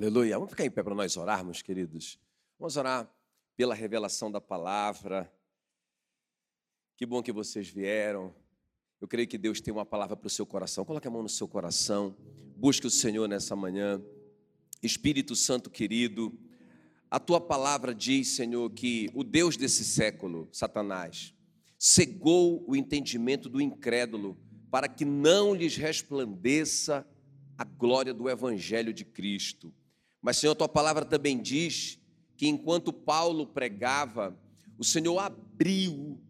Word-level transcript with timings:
Aleluia. 0.00 0.36
Vamos 0.38 0.48
ficar 0.48 0.64
em 0.64 0.70
pé 0.70 0.82
para 0.82 0.94
nós 0.94 1.14
orarmos, 1.18 1.60
queridos. 1.60 2.18
Vamos 2.58 2.74
orar 2.78 3.06
pela 3.54 3.74
revelação 3.74 4.32
da 4.32 4.40
palavra. 4.40 5.30
Que 6.96 7.04
bom 7.04 7.22
que 7.22 7.30
vocês 7.30 7.68
vieram. 7.68 8.34
Eu 8.98 9.06
creio 9.06 9.28
que 9.28 9.36
Deus 9.36 9.60
tem 9.60 9.70
uma 9.70 9.84
palavra 9.84 10.16
para 10.16 10.26
o 10.26 10.30
seu 10.30 10.46
coração. 10.46 10.86
Coloque 10.86 11.06
a 11.06 11.10
mão 11.10 11.22
no 11.22 11.28
seu 11.28 11.46
coração. 11.46 12.16
Busque 12.56 12.86
o 12.86 12.90
Senhor 12.90 13.28
nessa 13.28 13.54
manhã. 13.54 14.02
Espírito 14.82 15.36
Santo 15.36 15.68
querido, 15.68 16.32
a 17.10 17.20
tua 17.20 17.38
palavra 17.38 17.94
diz, 17.94 18.28
Senhor, 18.28 18.70
que 18.70 19.10
o 19.12 19.22
Deus 19.22 19.54
desse 19.54 19.84
século, 19.84 20.48
Satanás, 20.50 21.34
cegou 21.78 22.64
o 22.66 22.74
entendimento 22.74 23.50
do 23.50 23.60
incrédulo 23.60 24.40
para 24.70 24.88
que 24.88 25.04
não 25.04 25.54
lhes 25.54 25.76
resplandeça 25.76 27.06
a 27.58 27.64
glória 27.64 28.14
do 28.14 28.30
evangelho 28.30 28.94
de 28.94 29.04
Cristo. 29.04 29.70
Mas, 30.22 30.36
Senhor, 30.36 30.54
tua 30.54 30.68
palavra 30.68 31.04
também 31.04 31.40
diz 31.40 31.98
que 32.36 32.48
enquanto 32.48 32.92
Paulo 32.92 33.46
pregava, 33.46 34.38
o 34.78 34.84
Senhor 34.84 35.18
abriu 35.18 36.20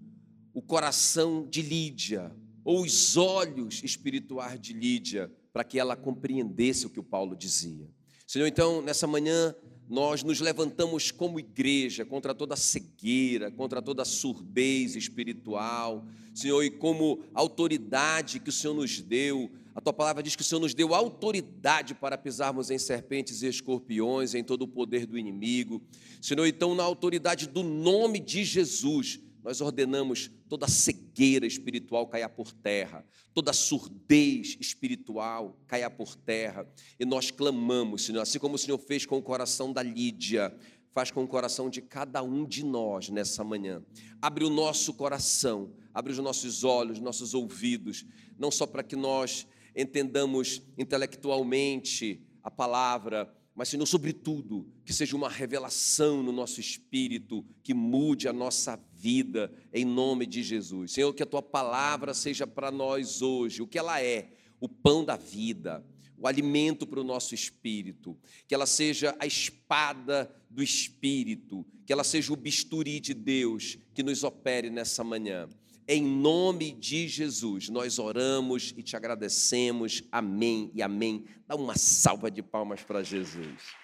o 0.53 0.61
coração 0.61 1.47
de 1.49 1.63
Lídia, 1.63 2.35
ou 2.65 2.83
os 2.83 3.17
olhos 3.17 3.83
espirituais 3.83 4.61
de 4.61 4.73
Lídia, 4.73 5.33
para 5.53 5.65
que 5.65 5.79
ela 5.79 5.97
compreendesse 5.97 6.87
o 6.87 6.91
que 6.91 7.01
o 7.01 7.05
Paulo 7.05 7.37
dizia. 7.37 7.89
Senhor, 8.27 8.47
então, 8.47 8.83
nessa 8.83 9.07
manhã, 9.07 9.55
nós 9.89 10.23
nos 10.23 10.41
levantamos 10.41 11.11
como 11.11 11.41
igreja 11.41 12.05
contra 12.05 12.33
toda 12.33 12.55
cegueira, 12.55 13.51
contra 13.51 13.83
toda 13.83 14.05
surdez 14.05 14.95
espiritual, 14.95 16.07
Senhor, 16.33 16.63
e 16.63 16.71
como 16.71 17.25
autoridade 17.35 18.39
que 18.39 18.51
o 18.51 18.53
Senhor 18.53 18.75
nos 18.75 19.01
deu, 19.01 19.51
a 19.75 19.81
tua 19.81 19.93
palavra 19.93 20.23
diz 20.23 20.35
que 20.35 20.43
o 20.43 20.45
Senhor 20.45 20.61
nos 20.61 20.75
deu 20.75 20.95
autoridade 20.95 21.95
para 21.95 22.19
pisarmos 22.19 22.71
em 22.71 22.79
serpentes 22.79 23.43
e 23.43 23.47
escorpiões, 23.47 24.35
em 24.35 24.43
todo 24.43 24.63
o 24.63 24.69
poder 24.69 25.07
do 25.07 25.17
inimigo. 25.17 25.83
Senhor, 26.21 26.47
então, 26.47 26.75
na 26.75 26.83
autoridade 26.83 27.47
do 27.47 27.63
nome 27.63 28.19
de 28.19 28.45
Jesus, 28.45 29.21
nós 29.43 29.61
ordenamos 29.61 30.31
toda 30.49 30.69
cegueira 30.69 31.47
espiritual 31.47 32.07
caia 32.07 32.29
por 32.29 32.53
terra, 32.53 33.05
toda 33.33 33.53
surdez 33.53 34.57
espiritual 34.61 35.59
caia 35.67 35.89
por 35.89 36.15
terra, 36.15 36.69
e 36.99 37.05
nós 37.05 37.31
clamamos, 37.31 38.05
Senhor, 38.05 38.21
assim 38.21 38.39
como 38.39 38.57
o 38.57 38.59
Senhor 38.59 38.79
fez 38.79 39.07
com 39.07 39.17
o 39.17 39.23
coração 39.23 39.73
da 39.73 39.83
Lídia, 39.83 40.55
faz 40.93 41.11
com 41.11 41.23
o 41.23 41.29
coração 41.29 41.71
de 41.71 41.81
cada 41.81 42.23
um 42.23 42.45
de 42.45 42.65
nós 42.65 43.09
nessa 43.09 43.45
manhã. 43.45 43.83
Abre 44.21 44.45
o 44.45 44.51
nosso 44.51 44.93
coração, 44.93 45.73
abre 45.95 46.13
os 46.13 46.19
nossos 46.19 46.65
olhos, 46.65 46.99
nossos 46.99 47.33
ouvidos, 47.33 48.05
não 48.39 48.51
só 48.51 48.67
para 48.67 48.83
que 48.83 48.97
nós 48.97 49.47
entendamos 49.75 50.63
intelectualmente 50.77 52.21
a 52.43 52.51
palavra, 52.51 53.33
mas, 53.55 53.69
Senhor, 53.69 53.85
sobretudo, 53.85 54.67
que 54.85 54.93
seja 54.93 55.15
uma 55.15 55.29
revelação 55.29 56.23
no 56.23 56.33
nosso 56.33 56.61
espírito, 56.61 57.45
que 57.63 57.75
mude 57.75 58.27
a 58.29 58.33
nossa 58.33 58.83
vida, 58.95 59.53
em 59.73 59.85
nome 59.85 60.25
de 60.25 60.43
Jesus. 60.43 60.93
Senhor, 60.93 61.13
que 61.13 61.23
a 61.23 61.27
tua 61.27 61.43
palavra 61.43 62.15
seja 62.15 62.47
para 62.47 62.71
nós 62.71 63.21
hoje 63.21 63.61
o 63.61 63.67
que 63.67 63.79
ela 63.79 64.03
é, 64.03 64.31
o 64.61 64.69
pão 64.69 65.05
da 65.05 65.17
vida, 65.17 65.85
o 66.17 66.27
alimento 66.27 66.87
para 66.87 67.01
o 67.01 67.05
nosso 67.05 67.35
espírito, 67.35 68.17
que 68.49 68.55
ela 68.55 68.67
seja 68.67 69.15
a 69.19 69.27
espada 69.27 70.35
do 70.49 70.63
espírito, 70.63 71.67
que 71.85 71.93
ela 71.93 72.05
seja 72.05 72.33
o 72.33 72.37
bisturi 72.37 73.01
de 73.01 73.13
Deus 73.13 73.79
que 73.93 74.03
nos 74.03 74.23
opere 74.23 74.71
nessa 74.71 75.03
manhã. 75.05 75.49
Em 75.93 76.05
nome 76.05 76.71
de 76.71 77.09
Jesus, 77.09 77.69
nós 77.69 77.99
oramos 77.99 78.73
e 78.77 78.81
te 78.81 78.95
agradecemos. 78.95 80.05
Amém 80.13 80.71
e 80.73 80.81
amém. 80.81 81.27
Dá 81.49 81.57
uma 81.57 81.77
salva 81.77 82.31
de 82.31 82.45
palmas 82.45 82.81
para 82.81 83.03
Jesus. 83.03 83.75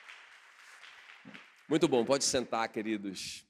Muito 1.68 1.88
bom, 1.88 2.04
pode 2.04 2.22
sentar, 2.22 2.68
queridos. 2.68 3.45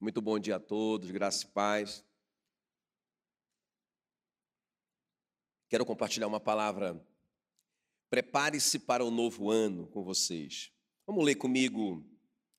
Muito 0.00 0.22
bom 0.22 0.38
dia 0.38 0.56
a 0.56 0.58
todos, 0.58 1.10
graça 1.10 1.44
e 1.44 1.50
paz. 1.50 2.02
Quero 5.68 5.84
compartilhar 5.84 6.28
uma 6.28 6.40
palavra. 6.40 6.98
Prepare-se 8.08 8.78
para 8.78 9.04
o 9.04 9.10
novo 9.10 9.50
ano 9.50 9.86
com 9.88 10.02
vocês. 10.02 10.72
Vamos 11.06 11.26
ler 11.26 11.34
comigo 11.34 12.02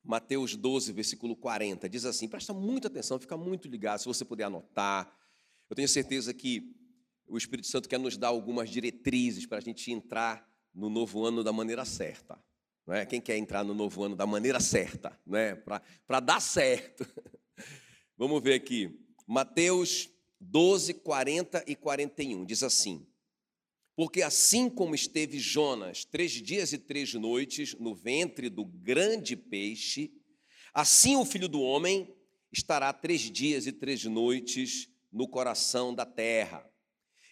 Mateus 0.08 0.56
12, 0.56 0.90
versículo 0.90 1.36
40, 1.36 1.86
diz 1.86 2.06
assim: 2.06 2.26
presta 2.26 2.54
muita 2.54 2.88
atenção, 2.88 3.18
fica 3.18 3.36
muito 3.36 3.68
ligado, 3.68 3.98
se 3.98 4.06
você 4.06 4.24
puder 4.24 4.44
anotar. 4.44 5.14
Eu 5.68 5.76
tenho 5.76 5.86
certeza 5.86 6.32
que 6.32 6.74
o 7.26 7.36
Espírito 7.36 7.68
Santo 7.68 7.90
quer 7.90 7.98
nos 7.98 8.16
dar 8.16 8.28
algumas 8.28 8.70
diretrizes 8.70 9.44
para 9.44 9.58
a 9.58 9.60
gente 9.60 9.92
entrar 9.92 10.50
no 10.74 10.88
novo 10.88 11.26
ano 11.26 11.44
da 11.44 11.52
maneira 11.52 11.84
certa. 11.84 12.42
Não 12.86 12.94
é? 12.94 13.04
Quem 13.04 13.20
quer 13.20 13.36
entrar 13.36 13.62
no 13.62 13.74
novo 13.74 14.02
ano 14.02 14.16
da 14.16 14.24
maneira 14.24 14.60
certa, 14.60 15.12
é? 15.30 15.54
para 15.54 16.20
dar 16.20 16.40
certo. 16.40 17.06
Vamos 18.16 18.42
ver 18.42 18.54
aqui. 18.54 18.98
Mateus 19.26 20.08
12, 20.40 20.94
40 20.94 21.64
e 21.66 21.76
41 21.76 22.46
diz 22.46 22.62
assim: 22.62 23.06
porque 23.98 24.22
assim 24.22 24.70
como 24.70 24.94
esteve 24.94 25.40
Jonas 25.40 26.04
três 26.04 26.30
dias 26.30 26.72
e 26.72 26.78
três 26.78 27.14
noites 27.14 27.74
no 27.74 27.96
ventre 27.96 28.48
do 28.48 28.64
grande 28.64 29.34
peixe, 29.34 30.12
assim 30.72 31.16
o 31.16 31.24
filho 31.24 31.48
do 31.48 31.60
homem 31.60 32.14
estará 32.52 32.92
três 32.92 33.22
dias 33.22 33.66
e 33.66 33.72
três 33.72 34.04
noites 34.04 34.88
no 35.10 35.26
coração 35.26 35.92
da 35.92 36.06
terra. 36.06 36.64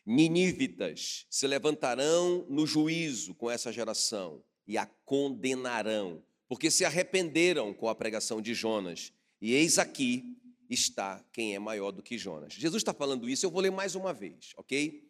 Ninívitas 0.05 1.25
se 1.31 1.47
levantarão 1.47 2.45
no 2.51 2.67
juízo 2.67 3.33
com 3.37 3.49
essa 3.49 3.73
geração 3.73 4.43
e 4.67 4.77
a 4.77 4.87
condenarão, 5.05 6.21
porque 6.49 6.69
se 6.69 6.85
arrependeram 6.85 7.73
com 7.73 7.89
a 7.89 7.95
pregação 7.95 8.43
de 8.43 8.55
Jonas. 8.55 9.13
E 9.41 9.55
eis 9.55 9.79
aqui 9.79 10.37
está 10.69 11.25
quem 11.33 11.55
é 11.55 11.61
maior 11.61 11.93
do 11.93 12.03
que 12.03 12.19
Jonas. 12.19 12.55
Jesus 12.55 12.81
está 12.81 12.93
falando 12.93 13.29
isso, 13.29 13.47
eu 13.47 13.53
vou 13.53 13.61
ler 13.61 13.71
mais 13.71 13.95
uma 13.95 14.13
vez, 14.13 14.51
ok? 14.57 15.06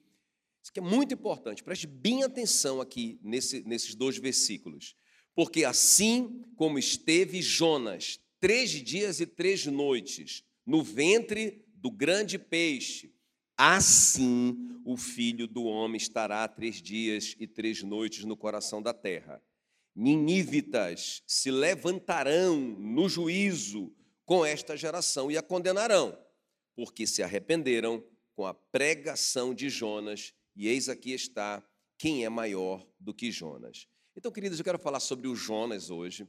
Isso 0.66 0.72
aqui 0.72 0.80
é 0.80 0.82
muito 0.82 1.14
importante, 1.14 1.62
preste 1.62 1.86
bem 1.86 2.24
atenção 2.24 2.80
aqui 2.80 3.20
nesse, 3.22 3.62
nesses 3.62 3.94
dois 3.94 4.18
versículos. 4.18 4.96
Porque 5.32 5.64
assim 5.64 6.42
como 6.56 6.76
esteve 6.76 7.40
Jonas 7.40 8.18
três 8.40 8.70
dias 8.70 9.20
e 9.20 9.26
três 9.26 9.64
noites 9.64 10.42
no 10.66 10.82
ventre 10.82 11.64
do 11.76 11.88
grande 11.88 12.36
peixe, 12.36 13.14
assim 13.56 14.56
o 14.84 14.96
filho 14.96 15.46
do 15.46 15.62
homem 15.62 15.98
estará 15.98 16.48
três 16.48 16.82
dias 16.82 17.36
e 17.38 17.46
três 17.46 17.84
noites 17.84 18.24
no 18.24 18.36
coração 18.36 18.82
da 18.82 18.92
terra. 18.92 19.40
Ninívitas 19.94 21.22
se 21.28 21.48
levantarão 21.48 22.56
no 22.56 23.08
juízo 23.08 23.94
com 24.24 24.44
esta 24.44 24.76
geração 24.76 25.30
e 25.30 25.38
a 25.38 25.42
condenarão, 25.42 26.18
porque 26.74 27.06
se 27.06 27.22
arrependeram 27.22 28.02
com 28.34 28.44
a 28.44 28.52
pregação 28.52 29.54
de 29.54 29.68
Jonas 29.68 30.34
e 30.56 30.66
eis 30.66 30.88
aqui 30.88 31.12
está 31.12 31.62
quem 31.98 32.24
é 32.24 32.28
maior 32.28 32.86
do 32.98 33.12
que 33.12 33.30
Jonas. 33.30 33.86
Então, 34.16 34.32
queridos, 34.32 34.58
eu 34.58 34.64
quero 34.64 34.78
falar 34.78 35.00
sobre 35.00 35.28
o 35.28 35.36
Jonas 35.36 35.90
hoje. 35.90 36.26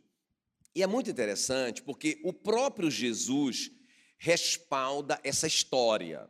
E 0.75 0.83
é 0.83 0.87
muito 0.87 1.09
interessante 1.09 1.81
porque 1.81 2.19
o 2.23 2.33
próprio 2.33 2.91
Jesus 2.91 3.71
respalda 4.17 5.19
essa 5.23 5.47
história. 5.47 6.29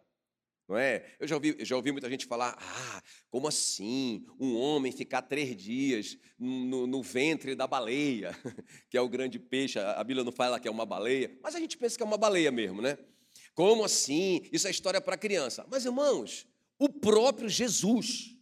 Não 0.67 0.77
é? 0.77 1.15
Eu 1.19 1.27
já 1.27 1.35
ouvi, 1.35 1.57
já 1.61 1.75
ouvi 1.75 1.91
muita 1.91 2.09
gente 2.09 2.25
falar: 2.25 2.55
ah, 2.59 3.03
como 3.29 3.47
assim? 3.47 4.25
Um 4.39 4.57
homem 4.57 4.91
ficar 4.91 5.21
três 5.21 5.55
dias 5.55 6.17
no, 6.37 6.85
no, 6.85 7.01
ventre 7.01 7.55
da 7.55 7.65
baleia, 7.65 8.37
que 8.89 8.97
é 8.97 9.01
o 9.01 9.07
grande 9.07 9.39
peixe. 9.39 9.79
A 9.79 10.03
Bíblia 10.03 10.25
não 10.25 10.31
fala 10.31 10.59
que 10.59 10.67
é 10.67 10.71
uma 10.71 10.85
baleia, 10.85 11.37
mas 11.41 11.55
a 11.55 11.59
gente 11.59 11.77
pensa 11.77 11.95
que 11.95 12.03
é 12.03 12.05
uma 12.05 12.17
baleia 12.17 12.51
mesmo, 12.51 12.81
né? 12.81 12.97
Como 13.53 13.83
assim? 13.83 14.47
Isso 14.51 14.67
é 14.67 14.71
história 14.71 14.99
para 14.99 15.17
criança. 15.17 15.65
Mas, 15.69 15.85
irmãos, 15.85 16.45
o 16.79 16.89
próprio 16.89 17.49
Jesus, 17.49 18.35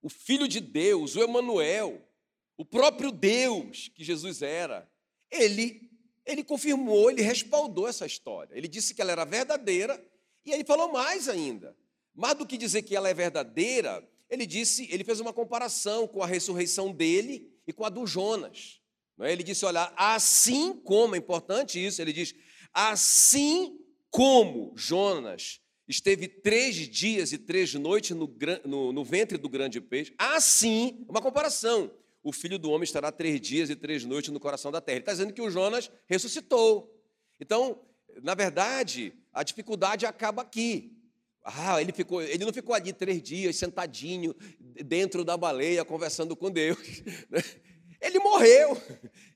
o 0.00 0.08
Filho 0.08 0.46
de 0.46 0.60
Deus, 0.60 1.16
o 1.16 1.22
Emanuel, 1.22 2.06
o 2.56 2.64
próprio 2.64 3.10
Deus 3.10 3.88
que 3.94 4.04
Jesus 4.04 4.42
era, 4.42 4.90
ele, 5.30 5.90
ele 6.26 6.44
confirmou, 6.44 7.10
ele 7.10 7.22
respaldou 7.22 7.88
essa 7.88 8.04
história. 8.04 8.54
Ele 8.56 8.68
disse 8.68 8.94
que 8.94 9.00
ela 9.00 9.12
era 9.12 9.24
verdadeira 9.24 10.04
e 10.44 10.52
ele 10.52 10.64
falou 10.64 10.92
mais 10.92 11.28
ainda. 11.28 11.76
Mais 12.14 12.36
do 12.36 12.46
que 12.46 12.58
dizer 12.58 12.82
que 12.82 12.94
ela 12.94 13.08
é 13.08 13.14
verdadeira, 13.14 14.06
ele 14.28 14.44
disse, 14.44 14.86
ele 14.90 15.04
fez 15.04 15.20
uma 15.20 15.32
comparação 15.32 16.06
com 16.06 16.22
a 16.22 16.26
ressurreição 16.26 16.92
dele 16.92 17.50
e 17.66 17.72
com 17.72 17.84
a 17.84 17.88
do 17.88 18.06
Jonas. 18.06 18.82
É? 19.20 19.32
Ele 19.32 19.42
disse: 19.42 19.64
olha, 19.64 19.92
assim 19.96 20.74
como, 20.74 21.14
é 21.14 21.18
importante 21.18 21.82
isso, 21.84 22.02
ele 22.02 22.12
diz, 22.12 22.34
assim 22.72 23.78
como 24.10 24.72
Jonas 24.76 25.61
esteve 25.92 26.26
três 26.26 26.74
dias 26.88 27.32
e 27.32 27.38
três 27.38 27.72
noites 27.74 28.16
no, 28.16 28.34
no, 28.64 28.92
no 28.92 29.04
ventre 29.04 29.38
do 29.38 29.48
grande 29.48 29.80
peixe. 29.80 30.12
Assim, 30.18 31.04
uma 31.08 31.20
comparação. 31.20 31.92
O 32.22 32.32
filho 32.32 32.58
do 32.58 32.70
homem 32.70 32.84
estará 32.84 33.12
três 33.12 33.40
dias 33.40 33.70
e 33.70 33.76
três 33.76 34.04
noites 34.04 34.30
no 34.30 34.40
coração 34.40 34.70
da 34.70 34.80
terra. 34.80 34.96
Ele 34.96 35.02
está 35.02 35.12
dizendo 35.12 35.32
que 35.32 35.42
o 35.42 35.50
Jonas 35.50 35.90
ressuscitou. 36.06 36.92
Então, 37.38 37.80
na 38.22 38.34
verdade, 38.34 39.12
a 39.32 39.42
dificuldade 39.42 40.06
acaba 40.06 40.42
aqui. 40.42 40.96
Ah, 41.44 41.80
ele, 41.80 41.92
ficou, 41.92 42.22
ele 42.22 42.44
não 42.44 42.52
ficou 42.52 42.74
ali 42.74 42.92
três 42.92 43.20
dias 43.20 43.56
sentadinho 43.56 44.34
dentro 44.84 45.24
da 45.24 45.36
baleia 45.36 45.84
conversando 45.84 46.36
com 46.36 46.50
Deus. 46.50 46.78
Ele 48.04 48.18
morreu 48.18 48.70
morreu 48.70 48.82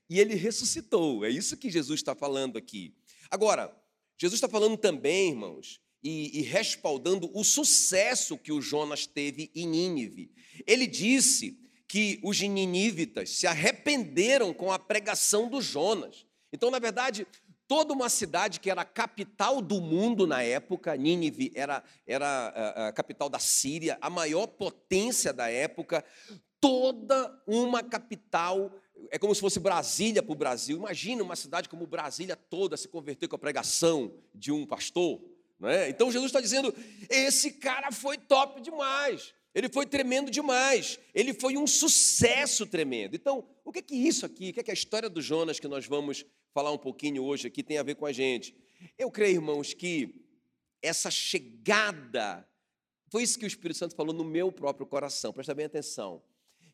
e 0.09 0.19
ele 0.19 0.35
ressuscitou. 0.35 1.23
É 1.23 1.29
isso 1.29 1.55
que 1.55 1.69
Jesus 1.69 2.01
está 2.01 2.13
falando 2.13 2.57
aqui. 2.57 2.93
Agora, 3.31 3.73
Jesus 4.17 4.37
está 4.37 4.49
falando 4.49 4.75
também, 4.75 5.29
irmãos, 5.29 5.79
e, 6.07 6.39
e, 6.39 6.41
respaldando 6.41 7.29
o 7.33 7.43
sucesso 7.43 8.37
que 8.37 8.53
o 8.53 8.61
Jonas 8.61 9.05
teve 9.05 9.51
em 9.53 9.67
Nínive. 9.67 10.31
Ele 10.65 10.87
disse 10.87 11.59
que 11.85 12.17
os 12.23 12.39
ninivitas 12.39 13.31
se 13.31 13.45
arrependeram 13.45 14.53
com 14.53 14.71
a 14.71 14.79
pregação 14.79 15.49
do 15.49 15.61
Jonas. 15.61 16.25
Então, 16.53 16.71
na 16.71 16.79
verdade, 16.79 17.27
toda 17.67 17.93
uma 17.93 18.07
cidade 18.07 18.61
que 18.61 18.71
era 18.71 18.83
a 18.83 18.85
capital 18.85 19.61
do 19.61 19.81
mundo 19.81 20.25
na 20.25 20.41
época, 20.41 20.95
Nínive 20.95 21.51
era, 21.53 21.83
era 22.05 22.87
a, 22.87 22.93
capital 22.93 23.27
da 23.27 23.39
Síria, 23.39 23.97
a 23.99 24.09
maior 24.09 24.47
potência 24.47 25.33
da 25.33 25.49
época, 25.49 26.05
toda 26.61 27.37
uma 27.45 27.83
capital, 27.83 28.71
é 29.11 29.19
como 29.19 29.35
se 29.35 29.41
fosse 29.41 29.59
Brasília 29.59 30.23
para 30.23 30.31
o 30.31 30.35
Brasil. 30.35 30.77
Imagina 30.77 31.21
uma 31.21 31.35
cidade 31.35 31.67
como 31.67 31.85
Brasília 31.85 32.37
toda 32.37 32.77
se 32.77 32.87
converter 32.87 33.27
com 33.27 33.35
a 33.35 33.39
pregação 33.39 34.13
de 34.33 34.53
um 34.53 34.65
pastor. 34.65 35.19
Não 35.59 35.69
é? 35.69 35.89
Então 35.89 36.11
Jesus 36.11 36.29
está 36.29 36.41
dizendo: 36.41 36.73
esse 37.09 37.51
cara 37.51 37.91
foi 37.91 38.17
top 38.17 38.61
demais. 38.61 39.33
Ele 39.53 39.69
foi 39.69 39.87
tremendo 39.87 40.29
demais. 40.29 40.99
Ele 41.15 41.33
foi 41.33 41.57
um 41.57 41.65
sucesso 41.65 42.65
tremendo. 42.67 43.15
Então, 43.15 43.43
o 43.65 43.71
que 43.71 43.79
é 43.79 43.81
que 43.81 43.95
isso 43.95 44.23
aqui, 44.23 44.49
o 44.49 44.53
que 44.53 44.59
é 44.59 44.63
que 44.63 44.69
a 44.69 44.73
história 44.73 45.09
do 45.09 45.19
Jonas 45.19 45.59
que 45.59 45.67
nós 45.67 45.87
vamos 45.87 46.23
falar 46.53 46.71
um 46.71 46.77
pouquinho 46.77 47.23
hoje 47.23 47.47
aqui 47.47 47.63
tem 47.63 47.79
a 47.79 47.83
ver 47.83 47.95
com 47.95 48.05
a 48.05 48.11
gente? 48.11 48.55
Eu 48.97 49.09
creio, 49.09 49.37
irmãos, 49.37 49.73
que 49.73 50.27
essa 50.79 51.09
chegada, 51.09 52.47
foi 53.09 53.23
isso 53.23 53.39
que 53.39 53.45
o 53.45 53.47
Espírito 53.47 53.79
Santo 53.79 53.95
falou 53.95 54.13
no 54.13 54.23
meu 54.23 54.51
próprio 54.51 54.85
coração, 54.85 55.33
presta 55.33 55.55
bem 55.55 55.65
atenção. 55.65 56.21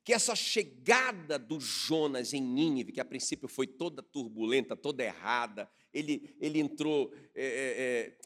Que 0.03 0.11
essa 0.11 0.35
chegada 0.35 1.39
do 1.39 1.61
Jonas 1.61 2.33
em 2.33 2.41
Nínive, 2.41 2.91
que 2.91 2.99
a 2.99 3.05
princípio 3.05 3.47
foi 3.47 3.65
toda 3.65 4.03
turbulenta, 4.03 4.75
toda 4.75 5.01
errada, 5.01 5.69
ele, 5.93 6.35
ele 6.37 6.59
entrou, 6.59 7.13
é, 7.33 7.45
é, 7.45 7.81
é 7.81 8.17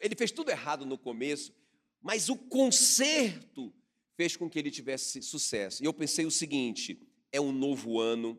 ele 0.00 0.14
fez 0.14 0.30
tudo 0.30 0.50
errado 0.50 0.84
no 0.84 0.98
começo, 0.98 1.52
mas 2.00 2.28
o 2.28 2.36
conserto 2.36 3.72
fez 4.16 4.36
com 4.36 4.48
que 4.48 4.58
ele 4.58 4.70
tivesse 4.70 5.22
sucesso. 5.22 5.82
E 5.82 5.86
eu 5.86 5.92
pensei 5.92 6.24
o 6.24 6.30
seguinte: 6.30 7.00
é 7.32 7.40
um 7.40 7.52
novo 7.52 8.00
ano. 8.00 8.38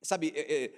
Sabe, 0.00 0.32
é, 0.34 0.64
é, 0.64 0.72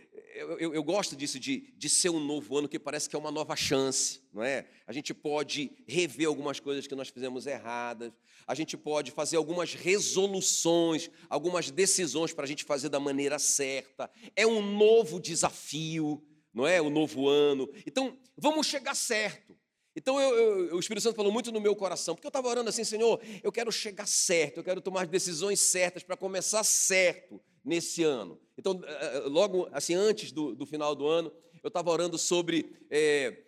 eu, 0.58 0.72
eu, 0.72 0.82
gosto 0.82 1.14
disso 1.14 1.38
de, 1.38 1.74
de 1.76 1.88
ser 1.90 2.08
um 2.08 2.18
novo 2.18 2.56
ano 2.56 2.66
que 2.66 2.78
parece 2.78 3.08
que 3.08 3.14
é 3.14 3.18
uma 3.18 3.30
nova 3.30 3.54
chance, 3.54 4.22
não 4.32 4.42
é? 4.42 4.66
A 4.86 4.92
gente 4.92 5.12
pode 5.12 5.70
rever 5.86 6.26
algumas 6.26 6.58
coisas 6.58 6.86
que 6.86 6.94
nós 6.94 7.10
fizemos 7.10 7.46
erradas, 7.46 8.12
a 8.46 8.54
gente 8.54 8.78
pode 8.78 9.10
fazer 9.10 9.36
algumas 9.36 9.74
resoluções, 9.74 11.10
algumas 11.28 11.70
decisões 11.70 12.32
para 12.32 12.44
a 12.44 12.48
gente 12.48 12.64
fazer 12.64 12.88
da 12.88 12.98
maneira 12.98 13.38
certa. 13.38 14.10
É 14.34 14.46
um 14.46 14.62
novo 14.62 15.20
desafio, 15.20 16.24
não 16.52 16.66
é? 16.66 16.80
O 16.80 16.88
novo 16.88 17.28
ano. 17.28 17.68
Então, 17.86 18.18
vamos 18.38 18.66
chegar 18.66 18.94
certo. 18.94 19.59
Então 19.94 20.20
eu, 20.20 20.68
eu, 20.68 20.76
o 20.76 20.80
Espírito 20.80 21.02
Santo 21.02 21.16
falou 21.16 21.32
muito 21.32 21.50
no 21.50 21.60
meu 21.60 21.74
coração, 21.74 22.14
porque 22.14 22.26
eu 22.26 22.30
estava 22.30 22.48
orando 22.48 22.68
assim, 22.68 22.84
Senhor, 22.84 23.20
eu 23.42 23.50
quero 23.50 23.72
chegar 23.72 24.06
certo, 24.06 24.58
eu 24.58 24.64
quero 24.64 24.80
tomar 24.80 25.06
decisões 25.06 25.60
certas 25.60 26.02
para 26.02 26.16
começar 26.16 26.62
certo 26.62 27.40
nesse 27.64 28.02
ano. 28.02 28.40
Então, 28.56 28.80
eh, 28.84 29.16
eh, 29.16 29.20
logo 29.26 29.68
assim, 29.72 29.94
antes 29.94 30.32
do, 30.32 30.54
do 30.54 30.64
final 30.64 30.94
do 30.94 31.06
ano, 31.06 31.32
eu 31.62 31.68
estava 31.68 31.90
orando 31.90 32.16
sobre 32.16 32.76
é, 32.90 33.44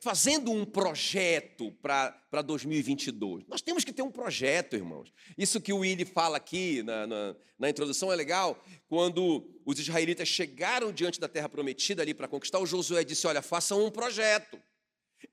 fazendo 0.00 0.50
um 0.50 0.64
projeto 0.64 1.72
para 1.82 2.42
2022. 2.42 3.44
Nós 3.46 3.62
temos 3.62 3.84
que 3.84 3.92
ter 3.92 4.02
um 4.02 4.10
projeto, 4.10 4.74
irmãos. 4.74 5.12
Isso 5.36 5.60
que 5.60 5.72
o 5.72 5.78
Willi 5.78 6.04
fala 6.04 6.36
aqui 6.36 6.82
na, 6.82 7.06
na, 7.06 7.36
na 7.58 7.70
introdução 7.70 8.12
é 8.12 8.16
legal. 8.16 8.62
Quando 8.88 9.46
os 9.64 9.78
israelitas 9.78 10.28
chegaram 10.28 10.92
diante 10.92 11.20
da 11.20 11.28
terra 11.28 11.48
prometida 11.48 12.02
ali 12.02 12.14
para 12.14 12.28
conquistar, 12.28 12.58
o 12.58 12.66
Josué 12.66 13.04
disse: 13.04 13.26
Olha, 13.26 13.42
façam 13.42 13.84
um 13.84 13.90
projeto. 13.90 14.58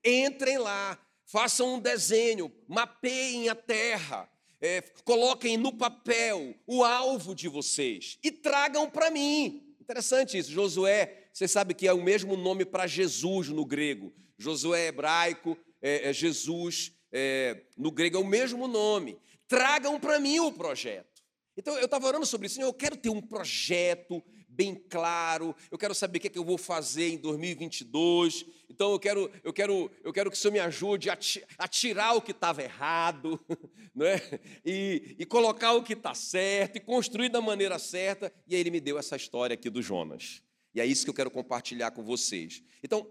Entrem 0.04 0.58
lá, 0.58 0.98
façam 1.24 1.74
um 1.74 1.80
desenho, 1.80 2.52
mapeiem 2.68 3.48
a 3.48 3.54
terra, 3.54 4.28
é, 4.60 4.80
coloquem 5.04 5.56
no 5.56 5.72
papel 5.72 6.54
o 6.66 6.84
alvo 6.84 7.34
de 7.34 7.48
vocês 7.48 8.18
e 8.22 8.30
tragam 8.30 8.88
para 8.88 9.10
mim. 9.10 9.74
Interessante 9.80 10.38
isso. 10.38 10.52
Josué, 10.52 11.28
você 11.32 11.48
sabe 11.48 11.74
que 11.74 11.88
é 11.88 11.92
o 11.92 12.02
mesmo 12.02 12.36
nome 12.36 12.64
para 12.64 12.86
Jesus 12.86 13.48
no 13.48 13.64
grego. 13.64 14.12
Josué 14.38 14.82
é 14.82 14.86
hebraico, 14.88 15.58
é, 15.80 16.08
é 16.10 16.12
Jesus 16.12 16.92
é, 17.12 17.64
no 17.76 17.90
grego 17.90 18.16
é 18.16 18.20
o 18.20 18.26
mesmo 18.26 18.66
nome. 18.66 19.18
Tragam 19.46 20.00
para 20.00 20.18
mim 20.18 20.38
o 20.40 20.52
projeto. 20.52 21.22
Então 21.56 21.76
eu 21.76 21.84
estava 21.84 22.06
orando 22.06 22.24
sobre 22.24 22.46
isso, 22.46 22.60
eu 22.60 22.72
quero 22.72 22.96
ter 22.96 23.10
um 23.10 23.20
projeto 23.20 24.22
bem 24.52 24.74
claro, 24.74 25.54
eu 25.70 25.78
quero 25.78 25.94
saber 25.94 26.18
o 26.18 26.20
que, 26.20 26.26
é 26.26 26.30
que 26.30 26.38
eu 26.38 26.44
vou 26.44 26.58
fazer 26.58 27.08
em 27.08 27.16
2022. 27.16 28.44
Então 28.68 28.92
eu 28.92 28.98
quero, 28.98 29.30
eu 29.42 29.52
quero, 29.52 29.90
eu 30.04 30.12
quero 30.12 30.30
que 30.30 30.36
o 30.36 30.40
Senhor 30.40 30.52
me 30.52 30.60
ajude 30.60 31.08
a, 31.10 31.68
tirar 31.68 32.14
o 32.14 32.22
que 32.22 32.32
estava 32.32 32.62
errado, 32.62 33.40
né? 33.94 34.20
e, 34.64 35.16
e 35.18 35.26
colocar 35.26 35.72
o 35.72 35.82
que 35.82 35.94
está 35.94 36.14
certo, 36.14 36.76
e 36.76 36.80
construir 36.80 37.28
da 37.28 37.40
maneira 37.40 37.78
certa. 37.78 38.32
E 38.46 38.54
aí 38.54 38.60
ele 38.60 38.70
me 38.70 38.80
deu 38.80 38.98
essa 38.98 39.16
história 39.16 39.54
aqui 39.54 39.70
do 39.70 39.82
Jonas. 39.82 40.42
E 40.74 40.80
é 40.80 40.86
isso 40.86 41.04
que 41.04 41.10
eu 41.10 41.14
quero 41.14 41.30
compartilhar 41.30 41.90
com 41.90 42.02
vocês. 42.02 42.62
Então, 42.82 43.06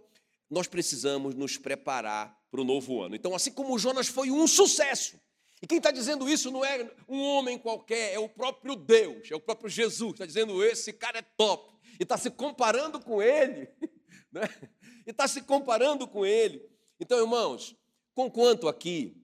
nós 0.50 0.68
precisamos 0.68 1.36
nos 1.36 1.58
preparar 1.58 2.38
para 2.50 2.62
o 2.62 2.66
novo 2.66 3.02
ano. 3.02 3.16
Então, 3.16 3.34
assim 3.34 3.52
como 3.52 3.74
o 3.74 3.80
Jonas 3.80 4.08
foi 4.08 4.30
um 4.30 4.48
sucesso, 4.48 5.18
e 5.62 5.68
quem 5.68 5.78
está 5.78 5.92
dizendo 5.92 6.28
isso 6.28 6.50
não 6.50 6.66
é 6.66 6.90
um 7.08 7.22
homem 7.22 7.58
qualquer, 7.58 8.14
é 8.14 8.20
o 8.20 8.28
próprio 8.28 8.76
Deus, 8.76 9.30
é 9.30 9.36
o 9.36 9.40
próprio 9.40 9.70
Jesus. 9.70 10.14
Está 10.14 10.26
dizendo: 10.26 10.64
esse 10.64 10.92
cara 10.92 11.20
é 11.20 11.22
top. 11.22 11.76
E 12.00 12.04
está 12.04 12.18
se 12.18 12.32
comparando 12.32 13.00
com 13.00 13.22
ele. 13.22 13.70
Né? 14.34 14.48
E 15.06 15.12
está 15.12 15.28
se 15.28 15.42
comparando 15.42 16.08
com 16.08 16.26
ele. 16.26 16.66
Então, 16.98 17.20
irmãos, 17.20 17.76
conquanto 18.14 18.70
aqui 18.70 19.22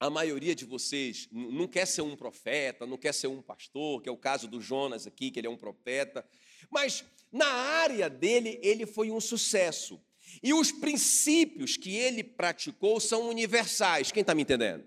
a 0.00 0.10
maioria 0.10 0.56
de 0.56 0.64
vocês 0.64 1.28
não 1.30 1.68
quer 1.68 1.86
ser 1.86 2.02
um 2.02 2.16
profeta, 2.16 2.84
não 2.84 2.98
quer 2.98 3.14
ser 3.14 3.28
um 3.28 3.40
pastor, 3.40 4.02
que 4.02 4.08
é 4.08 4.12
o 4.12 4.16
caso 4.16 4.48
do 4.48 4.60
Jonas 4.60 5.06
aqui, 5.06 5.30
que 5.30 5.38
ele 5.38 5.46
é 5.46 5.50
um 5.50 5.56
profeta, 5.56 6.26
mas 6.68 7.04
na 7.30 7.46
área 7.46 8.10
dele, 8.10 8.58
ele 8.60 8.86
foi 8.86 9.12
um 9.12 9.20
sucesso. 9.20 10.02
E 10.42 10.52
os 10.52 10.72
princípios 10.72 11.76
que 11.76 11.94
ele 11.94 12.24
praticou 12.24 12.98
são 12.98 13.28
universais. 13.28 14.10
Quem 14.10 14.22
está 14.22 14.34
me 14.34 14.42
entendendo? 14.42 14.84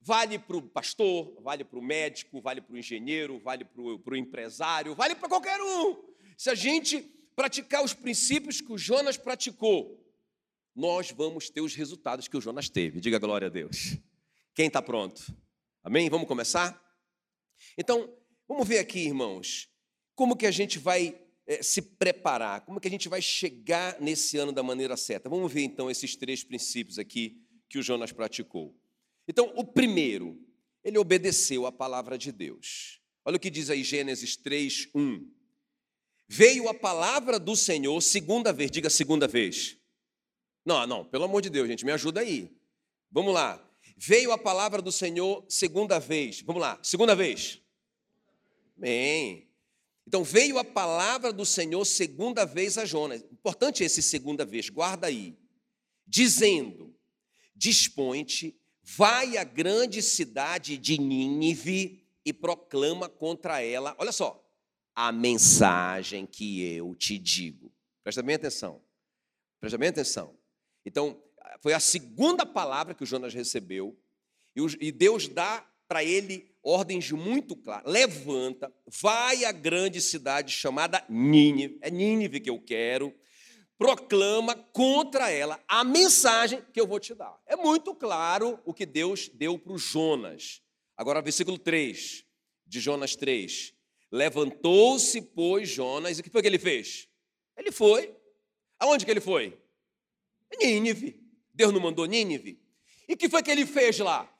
Vale 0.00 0.38
para 0.38 0.56
o 0.56 0.62
pastor, 0.62 1.34
vale 1.42 1.64
para 1.64 1.78
o 1.78 1.82
médico, 1.82 2.40
vale 2.40 2.60
para 2.60 2.74
o 2.74 2.78
engenheiro, 2.78 3.38
vale 3.38 3.64
para 3.64 3.82
o 3.82 4.16
empresário, 4.16 4.94
vale 4.94 5.14
para 5.14 5.28
qualquer 5.28 5.60
um. 5.60 5.96
Se 6.36 6.50
a 6.50 6.54
gente 6.54 7.00
praticar 7.34 7.84
os 7.84 7.94
princípios 7.94 8.60
que 8.60 8.72
o 8.72 8.78
Jonas 8.78 9.16
praticou, 9.16 10.04
nós 10.74 11.10
vamos 11.10 11.50
ter 11.50 11.60
os 11.60 11.74
resultados 11.74 12.28
que 12.28 12.36
o 12.36 12.40
Jonas 12.40 12.68
teve. 12.68 13.00
Diga 13.00 13.18
glória 13.18 13.48
a 13.48 13.50
Deus. 13.50 13.96
Quem 14.54 14.68
está 14.68 14.80
pronto? 14.80 15.34
Amém? 15.82 16.08
Vamos 16.08 16.28
começar? 16.28 16.80
Então, 17.76 18.12
vamos 18.46 18.66
ver 18.66 18.78
aqui, 18.78 19.00
irmãos, 19.00 19.68
como 20.14 20.36
que 20.36 20.46
a 20.46 20.50
gente 20.50 20.78
vai 20.78 21.20
é, 21.46 21.62
se 21.62 21.80
preparar, 21.80 22.60
como 22.60 22.80
que 22.80 22.86
a 22.86 22.90
gente 22.90 23.08
vai 23.08 23.22
chegar 23.22 24.00
nesse 24.00 24.36
ano 24.36 24.52
da 24.52 24.62
maneira 24.62 24.96
certa. 24.96 25.28
Vamos 25.28 25.52
ver 25.52 25.62
então 25.62 25.90
esses 25.90 26.14
três 26.14 26.44
princípios 26.44 26.98
aqui 26.98 27.40
que 27.68 27.78
o 27.78 27.82
Jonas 27.82 28.12
praticou. 28.12 28.76
Então, 29.28 29.52
o 29.54 29.64
primeiro, 29.64 30.40
ele 30.82 30.96
obedeceu 30.96 31.66
à 31.66 31.70
palavra 31.70 32.16
de 32.16 32.32
Deus. 32.32 32.98
Olha 33.24 33.36
o 33.36 33.40
que 33.40 33.50
diz 33.50 33.68
aí 33.68 33.84
Gênesis 33.84 34.36
3, 34.36 34.88
1. 34.94 35.30
Veio 36.26 36.68
a 36.68 36.74
palavra 36.74 37.38
do 37.38 37.54
Senhor 37.54 38.00
segunda 38.00 38.52
vez, 38.54 38.70
diga 38.70 38.88
segunda 38.88 39.28
vez. 39.28 39.76
Não, 40.64 40.86
não, 40.86 41.04
pelo 41.04 41.24
amor 41.24 41.42
de 41.42 41.50
Deus, 41.50 41.68
gente, 41.68 41.84
me 41.84 41.92
ajuda 41.92 42.20
aí. 42.20 42.50
Vamos 43.10 43.34
lá. 43.34 43.62
Veio 43.96 44.32
a 44.32 44.38
palavra 44.38 44.80
do 44.80 44.92
Senhor 44.92 45.44
segunda 45.48 45.98
vez. 45.98 46.40
Vamos 46.42 46.62
lá, 46.62 46.78
segunda 46.82 47.14
vez. 47.14 47.60
Bem. 48.76 49.48
Então 50.06 50.24
veio 50.24 50.58
a 50.58 50.64
palavra 50.64 51.32
do 51.32 51.44
Senhor 51.44 51.84
segunda 51.84 52.46
vez 52.46 52.78
a 52.78 52.84
Jonas. 52.86 53.22
Importante 53.30 53.84
esse 53.84 54.02
segunda 54.02 54.44
vez, 54.44 54.70
guarda 54.70 55.06
aí. 55.06 55.36
Dizendo: 56.06 56.94
Dispõe-te 57.54 58.57
vai 58.96 59.36
à 59.36 59.44
grande 59.44 60.00
cidade 60.00 60.78
de 60.78 60.98
Nínive 60.98 62.02
e 62.24 62.32
proclama 62.32 63.08
contra 63.08 63.62
ela, 63.62 63.94
olha 63.98 64.12
só, 64.12 64.42
a 64.94 65.12
mensagem 65.12 66.24
que 66.26 66.64
eu 66.74 66.94
te 66.94 67.18
digo. 67.18 67.70
Presta 68.02 68.22
bem 68.22 68.34
atenção. 68.34 68.82
Presta 69.60 69.76
bem 69.76 69.90
atenção. 69.90 70.34
Então, 70.86 71.22
foi 71.60 71.74
a 71.74 71.80
segunda 71.80 72.46
palavra 72.46 72.94
que 72.94 73.02
o 73.02 73.06
Jonas 73.06 73.34
recebeu, 73.34 73.96
e 74.80 74.90
Deus 74.90 75.28
dá 75.28 75.64
para 75.86 76.02
ele 76.02 76.50
ordens 76.62 77.10
muito 77.12 77.54
claras. 77.54 77.90
Levanta, 77.90 78.72
vai 78.86 79.44
à 79.44 79.52
grande 79.52 80.00
cidade 80.00 80.52
chamada 80.52 81.04
Nínive, 81.08 81.78
é 81.82 81.90
Nínive 81.90 82.40
que 82.40 82.50
eu 82.50 82.60
quero, 82.60 83.14
proclama 83.78 84.56
contra 84.56 85.30
ela 85.30 85.62
a 85.68 85.84
mensagem 85.84 86.60
que 86.72 86.80
eu 86.80 86.86
vou 86.86 86.98
te 86.98 87.14
dar. 87.14 87.40
É 87.46 87.54
muito 87.54 87.94
claro 87.94 88.60
o 88.64 88.74
que 88.74 88.84
Deus 88.84 89.28
deu 89.28 89.56
para 89.56 89.72
o 89.72 89.78
Jonas. 89.78 90.60
Agora, 90.96 91.22
versículo 91.22 91.56
3 91.56 92.24
de 92.66 92.80
Jonas 92.80 93.14
3. 93.14 93.72
Levantou-se, 94.10 95.22
pois, 95.22 95.68
Jonas, 95.68 96.18
e 96.18 96.20
o 96.20 96.24
que 96.24 96.30
foi 96.30 96.42
que 96.42 96.48
ele 96.48 96.58
fez? 96.58 97.08
Ele 97.56 97.70
foi. 97.70 98.14
Aonde 98.80 99.04
que 99.04 99.10
ele 99.10 99.20
foi? 99.20 99.56
Nínive. 100.58 101.20
Deus 101.54 101.72
não 101.72 101.80
mandou 101.80 102.04
Nínive? 102.06 102.60
E 103.08 103.14
o 103.14 103.16
que 103.16 103.28
foi 103.28 103.42
que 103.42 103.50
ele 103.50 103.64
fez 103.64 103.98
lá? 103.98 104.32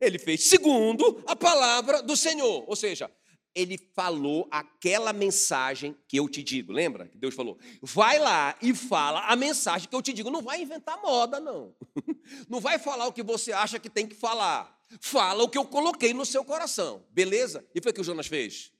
Ele 0.00 0.18
fez 0.18 0.44
segundo 0.44 1.22
a 1.26 1.36
palavra 1.36 2.02
do 2.02 2.16
Senhor. 2.16 2.64
Ou 2.68 2.76
seja, 2.76 3.10
ele 3.54 3.78
falou 3.94 4.46
aquela 4.50 5.12
mensagem 5.12 5.96
que 6.06 6.18
eu 6.18 6.28
te 6.28 6.42
digo. 6.42 6.72
Lembra 6.72 7.08
que 7.08 7.18
Deus 7.18 7.34
falou? 7.34 7.58
Vai 7.82 8.18
lá 8.18 8.56
e 8.62 8.74
fala 8.74 9.26
a 9.26 9.36
mensagem 9.36 9.88
que 9.88 9.94
eu 9.94 10.02
te 10.02 10.12
digo. 10.12 10.30
Não 10.30 10.42
vai 10.42 10.62
inventar 10.62 11.00
moda, 11.02 11.40
não. 11.40 11.74
Não 12.48 12.60
vai 12.60 12.78
falar 12.78 13.06
o 13.06 13.12
que 13.12 13.22
você 13.22 13.52
acha 13.52 13.78
que 13.78 13.88
tem 13.88 14.06
que 14.06 14.14
falar. 14.14 14.78
Fala 15.00 15.42
o 15.42 15.48
que 15.48 15.58
eu 15.58 15.64
coloquei 15.64 16.14
no 16.14 16.24
seu 16.24 16.44
coração. 16.44 17.04
Beleza? 17.10 17.66
E 17.74 17.80
foi 17.80 17.90
o 17.90 17.94
que 17.94 18.00
o 18.00 18.04
Jonas 18.04 18.26
fez? 18.26 18.72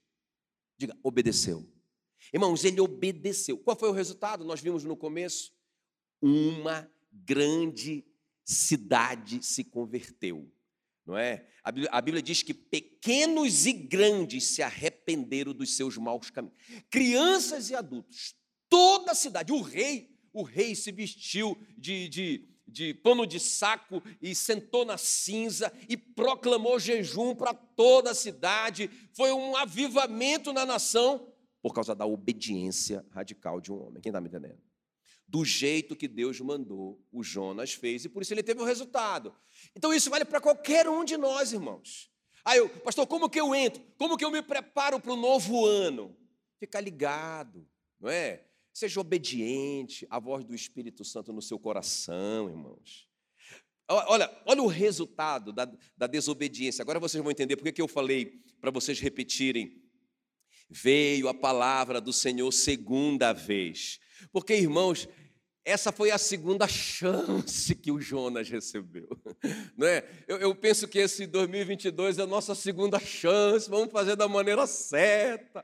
Diga, 0.77 0.97
obedeceu. 1.03 1.67
Irmãos, 2.33 2.63
ele 2.63 2.79
obedeceu. 2.79 3.57
Qual 3.57 3.77
foi 3.77 3.89
o 3.89 3.93
resultado? 3.93 4.45
Nós 4.45 4.61
vimos 4.61 4.83
no 4.83 4.95
começo. 4.95 5.51
Uma 6.21 6.89
grande 7.11 8.05
cidade 8.45 9.43
se 9.43 9.63
converteu 9.63 10.51
não 11.09 11.17
é? 11.17 11.43
A 11.63 11.71
Bíblia, 11.71 11.89
a 11.91 12.01
Bíblia, 12.01 12.21
diz 12.21 12.43
que 12.43 12.53
pequenos 12.53 13.65
e 13.65 13.73
grandes 13.73 14.43
se 14.49 14.61
arrependeram 14.61 15.53
dos 15.53 15.75
seus 15.75 15.97
maus 15.97 16.29
caminhos. 16.29 16.55
Crianças 16.89 17.71
e 17.71 17.75
adultos, 17.75 18.35
toda 18.69 19.11
a 19.11 19.15
cidade, 19.15 19.51
o 19.51 19.61
rei, 19.61 20.15
o 20.31 20.43
rei 20.43 20.75
se 20.75 20.91
vestiu 20.91 21.57
de, 21.75 22.07
de, 22.09 22.47
de 22.67 22.93
pano 22.93 23.25
de 23.25 23.39
saco 23.39 24.03
e 24.21 24.35
sentou 24.35 24.85
na 24.85 24.99
cinza 24.99 25.73
e 25.89 25.97
proclamou 25.97 26.79
jejum 26.79 27.33
para 27.33 27.55
toda 27.55 28.11
a 28.11 28.15
cidade. 28.15 28.87
Foi 29.13 29.31
um 29.31 29.57
avivamento 29.57 30.53
na 30.53 30.63
nação 30.63 31.33
por 31.59 31.73
causa 31.73 31.95
da 31.95 32.05
obediência 32.05 33.03
radical 33.09 33.59
de 33.59 33.71
um 33.71 33.81
homem. 33.81 33.99
Quem 33.99 34.11
está 34.11 34.21
me 34.21 34.27
entendendo? 34.27 34.68
Do 35.29 35.45
jeito 35.45 35.95
que 35.95 36.07
Deus 36.07 36.41
mandou, 36.41 36.99
o 37.11 37.23
Jonas 37.23 37.73
fez, 37.73 38.03
e 38.03 38.09
por 38.09 38.23
isso 38.23 38.33
ele 38.33 38.41
teve 38.41 38.61
o 38.61 38.65
resultado. 38.65 39.31
Então 39.75 39.93
isso 39.93 40.09
vale 40.09 40.25
para 40.25 40.41
qualquer 40.41 40.89
um 40.89 41.05
de 41.05 41.17
nós, 41.17 41.53
irmãos. 41.53 42.09
Aí 42.43 42.57
eu, 42.57 42.67
pastor, 42.67 43.05
como 43.05 43.29
que 43.29 43.39
eu 43.39 43.53
entro? 43.53 43.79
Como 43.95 44.17
que 44.17 44.25
eu 44.25 44.31
me 44.31 44.41
preparo 44.41 44.99
para 44.99 45.13
o 45.13 45.15
novo 45.15 45.67
ano? 45.67 46.17
Fica 46.59 46.79
ligado, 46.79 47.67
não 47.99 48.09
é? 48.09 48.43
Seja 48.73 48.99
obediente 48.99 50.07
à 50.09 50.19
voz 50.19 50.43
do 50.43 50.55
Espírito 50.55 51.05
Santo 51.05 51.31
no 51.31 51.43
seu 51.43 51.59
coração, 51.59 52.49
irmãos. 52.49 53.07
Olha, 53.87 54.35
olha 54.45 54.63
o 54.63 54.67
resultado 54.67 55.53
da, 55.53 55.71
da 55.95 56.07
desobediência. 56.07 56.81
Agora 56.81 56.99
vocês 56.99 57.21
vão 57.21 57.31
entender 57.31 57.55
por 57.55 57.71
que 57.71 57.81
eu 57.81 57.87
falei 57.87 58.41
para 58.59 58.71
vocês 58.71 58.99
repetirem. 58.99 59.79
Veio 60.67 61.27
a 61.27 61.33
palavra 61.35 62.01
do 62.01 62.13
Senhor 62.13 62.51
segunda 62.51 63.31
vez. 63.31 63.99
Porque, 64.31 64.53
irmãos, 64.55 65.07
essa 65.69 65.91
foi 65.91 66.11
a 66.11 66.17
segunda 66.17 66.67
chance 66.67 67.75
que 67.75 67.91
o 67.91 68.01
Jonas 68.01 68.49
recebeu. 68.49 69.07
Não 69.77 69.87
é? 69.87 70.03
eu, 70.27 70.37
eu, 70.37 70.55
penso 70.55 70.87
que 70.87 70.97
esse 70.97 71.27
2022 71.27 72.17
é 72.17 72.23
a 72.23 72.27
nossa 72.27 72.55
segunda 72.55 72.99
chance, 72.99 73.69
vamos 73.69 73.91
fazer 73.91 74.15
da 74.15 74.27
maneira 74.27 74.65
certa. 74.65 75.63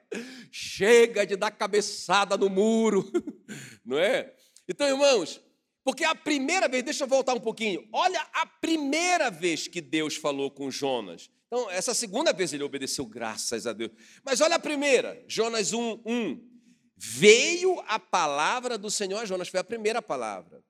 Chega 0.52 1.26
de 1.26 1.36
dar 1.36 1.52
cabeçada 1.52 2.38
no 2.38 2.50
muro. 2.50 3.12
Não 3.84 3.98
é? 3.98 4.34
Então, 4.68 4.88
irmãos, 4.88 5.42
porque 5.84 6.04
a 6.04 6.16
primeira 6.16 6.68
vez, 6.68 6.84
deixa 6.84 7.04
eu 7.04 7.08
voltar 7.08 7.34
um 7.34 7.40
pouquinho. 7.40 7.88
Olha 7.92 8.22
a 8.34 8.46
primeira 8.46 9.30
vez 9.30 9.68
que 9.68 9.82
Deus 9.82 10.16
falou 10.16 10.50
com 10.52 10.70
Jonas. 10.72 11.30
Então, 11.48 11.70
essa 11.70 11.94
segunda 11.94 12.34
vez 12.34 12.54
ele 12.54 12.64
obedeceu, 12.64 13.06
graças 13.06 13.68
a 13.68 13.74
Deus. 13.74 13.92
Mas 14.24 14.42
olha 14.42 14.56
a 14.56 14.60
primeira, 14.60 15.24
Jonas 15.28 15.74
1, 15.74 16.02
1 16.06 16.55
veio 16.96 17.80
a 17.88 18.00
palavra 18.00 18.78
do 18.78 18.90
Senhor 18.90 19.20
a 19.20 19.26
Jonas, 19.26 19.48
foi 19.48 19.60
a 19.60 19.64
primeira 19.64 20.02
palavra. 20.02 20.64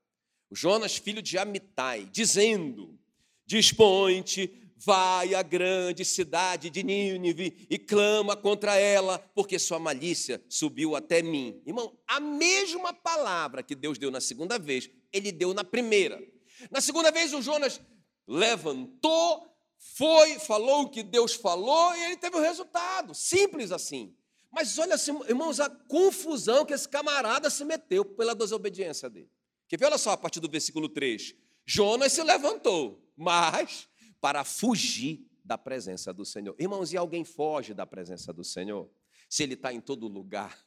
O 0.50 0.56
Jonas, 0.56 0.98
filho 0.98 1.22
de 1.22 1.38
Amitai, 1.38 2.10
dizendo: 2.12 3.00
Dispõe-te, 3.46 4.66
vai 4.78 5.34
à 5.34 5.42
grande 5.42 6.04
cidade 6.04 6.70
de 6.70 6.84
Nínive 6.84 7.68
e 7.70 7.78
clama 7.78 8.36
contra 8.36 8.76
ela, 8.76 9.20
porque 9.34 9.58
sua 9.58 9.80
malícia 9.80 10.44
subiu 10.50 10.96
até 10.96 11.22
mim. 11.22 11.62
Irmão, 11.66 11.98
a 12.08 12.20
mesma 12.20 12.94
palavra 12.94 13.64
que 13.64 13.76
Deus 13.76 13.98
deu 13.98 14.12
na 14.12 14.22
segunda 14.22 14.60
vez, 14.60 14.90
ele 15.12 15.32
deu 15.32 15.54
na 15.54 15.64
primeira. 15.64 16.22
Na 16.70 16.82
segunda 16.82 17.12
vez, 17.12 17.34
o 17.34 17.42
Jonas 17.42 17.82
levantou, 18.28 19.48
foi, 19.78 20.40
falou 20.40 20.84
o 20.84 20.90
que 20.90 21.04
Deus 21.04 21.34
falou 21.34 21.96
e 21.96 22.04
ele 22.04 22.18
teve 22.18 22.36
o 22.36 22.42
resultado. 22.42 23.14
Simples 23.14 23.72
assim. 23.72 24.16
Mas 24.56 24.80
olha, 24.80 24.96
irmãos, 25.28 25.60
a 25.60 25.70
confusão 25.70 26.66
que 26.66 26.74
esse 26.74 26.88
camarada 26.88 27.50
se 27.50 27.66
meteu 27.66 28.06
pela 28.06 28.34
desobediência 28.34 29.10
dele. 29.10 29.30
Que 29.68 29.76
olha 29.84 29.98
só 29.98 30.12
a 30.12 30.18
partir 30.18 30.40
do 30.40 30.50
versículo 30.50 30.88
3. 30.88 31.36
Jonas 31.66 32.14
se 32.14 32.24
levantou, 32.24 33.06
mas 33.18 33.90
para 34.22 34.46
fugir 34.46 35.30
da 35.44 35.58
presença 35.58 36.14
do 36.14 36.24
Senhor. 36.24 36.56
Irmãos, 36.58 36.94
e 36.94 36.98
alguém 36.98 37.26
foge 37.26 37.74
da 37.74 37.86
presença 37.86 38.32
do 38.32 38.46
Senhor? 38.46 38.90
Se 39.30 39.44
ele 39.44 39.54
está 39.54 39.74
em 39.74 39.80
todo 39.82 40.08
lugar. 40.08 40.58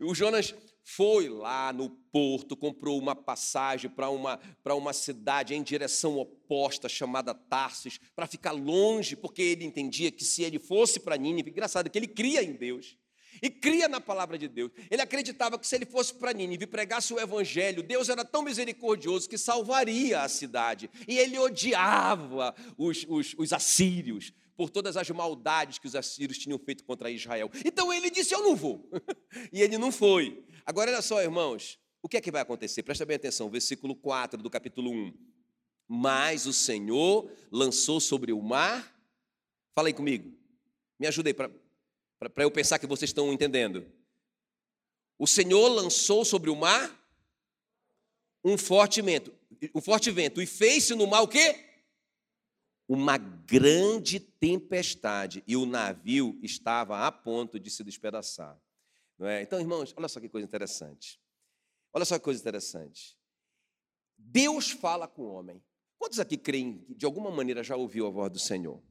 O 0.00 0.14
Jonas 0.14 0.54
foi 0.82 1.28
lá 1.28 1.72
no 1.72 1.90
porto, 1.90 2.56
comprou 2.56 2.98
uma 2.98 3.14
passagem 3.14 3.90
para 3.90 4.08
uma, 4.08 4.38
uma 4.64 4.92
cidade 4.92 5.54
em 5.54 5.62
direção 5.62 6.16
oposta, 6.16 6.88
chamada 6.88 7.34
Tarsis, 7.34 7.98
para 8.14 8.26
ficar 8.26 8.52
longe, 8.52 9.16
porque 9.16 9.42
ele 9.42 9.64
entendia 9.64 10.12
que 10.12 10.24
se 10.24 10.42
ele 10.42 10.58
fosse 10.58 11.00
para 11.00 11.16
Nínive, 11.16 11.50
engraçado 11.50 11.90
que 11.90 11.98
ele 11.98 12.06
cria 12.06 12.42
em 12.42 12.52
Deus, 12.52 12.96
e 13.42 13.50
cria 13.50 13.88
na 13.88 14.00
palavra 14.00 14.38
de 14.38 14.48
Deus. 14.48 14.70
Ele 14.90 15.02
acreditava 15.02 15.58
que 15.58 15.66
se 15.66 15.74
ele 15.74 15.86
fosse 15.86 16.14
para 16.14 16.32
Nínive 16.32 16.64
e 16.64 16.68
pregasse 16.68 17.12
o 17.12 17.20
evangelho, 17.20 17.82
Deus 17.82 18.08
era 18.08 18.24
tão 18.24 18.42
misericordioso 18.42 19.28
que 19.28 19.36
salvaria 19.36 20.22
a 20.22 20.28
cidade. 20.28 20.90
E 21.06 21.18
ele 21.18 21.38
odiava 21.38 22.54
os, 22.78 23.04
os, 23.08 23.34
os 23.36 23.52
assírios 23.52 24.32
por 24.56 24.70
todas 24.70 24.96
as 24.96 25.08
maldades 25.10 25.78
que 25.78 25.86
os 25.86 25.94
assírios 25.94 26.38
tinham 26.38 26.58
feito 26.58 26.82
contra 26.84 27.10
Israel. 27.10 27.50
Então 27.64 27.92
ele 27.92 28.10
disse: 28.10 28.34
Eu 28.34 28.42
não 28.42 28.56
vou. 28.56 28.88
e 29.52 29.60
ele 29.60 29.76
não 29.76 29.92
foi. 29.92 30.44
Agora, 30.64 30.90
olha 30.90 31.02
só, 31.02 31.22
irmãos, 31.22 31.78
o 32.02 32.08
que 32.08 32.16
é 32.16 32.20
que 32.20 32.30
vai 32.30 32.42
acontecer? 32.42 32.82
Presta 32.82 33.04
bem 33.04 33.16
atenção, 33.16 33.50
versículo 33.50 33.94
4 33.94 34.42
do 34.42 34.48
capítulo 34.48 34.90
1. 34.90 35.14
Mas 35.86 36.46
o 36.46 36.52
Senhor 36.52 37.30
lançou 37.50 38.00
sobre 38.00 38.32
o 38.32 38.40
mar. 38.40 38.94
Fala 39.74 39.88
aí 39.88 39.94
comigo. 39.94 40.32
Me 40.98 41.06
ajuda 41.06 41.28
aí 41.28 41.34
para 41.34 41.50
eu 42.38 42.50
pensar 42.50 42.78
que 42.78 42.86
vocês 42.86 43.10
estão 43.10 43.32
entendendo. 43.32 43.86
O 45.18 45.26
Senhor 45.26 45.68
lançou 45.68 46.24
sobre 46.24 46.50
o 46.50 46.56
mar 46.56 47.04
um 48.44 48.56
forte 48.56 49.02
vento, 49.02 49.34
um 49.74 49.80
forte 49.80 50.10
vento, 50.10 50.40
e 50.40 50.46
fez-se 50.46 50.94
no 50.94 51.06
mar 51.06 51.22
o 51.22 51.28
quê? 51.28 51.65
Uma 52.88 53.18
grande 53.18 54.20
tempestade 54.20 55.42
e 55.46 55.56
o 55.56 55.66
navio 55.66 56.38
estava 56.42 57.06
a 57.06 57.10
ponto 57.10 57.58
de 57.58 57.70
se 57.70 57.82
despedaçar. 57.82 58.60
Não 59.18 59.26
é? 59.26 59.42
Então, 59.42 59.58
irmãos, 59.58 59.94
olha 59.96 60.08
só 60.08 60.20
que 60.20 60.28
coisa 60.28 60.46
interessante. 60.46 61.20
Olha 61.92 62.04
só 62.04 62.18
que 62.18 62.24
coisa 62.24 62.40
interessante. 62.40 63.18
Deus 64.16 64.70
fala 64.70 65.08
com 65.08 65.22
o 65.22 65.32
homem. 65.32 65.62
Quantos 65.98 66.20
aqui 66.20 66.36
creem 66.36 66.78
que 66.78 66.94
de 66.94 67.06
alguma 67.06 67.30
maneira 67.30 67.62
já 67.62 67.74
ouviu 67.74 68.06
a 68.06 68.10
voz 68.10 68.30
do 68.30 68.38
Senhor? 68.38 68.82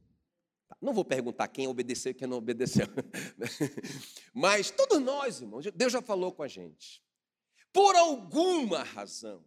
Tá, 0.67 0.75
não 0.81 0.93
vou 0.93 1.05
perguntar 1.05 1.47
quem 1.47 1.67
obedeceu 1.67 2.11
e 2.11 2.15
quem 2.15 2.27
não 2.27 2.37
obedeceu. 2.37 2.87
Mas 4.33 4.71
todos 4.71 4.99
nós, 4.99 5.41
irmãos, 5.41 5.65
Deus 5.73 5.93
já 5.93 6.01
falou 6.01 6.31
com 6.31 6.43
a 6.43 6.47
gente. 6.47 7.03
Por 7.71 7.95
alguma 7.95 8.83
razão, 8.83 9.45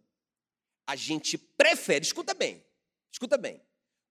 a 0.87 0.95
gente 0.95 1.37
prefere, 1.37 2.05
escuta 2.05 2.33
bem, 2.33 2.65
escuta 3.11 3.37
bem, 3.37 3.61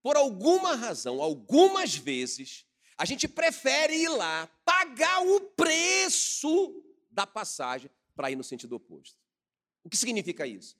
por 0.01 0.15
alguma 0.15 0.75
razão, 0.75 1.21
algumas 1.21 1.95
vezes, 1.95 2.65
a 2.97 3.05
gente 3.05 3.27
prefere 3.27 3.95
ir 3.95 4.09
lá 4.09 4.47
pagar 4.63 5.21
o 5.25 5.41
preço 5.41 6.83
da 7.11 7.27
passagem 7.27 7.89
para 8.15 8.31
ir 8.31 8.35
no 8.35 8.43
sentido 8.43 8.75
oposto. 8.75 9.17
O 9.83 9.89
que 9.89 9.97
significa 9.97 10.45
isso? 10.45 10.77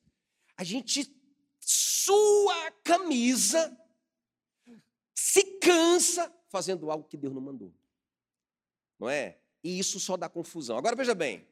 A 0.56 0.64
gente 0.64 1.14
sua 1.60 2.68
a 2.68 2.72
camisa, 2.84 3.78
se 5.14 5.44
cansa 5.60 6.34
fazendo 6.50 6.90
algo 6.90 7.08
que 7.08 7.18
Deus 7.18 7.34
não 7.34 7.42
mandou. 7.42 7.72
Não 8.98 9.10
é? 9.10 9.40
E 9.64 9.78
isso 9.78 10.00
só 10.00 10.18
dá 10.18 10.28
confusão. 10.28 10.78
Agora 10.78 10.96
veja 10.96 11.14
bem, 11.14 11.48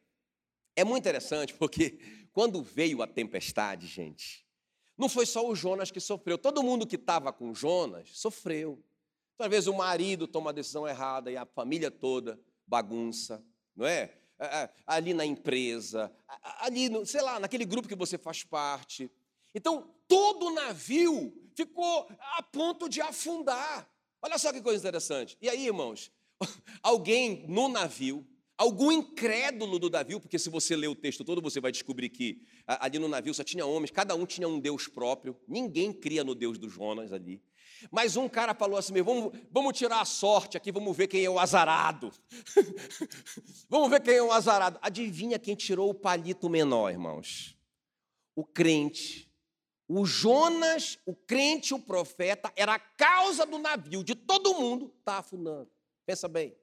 é 0.76 0.84
muito 0.84 1.04
interessante 1.04 1.54
porque 1.54 2.00
quando 2.34 2.64
veio 2.64 3.02
a 3.04 3.08
tempestade, 3.08 3.86
gente, 3.86 4.47
não 4.98 5.08
foi 5.08 5.26
só 5.26 5.48
o 5.48 5.56
Jonas 5.56 5.92
que 5.92 6.00
sofreu, 6.00 6.38
todo 6.38 6.64
mundo 6.64 6.88
que 6.88 6.96
estava 6.96 7.32
com 7.32 7.54
Jonas 7.54 8.10
sofreu. 8.14 8.84
Às 9.40 9.50
vezes 9.50 9.68
o 9.68 9.74
marido 9.74 10.28
toma 10.28 10.50
a 10.50 10.54
decisão 10.54 10.88
errada 10.88 11.32
e 11.32 11.38
a 11.38 11.46
família 11.46 11.92
toda 11.92 12.40
bagunça, 12.66 13.44
não 13.76 13.86
é 13.86 14.18
ali 14.86 15.14
na 15.14 15.26
empresa, 15.26 16.12
ali, 16.60 16.90
no, 16.90 17.06
sei 17.06 17.22
lá, 17.22 17.40
naquele 17.40 17.66
grupo 17.66 17.88
que 17.88 17.96
você 17.96 18.18
faz 18.18 18.44
parte. 18.44 19.12
Então, 19.54 19.94
todo 20.08 20.48
o 20.48 20.54
navio 20.54 21.34
ficou 21.56 22.08
a 22.38 22.44
ponto 22.44 22.88
de 22.88 23.02
afundar. 23.02 23.90
Olha 24.22 24.38
só 24.38 24.54
que 24.54 24.62
coisa 24.62 24.80
interessante. 24.80 25.38
E 25.42 25.50
aí, 25.50 25.66
irmãos, 25.66 26.12
alguém 26.84 27.46
no 27.48 27.68
navio, 27.68 28.26
algum 28.58 28.92
incrédulo 28.92 29.78
do 29.78 29.90
navio, 29.90 30.20
porque 30.20 30.40
se 30.40 30.50
você 30.50 30.76
ler 30.76 30.88
o 30.88 30.96
texto 30.96 31.24
todo, 31.24 31.42
você 31.42 31.60
vai 31.60 31.72
descobrir 31.72 32.10
que 32.10 32.42
ali 32.66 32.98
no 32.98 33.08
navio 33.08 33.34
só 33.34 33.44
tinha 33.44 33.66
homens, 33.66 33.92
cada 33.92 34.16
um 34.16 34.26
tinha 34.26 34.48
um 34.48 34.60
Deus 34.60 34.88
próprio, 34.88 35.38
ninguém 35.48 35.94
cria 35.94 36.24
no 36.24 36.34
Deus 36.34 36.58
do 36.58 36.68
Jonas 36.68 37.14
ali. 37.14 37.42
Mas 37.92 38.18
um 38.18 38.28
cara 38.28 38.56
falou 38.56 38.78
assim: 38.78 39.00
vamos, 39.02 39.38
vamos 39.52 39.78
tirar 39.78 40.02
a 40.02 40.06
sorte 40.06 40.58
aqui, 40.58 40.72
vamos 40.72 40.98
ver 40.98 41.08
quem 41.08 41.24
é 41.24 41.30
o 41.30 41.38
azarado. 41.40 42.12
vamos 43.70 43.90
ver 43.90 44.02
quem 44.02 44.16
é 44.16 44.24
o 44.24 44.32
azarado. 44.32 44.80
Adivinha 44.82 45.38
quem 45.38 45.56
tirou 45.56 45.90
o 45.90 45.94
palito 45.94 46.50
menor, 46.50 46.90
irmãos? 46.90 47.56
O 48.36 48.44
crente. 48.44 49.28
O 49.88 50.06
Jonas, 50.06 51.00
o 51.06 51.16
crente, 51.16 51.74
o 51.74 51.80
profeta, 51.80 52.52
era 52.58 52.74
a 52.74 52.80
causa 52.80 53.46
do 53.46 53.58
navio, 53.58 54.04
de 54.04 54.16
todo 54.16 54.56
mundo, 54.56 54.94
está 55.00 55.20
afundando. 55.20 55.70
Pensa 56.06 56.28
bem. 56.28 56.54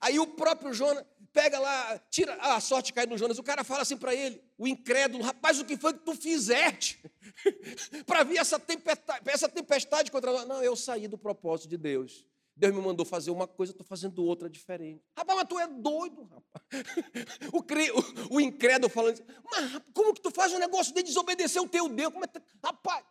Aí 0.00 0.18
o 0.18 0.26
próprio 0.26 0.72
Jonas 0.72 1.04
pega 1.32 1.58
lá, 1.58 1.98
tira 2.10 2.34
a 2.34 2.60
sorte 2.60 2.92
cai 2.92 3.06
no 3.06 3.16
Jonas. 3.16 3.38
O 3.38 3.42
cara 3.42 3.64
fala 3.64 3.82
assim 3.82 3.96
para 3.96 4.14
ele, 4.14 4.42
o 4.58 4.66
incrédulo, 4.66 5.22
rapaz, 5.22 5.58
o 5.58 5.64
que 5.64 5.76
foi 5.76 5.92
que 5.94 6.00
tu 6.00 6.14
fizeste 6.14 7.00
para 8.06 8.24
vir 8.24 8.38
essa 8.38 8.58
tempestade, 8.58 9.28
essa 9.28 9.48
tempestade 9.48 10.10
contra 10.10 10.32
nós? 10.32 10.46
Não, 10.46 10.62
eu 10.62 10.76
saí 10.76 11.08
do 11.08 11.18
propósito 11.18 11.70
de 11.70 11.76
Deus. 11.76 12.26
Deus 12.56 12.74
me 12.74 12.80
mandou 12.82 13.06
fazer 13.06 13.30
uma 13.30 13.46
coisa, 13.46 13.72
estou 13.72 13.86
fazendo 13.86 14.22
outra 14.22 14.50
diferente. 14.50 15.02
Rapaz, 15.16 15.38
mas 15.38 15.48
tu 15.48 15.58
é 15.58 15.66
doido, 15.66 16.24
rapaz. 16.24 16.64
O, 17.52 17.62
cre... 17.62 17.90
o, 17.90 18.34
o 18.34 18.40
incrédulo 18.40 18.90
falando 18.90 19.14
assim, 19.14 19.24
mas 19.50 19.80
como 19.94 20.12
que 20.12 20.20
tu 20.20 20.30
faz 20.30 20.52
um 20.52 20.58
negócio 20.58 20.92
de 20.92 21.02
desobedecer 21.02 21.62
o 21.62 21.68
teu 21.68 21.88
Deus? 21.88 22.12
Como 22.12 22.24
é 22.24 22.28
que... 22.28 22.40
Rapaz, 22.62 23.04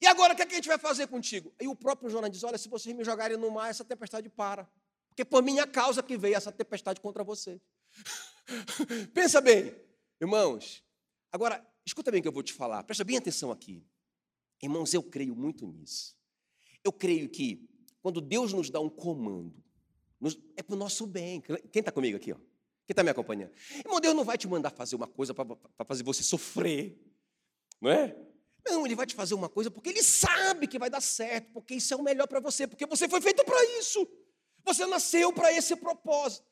e 0.00 0.06
agora 0.06 0.34
o 0.34 0.36
que, 0.36 0.42
é 0.42 0.46
que 0.46 0.52
a 0.52 0.56
gente 0.56 0.68
vai 0.68 0.78
fazer 0.78 1.06
contigo? 1.06 1.50
Aí 1.58 1.66
o 1.66 1.74
próprio 1.74 2.10
Jonas 2.10 2.30
diz: 2.30 2.44
Olha, 2.44 2.58
se 2.58 2.68
vocês 2.68 2.94
me 2.94 3.02
jogarem 3.02 3.38
no 3.38 3.50
mar, 3.50 3.70
essa 3.70 3.82
tempestade 3.82 4.28
para. 4.28 4.68
Porque 5.14 5.24
por 5.24 5.44
minha 5.44 5.64
causa 5.64 6.02
que 6.02 6.18
veio 6.18 6.34
essa 6.34 6.50
tempestade 6.50 7.00
contra 7.00 7.22
você. 7.22 7.60
Pensa 9.14 9.40
bem, 9.40 9.72
irmãos. 10.20 10.82
Agora, 11.30 11.64
escuta 11.86 12.10
bem 12.10 12.18
o 12.18 12.22
que 12.22 12.26
eu 12.26 12.32
vou 12.32 12.42
te 12.42 12.52
falar. 12.52 12.82
Presta 12.82 13.04
bem 13.04 13.16
atenção 13.16 13.52
aqui. 13.52 13.86
Irmãos, 14.60 14.92
eu 14.92 15.04
creio 15.04 15.36
muito 15.36 15.68
nisso. 15.68 16.16
Eu 16.82 16.92
creio 16.92 17.28
que 17.28 17.68
quando 18.02 18.20
Deus 18.20 18.52
nos 18.52 18.70
dá 18.70 18.80
um 18.80 18.90
comando, 18.90 19.54
é 20.56 20.64
para 20.64 20.74
o 20.74 20.78
nosso 20.78 21.06
bem. 21.06 21.40
Quem 21.40 21.78
está 21.80 21.92
comigo 21.92 22.16
aqui? 22.16 22.32
Ó? 22.32 22.36
Quem 22.36 22.90
está 22.90 23.04
me 23.04 23.10
acompanhando? 23.10 23.52
Irmão, 23.84 24.00
Deus 24.00 24.16
não 24.16 24.24
vai 24.24 24.36
te 24.36 24.48
mandar 24.48 24.70
fazer 24.70 24.96
uma 24.96 25.06
coisa 25.06 25.32
para 25.32 25.84
fazer 25.86 26.02
você 26.02 26.24
sofrer. 26.24 27.00
Não 27.80 27.88
é? 27.88 28.16
Não, 28.66 28.84
Ele 28.84 28.96
vai 28.96 29.06
te 29.06 29.14
fazer 29.14 29.34
uma 29.34 29.48
coisa 29.48 29.70
porque 29.70 29.90
Ele 29.90 30.02
sabe 30.02 30.66
que 30.66 30.76
vai 30.76 30.90
dar 30.90 31.00
certo, 31.00 31.52
porque 31.52 31.76
isso 31.76 31.94
é 31.94 31.96
o 31.96 32.02
melhor 32.02 32.26
para 32.26 32.40
você, 32.40 32.66
porque 32.66 32.84
você 32.84 33.08
foi 33.08 33.20
feito 33.20 33.44
para 33.44 33.64
isso. 33.78 34.04
Você 34.64 34.86
nasceu 34.86 35.32
para 35.32 35.52
esse 35.52 35.76
propósito. 35.76 36.46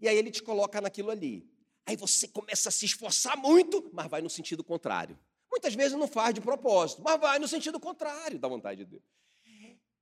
E 0.00 0.08
aí 0.08 0.16
ele 0.16 0.30
te 0.30 0.42
coloca 0.42 0.80
naquilo 0.80 1.10
ali. 1.10 1.48
Aí 1.86 1.96
você 1.96 2.28
começa 2.28 2.68
a 2.68 2.72
se 2.72 2.84
esforçar 2.84 3.36
muito, 3.36 3.90
mas 3.92 4.06
vai 4.08 4.22
no 4.22 4.30
sentido 4.30 4.64
contrário. 4.64 5.18
Muitas 5.50 5.74
vezes 5.74 5.96
não 5.96 6.08
faz 6.08 6.34
de 6.34 6.40
propósito, 6.40 7.02
mas 7.02 7.20
vai 7.20 7.38
no 7.38 7.46
sentido 7.46 7.78
contrário 7.78 8.38
da 8.38 8.48
vontade 8.48 8.84
de 8.84 8.90
Deus. 8.90 9.02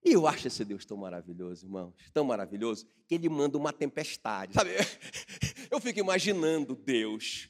E 0.05 0.13
eu 0.13 0.27
acho 0.27 0.49
esse 0.49 0.65
Deus 0.65 0.85
tão 0.85 0.97
maravilhoso, 0.97 1.65
irmãos, 1.67 1.95
tão 2.13 2.25
maravilhoso, 2.25 2.87
que 3.07 3.15
ele 3.15 3.29
manda 3.29 3.57
uma 3.57 3.73
tempestade. 3.73 4.55
Sabe? 4.55 4.71
Eu 5.71 5.81
fico 5.81 6.01
imaginando 6.01 6.75
Deus 6.75 7.49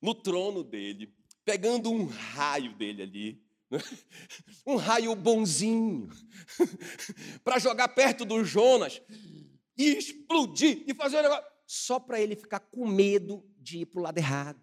no 0.00 0.14
trono 0.14 0.64
dele, 0.64 1.14
pegando 1.44 1.90
um 1.90 2.06
raio 2.06 2.72
dele 2.74 3.02
ali, 3.02 3.42
um 4.66 4.76
raio 4.76 5.14
bonzinho, 5.14 6.08
para 7.44 7.58
jogar 7.58 7.88
perto 7.88 8.24
do 8.24 8.42
Jonas 8.42 9.02
e 9.80 9.96
explodir 9.96 10.84
e 10.86 10.92
fazer 10.92 11.18
um 11.18 11.22
negócio, 11.22 11.44
só 11.66 11.98
para 11.98 12.20
ele 12.20 12.36
ficar 12.36 12.60
com 12.60 12.86
medo 12.86 13.42
de 13.56 13.78
ir 13.78 13.86
para 13.86 14.00
o 14.00 14.02
lado 14.02 14.18
errado. 14.18 14.60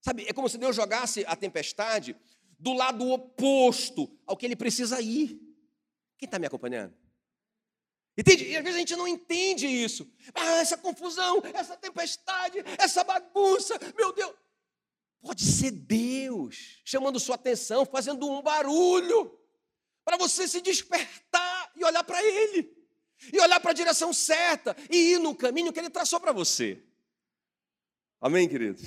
Sabe, 0.00 0.26
é 0.28 0.32
como 0.32 0.48
se 0.48 0.58
Deus 0.58 0.76
jogasse 0.76 1.24
a 1.26 1.34
tempestade 1.34 2.16
do 2.58 2.72
lado 2.72 3.10
oposto 3.10 4.16
ao 4.24 4.36
que 4.36 4.46
ele 4.46 4.54
precisa 4.54 5.00
ir. 5.00 5.40
Quem 6.16 6.26
está 6.26 6.38
me 6.38 6.46
acompanhando? 6.46 6.94
Entende? 8.16 8.44
E 8.44 8.56
às 8.56 8.62
vezes 8.62 8.76
a 8.76 8.80
gente 8.80 8.96
não 8.96 9.08
entende 9.08 9.66
isso. 9.66 10.08
Ah, 10.34 10.60
essa 10.60 10.76
confusão, 10.76 11.42
essa 11.54 11.76
tempestade, 11.76 12.58
essa 12.78 13.02
bagunça, 13.02 13.76
meu 13.96 14.12
Deus. 14.12 14.34
Pode 15.20 15.42
ser 15.42 15.70
Deus 15.70 16.80
chamando 16.84 17.18
sua 17.18 17.36
atenção, 17.36 17.84
fazendo 17.86 18.28
um 18.28 18.42
barulho, 18.42 19.36
para 20.04 20.16
você 20.16 20.46
se 20.46 20.60
despertar 20.60 21.72
e 21.74 21.84
olhar 21.84 22.04
para 22.04 22.22
Ele 22.22 22.81
e 23.32 23.40
olhar 23.40 23.60
para 23.60 23.72
a 23.72 23.74
direção 23.74 24.12
certa 24.12 24.76
e 24.90 25.12
ir 25.12 25.18
no 25.18 25.34
caminho 25.34 25.72
que 25.72 25.78
ele 25.78 25.90
traçou 25.90 26.18
para 26.18 26.32
você. 26.32 26.82
Amém, 28.20 28.48
queridos? 28.48 28.82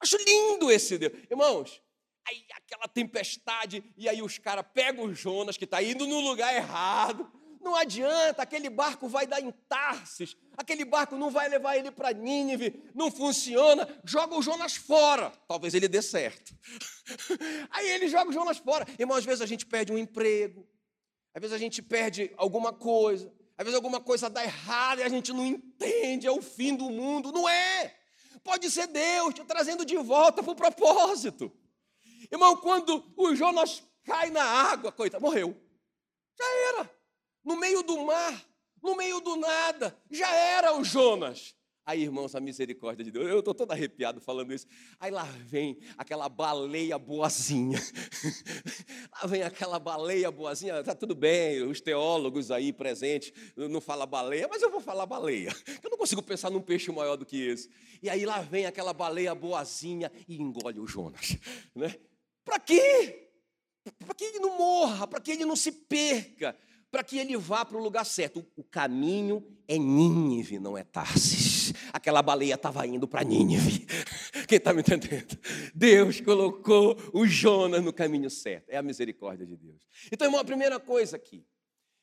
Acho 0.00 0.16
lindo 0.16 0.70
esse 0.70 0.96
Deus. 0.96 1.12
Irmãos, 1.28 1.82
aí 2.26 2.44
aquela 2.54 2.86
tempestade, 2.86 3.82
e 3.96 4.08
aí 4.08 4.22
os 4.22 4.38
caras 4.38 4.64
pegam 4.72 5.06
o 5.06 5.14
Jonas, 5.14 5.56
que 5.56 5.64
está 5.64 5.82
indo 5.82 6.06
no 6.06 6.20
lugar 6.20 6.54
errado. 6.54 7.30
Não 7.60 7.74
adianta, 7.74 8.42
aquele 8.42 8.70
barco 8.70 9.08
vai 9.08 9.26
dar 9.26 9.40
em 9.40 9.50
Tarsis, 9.68 10.36
aquele 10.56 10.84
barco 10.84 11.16
não 11.16 11.30
vai 11.30 11.48
levar 11.48 11.76
ele 11.76 11.90
para 11.90 12.12
Nínive, 12.12 12.82
não 12.94 13.10
funciona, 13.10 13.86
joga 14.04 14.36
o 14.36 14.42
Jonas 14.42 14.76
fora. 14.76 15.32
Talvez 15.48 15.74
ele 15.74 15.88
dê 15.88 16.00
certo. 16.00 16.54
Aí 17.70 17.90
ele 17.90 18.08
joga 18.08 18.30
o 18.30 18.32
Jonas 18.32 18.58
fora. 18.58 18.86
Irmão, 18.98 19.16
às 19.16 19.24
vezes 19.24 19.42
a 19.42 19.46
gente 19.46 19.66
perde 19.66 19.92
um 19.92 19.98
emprego, 19.98 20.66
às 21.38 21.40
vezes 21.40 21.54
a 21.54 21.58
gente 21.58 21.80
perde 21.80 22.32
alguma 22.36 22.72
coisa, 22.72 23.32
às 23.56 23.64
vezes 23.64 23.76
alguma 23.76 24.00
coisa 24.00 24.28
dá 24.28 24.42
errado 24.42 24.98
e 24.98 25.04
a 25.04 25.08
gente 25.08 25.32
não 25.32 25.46
entende, 25.46 26.26
é 26.26 26.32
o 26.32 26.42
fim 26.42 26.74
do 26.74 26.90
mundo. 26.90 27.30
Não 27.30 27.48
é! 27.48 27.96
Pode 28.42 28.68
ser 28.68 28.88
Deus 28.88 29.34
te 29.34 29.44
trazendo 29.44 29.84
de 29.84 29.96
volta 29.98 30.42
para 30.42 30.50
o 30.50 30.56
propósito. 30.56 31.52
Irmão, 32.32 32.56
quando 32.56 33.04
o 33.16 33.36
Jonas 33.36 33.84
cai 34.02 34.30
na 34.30 34.42
água, 34.42 34.90
coitado, 34.90 35.22
morreu. 35.22 35.56
Já 36.36 36.44
era. 36.70 36.90
No 37.44 37.54
meio 37.54 37.84
do 37.84 38.04
mar, 38.04 38.44
no 38.82 38.96
meio 38.96 39.20
do 39.20 39.36
nada, 39.36 39.96
já 40.10 40.28
era 40.34 40.76
o 40.76 40.82
Jonas. 40.82 41.54
Aí, 41.88 42.02
irmãos, 42.02 42.34
a 42.34 42.40
misericórdia 42.40 43.02
de 43.02 43.10
Deus. 43.10 43.26
Eu 43.26 43.38
estou 43.38 43.54
todo 43.54 43.72
arrepiado 43.72 44.20
falando 44.20 44.52
isso. 44.52 44.66
Aí 45.00 45.10
lá 45.10 45.24
vem 45.24 45.78
aquela 45.96 46.28
baleia 46.28 46.98
boazinha. 46.98 47.80
lá 49.10 49.26
vem 49.26 49.42
aquela 49.42 49.78
baleia 49.78 50.30
boazinha. 50.30 50.84
Tá 50.84 50.94
tudo 50.94 51.14
bem, 51.14 51.62
os 51.62 51.80
teólogos 51.80 52.50
aí 52.50 52.74
presentes 52.74 53.32
não 53.56 53.80
falam 53.80 54.06
baleia, 54.06 54.46
mas 54.50 54.60
eu 54.60 54.70
vou 54.70 54.82
falar 54.82 55.06
baleia. 55.06 55.48
Eu 55.82 55.88
não 55.88 55.96
consigo 55.96 56.22
pensar 56.22 56.50
num 56.50 56.60
peixe 56.60 56.92
maior 56.92 57.16
do 57.16 57.24
que 57.24 57.40
esse. 57.40 57.70
E 58.02 58.10
aí 58.10 58.26
lá 58.26 58.42
vem 58.42 58.66
aquela 58.66 58.92
baleia 58.92 59.34
boazinha 59.34 60.12
e 60.28 60.36
engole 60.36 60.78
o 60.80 60.86
Jonas. 60.86 61.38
Né? 61.74 61.94
Para 62.44 62.58
quê? 62.58 63.30
Para 63.98 64.14
que 64.14 64.24
ele 64.24 64.40
não 64.40 64.58
morra, 64.58 65.06
para 65.06 65.20
que 65.20 65.30
ele 65.30 65.46
não 65.46 65.56
se 65.56 65.72
perca, 65.72 66.54
para 66.90 67.04
que 67.04 67.18
ele 67.18 67.36
vá 67.36 67.64
para 67.64 67.76
o 67.76 67.82
lugar 67.82 68.04
certo. 68.04 68.44
O 68.56 68.64
caminho 68.64 69.44
é 69.66 69.76
Nínive, 69.78 70.58
não 70.58 70.76
é 70.76 70.84
Tarsis 70.84 71.58
aquela 71.92 72.22
baleia 72.22 72.54
estava 72.54 72.86
indo 72.86 73.06
para 73.06 73.24
Nínive. 73.24 73.86
Quem 74.46 74.58
está 74.58 74.72
me 74.72 74.80
entendendo? 74.80 75.38
Deus 75.74 76.20
colocou 76.20 76.96
o 77.12 77.26
Jonas 77.26 77.84
no 77.84 77.92
caminho 77.92 78.30
certo. 78.30 78.70
É 78.70 78.76
a 78.76 78.82
misericórdia 78.82 79.46
de 79.46 79.56
Deus. 79.56 79.82
Então, 80.10 80.26
irmão, 80.26 80.40
a 80.40 80.44
primeira 80.44 80.78
coisa 80.78 81.16
aqui. 81.16 81.44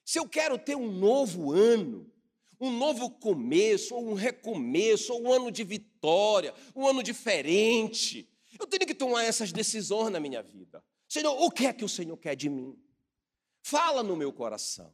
Se 0.04 0.19
eu 0.19 0.28
quero 0.28 0.58
ter 0.58 0.76
um 0.76 0.91
novo 0.91 1.52
ano, 1.52 2.12
um 2.60 2.71
novo 2.71 3.10
começo, 3.10 3.95
ou 3.95 4.10
um 4.10 4.13
recomeço, 4.13 5.13
ou 5.13 5.24
um 5.24 5.32
ano 5.32 5.52
de 5.52 5.63
vitória, 5.63 6.54
um 6.76 6.88
ano 6.88 7.02
diferente, 7.02 8.30
eu 8.60 8.67
tenho 8.67 8.86
que 8.86 8.93
tomar 8.93 9.24
essas 9.24 9.52
decisões 9.52 10.12
na 10.12 10.19
minha 10.19 10.43
vida. 10.43 10.84
Senhor, 11.08 11.34
o 11.34 11.50
que 11.50 11.65
é 11.65 11.74
que 11.74 11.86
o 11.86 11.89
Senhor 11.89 12.15
quer 12.17 12.36
de 12.36 12.50
mim? 12.50 12.78
Fala 13.65 14.04
no 14.04 14.15
meu 14.15 14.32
coração. 14.32 14.93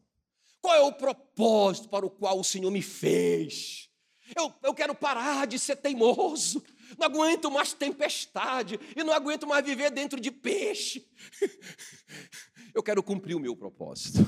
Qual 0.62 0.74
é 0.74 0.80
o 0.80 0.94
propósito 0.94 1.90
para 1.90 2.06
o 2.06 2.10
qual 2.10 2.40
o 2.40 2.44
Senhor 2.44 2.72
me 2.72 2.82
fez? 2.82 3.90
Eu, 4.34 4.54
eu 4.64 4.74
quero 4.74 4.96
parar 4.96 5.46
de 5.46 5.60
ser 5.60 5.76
teimoso. 5.76 6.64
Não 6.98 7.06
aguento 7.06 7.52
mais 7.52 7.74
tempestade 7.74 8.80
e 8.96 9.04
não 9.04 9.12
aguento 9.12 9.46
mais 9.46 9.66
viver 9.66 9.92
dentro 9.92 10.22
de 10.22 10.32
peixe. 10.32 11.06
Eu 12.74 12.82
quero 12.82 13.04
cumprir 13.04 13.36
o 13.36 13.42
meu 13.42 13.58
propósito. 13.58 14.20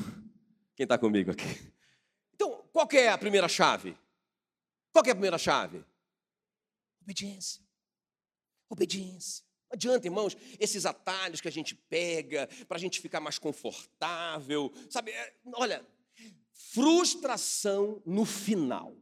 Quem 0.75 0.83
está 0.83 0.97
comigo 0.97 1.31
aqui? 1.31 1.71
Então, 2.35 2.67
qual 2.73 2.85
é 2.91 3.07
a 3.07 3.17
primeira 3.17 3.47
chave? 3.47 3.97
Qual 4.91 5.05
é 5.05 5.11
a 5.11 5.15
primeira 5.15 5.37
chave? 5.37 5.85
Obediência. 7.01 7.63
Obediência. 8.67 9.45
Não 9.73 9.75
adianta, 9.75 10.05
irmãos, 10.05 10.37
esses 10.59 10.85
atalhos 10.85 11.41
que 11.41 11.47
a 11.47 11.51
gente 11.51 11.73
pega 11.73 12.47
para 12.67 12.77
a 12.77 12.79
gente 12.79 13.01
ficar 13.01 13.19
mais 13.19 13.39
confortável. 13.39 14.71
Sabe, 14.87 15.09
é, 15.09 15.33
olha, 15.51 15.83
frustração 16.53 17.99
no 18.05 18.23
final 18.23 18.95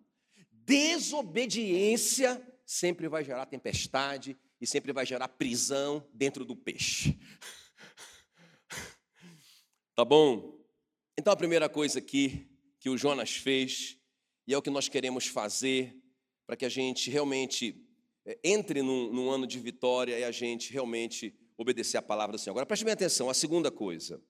desobediência 0.64 2.42
sempre 2.66 3.10
vai 3.10 3.26
gerar 3.26 3.46
tempestade 3.48 4.38
e 4.62 4.66
sempre 4.66 4.94
vai 4.94 5.06
gerar 5.06 5.28
prisão 5.28 6.08
dentro 6.14 6.46
do 6.46 6.56
peixe. 6.56 7.20
Tá 9.94 10.06
bom? 10.06 10.58
Então 11.18 11.34
a 11.34 11.36
primeira 11.36 11.68
coisa 11.68 12.00
aqui 12.00 12.50
que 12.80 12.90
o 12.90 12.98
Jonas 12.98 13.36
fez 13.36 13.98
e 14.48 14.54
é 14.54 14.58
o 14.58 14.62
que 14.62 14.70
nós 14.70 14.88
queremos 14.88 15.28
fazer 15.28 16.02
para 16.48 16.56
que 16.56 16.66
a 16.66 16.70
gente 16.70 17.12
realmente 17.12 17.91
entre 18.44 18.82
num, 18.82 19.12
num, 19.12 19.30
ano 19.30 19.48
de 19.48 19.60
vitória 19.60 20.18
e 20.20 20.24
a 20.24 20.32
gente 20.32 20.72
realmente 20.72 21.36
obedecer 21.58 21.98
a 21.98 22.02
palavra 22.02 22.38
do 22.38 22.40
Senhor. 22.40 22.54
Agora 22.54 22.66
preste 22.66 22.86
bem 22.86 22.94
atenção, 22.94 23.30
a 23.30 23.34
segunda 23.34 23.72
coisa. 23.72 24.22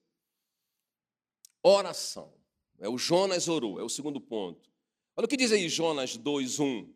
Oração. 1.62 2.34
É 2.78 2.88
o 2.88 2.98
Jonas 2.98 3.48
orou, 3.48 3.78
é 3.78 3.82
o 3.82 3.88
segundo 3.88 4.20
ponto. 4.20 4.70
Olha 5.14 5.26
o 5.26 5.28
que 5.28 5.36
diz 5.36 5.52
aí 5.52 5.68
Jonas 5.68 6.16
2:1. 6.16 6.92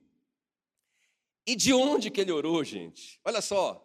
E 1.46 1.54
de 1.54 1.72
onde 1.72 2.10
que 2.10 2.20
ele 2.20 2.32
orou, 2.32 2.64
gente? 2.64 3.20
Olha 3.24 3.40
só. 3.40 3.82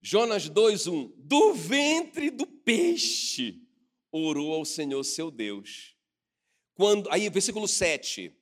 Jonas 0.00 0.48
2:1. 0.48 1.12
Do 1.16 1.54
ventre 1.54 2.30
do 2.30 2.46
peixe 2.46 3.60
orou 4.12 4.54
ao 4.54 4.64
Senhor 4.64 5.02
seu 5.02 5.30
Deus. 5.30 5.96
Quando 6.74 7.10
aí 7.10 7.28
versículo 7.28 7.66
7. 7.66 8.32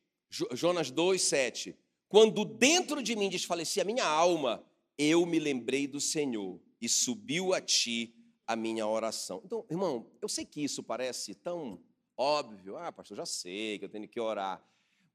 Jonas 0.53 0.91
2:7. 0.91 1.75
Quando 2.15 2.45
dentro 2.45 3.03
de 3.03 3.17
mim 3.17 3.29
desfalecia 3.29 3.83
a 3.83 3.85
minha 3.85 4.05
alma, 4.05 4.65
eu 4.97 5.27
me 5.27 5.41
lembrei 5.41 5.89
do 5.89 6.01
Senhor 6.01 6.61
e 6.81 6.89
subiu 6.89 7.53
a 7.53 7.61
ti 7.61 8.15
a 8.47 8.55
minha 8.55 8.87
oração. 8.87 9.43
Então, 9.45 9.67
irmão, 9.69 10.09
eu 10.23 10.29
sei 10.29 10.45
que 10.45 10.63
isso 10.63 10.81
parece 10.81 11.35
tão 11.35 11.83
óbvio. 12.17 12.77
Ah, 12.77 12.93
pastor, 12.93 13.17
já 13.17 13.27
sei 13.27 13.81
que 13.81 13.87
eu 13.87 13.89
tenho 13.89 14.07
que 14.07 14.21
orar. 14.21 14.65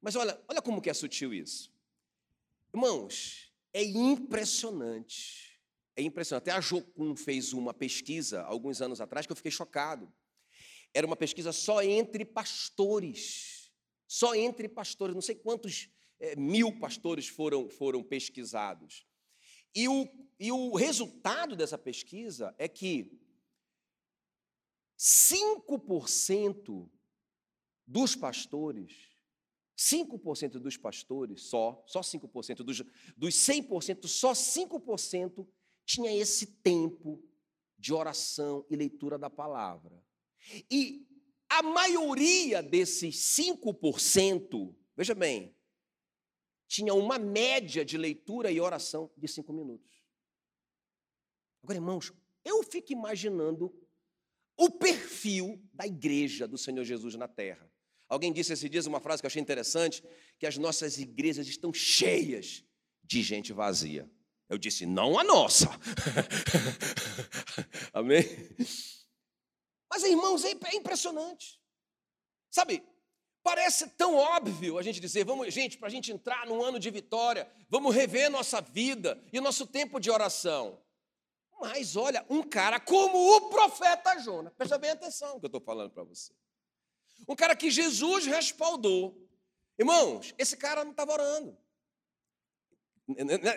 Mas 0.02 0.18
olha, 0.18 0.38
olha 0.46 0.62
como 0.62 0.82
que 0.82 0.90
é 0.90 0.94
sutil 0.94 1.34
isso. 1.34 1.74
Irmãos, 2.74 3.50
é 3.72 3.82
impressionante. 3.82 5.58
É 5.96 6.02
impressionante. 6.02 6.50
Até 6.50 6.52
a 6.52 6.60
Jocum 6.60 7.16
fez 7.16 7.54
uma 7.54 7.74
pesquisa 7.74 8.44
alguns 8.44 8.82
anos 8.82 9.00
atrás 9.00 9.26
que 9.26 9.32
eu 9.32 9.38
fiquei 9.38 9.54
chocado. 9.54 10.12
Era 10.94 11.08
uma 11.08 11.16
pesquisa 11.16 11.54
só 11.54 11.82
entre 11.82 12.26
pastores. 12.26 13.72
Só 14.06 14.36
entre 14.36 14.68
pastores. 14.68 15.16
Não 15.16 15.22
sei 15.22 15.36
quantos 15.36 15.90
é, 16.20 16.36
mil 16.36 16.78
pastores 16.80 17.28
foram, 17.28 17.70
foram 17.70 18.04
pesquisados. 18.04 19.06
E 19.74 19.88
o, 19.88 20.08
e 20.40 20.52
o 20.52 20.76
resultado 20.76 21.56
dessa 21.56 21.78
pesquisa 21.78 22.54
é 22.58 22.68
que 22.68 23.20
5% 24.98 26.90
dos 27.88 28.16
pastores, 28.16 29.10
5% 29.78 30.60
dos 30.60 30.76
pastores, 30.76 31.44
só, 31.44 31.84
só 31.88 32.02
5%, 32.02 32.58
dos, 32.58 32.84
dos 33.16 33.36
100%, 33.36 34.08
só 34.08 34.34
5% 34.34 35.48
tinha 35.86 36.14
esse 36.14 36.46
tempo 36.46 37.24
de 37.78 37.94
oração 37.94 38.66
e 38.70 38.76
leitura 38.76 39.18
da 39.18 39.30
palavra. 39.30 40.04
E 40.70 41.08
a 41.50 41.64
maioria 41.64 42.62
desses 42.62 43.16
5%, 43.38 44.76
veja 44.96 45.16
bem, 45.16 45.56
tinha 46.70 46.94
uma 46.94 47.18
média 47.18 47.84
de 47.84 47.98
leitura 47.98 48.52
e 48.52 48.62
oração 48.62 49.12
de 49.18 49.28
cinco 49.28 49.52
minutos. 49.52 49.92
Agora, 51.64 51.80
irmãos, 51.80 52.14
eu 52.46 52.62
fico 52.64 52.94
imaginando 52.94 53.76
o 54.56 54.70
perfil 54.70 55.60
da 55.74 55.88
igreja 55.88 56.48
do 56.48 56.60
Senhor 56.60 56.84
Jesus 56.84 57.16
na 57.16 57.28
terra. 57.28 57.70
Alguém 58.08 58.32
disse 58.32 58.54
esses 58.54 58.70
dias 58.70 58.86
uma 58.86 59.00
frase 59.00 59.22
que 59.22 59.26
eu 59.26 59.30
achei 59.30 59.42
interessante, 59.42 60.04
que 60.38 60.46
as 60.46 60.58
nossas 60.58 61.00
igrejas 61.00 61.48
estão 61.48 61.74
cheias 61.74 62.64
de 63.04 63.24
gente 63.24 63.52
vazia. 63.52 64.10
Eu 64.48 64.58
disse, 64.58 64.86
não 64.86 65.18
a 65.18 65.24
nossa. 65.24 65.68
Amém? 67.94 68.24
Mas, 69.90 70.04
irmãos, 70.04 70.44
é, 70.46 70.52
é 70.52 70.76
impressionante. 70.76 71.60
Sabe, 72.52 72.84
Parece 73.50 73.88
tão 73.88 74.16
óbvio 74.16 74.78
a 74.78 74.84
gente 74.84 75.00
dizer, 75.00 75.26
vamos, 75.26 75.52
gente, 75.52 75.76
para 75.76 75.88
a 75.88 75.92
gente 75.92 76.12
entrar 76.12 76.46
num 76.46 76.64
ano 76.64 76.78
de 76.78 76.92
vitória, 76.92 77.52
vamos 77.68 77.96
rever 77.96 78.30
nossa 78.30 78.62
vida 78.62 79.20
e 79.34 79.42
nosso 79.42 79.66
tempo 79.66 80.00
de 80.00 80.12
oração. 80.12 80.80
Mas 81.60 81.96
olha, 81.96 82.24
um 82.30 82.44
cara 82.44 82.80
como 82.80 83.18
o 83.18 83.50
profeta 83.50 84.20
Jonas, 84.20 84.54
presta 84.54 84.78
bem 84.78 84.92
atenção 84.92 85.34
no 85.34 85.40
que 85.40 85.48
eu 85.48 85.48
estou 85.48 85.62
falando 85.62 85.90
para 85.90 86.04
você. 86.04 86.32
Um 87.28 87.36
cara 87.36 87.56
que 87.56 87.72
Jesus 87.72 88.28
respaldou. 88.28 89.28
Irmãos, 89.80 90.32
esse 90.38 90.56
cara 90.56 90.84
não 90.84 90.92
estava 90.92 91.14
orando. 91.14 91.58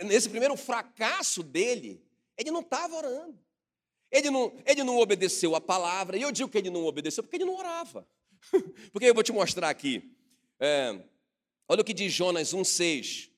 Nesse 0.06 0.30
primeiro 0.30 0.56
fracasso 0.56 1.42
dele, 1.42 2.02
ele 2.38 2.50
não 2.50 2.60
estava 2.60 2.96
orando. 2.96 3.38
Ele 4.10 4.30
não, 4.30 4.56
ele 4.64 4.82
não 4.84 4.96
obedeceu 4.96 5.54
a 5.54 5.60
palavra, 5.60 6.16
e 6.16 6.22
eu 6.22 6.32
digo 6.32 6.48
que 6.48 6.56
ele 6.56 6.70
não 6.70 6.86
obedeceu 6.86 7.22
porque 7.22 7.36
ele 7.36 7.44
não 7.44 7.56
orava. 7.56 8.08
Porque 8.92 9.06
eu 9.06 9.14
vou 9.14 9.22
te 9.22 9.32
mostrar 9.32 9.68
aqui. 9.68 10.16
É, 10.58 10.98
olha 11.68 11.80
o 11.80 11.84
que 11.84 11.94
diz 11.94 12.12
Jonas 12.12 12.54
1,6. 12.54 13.30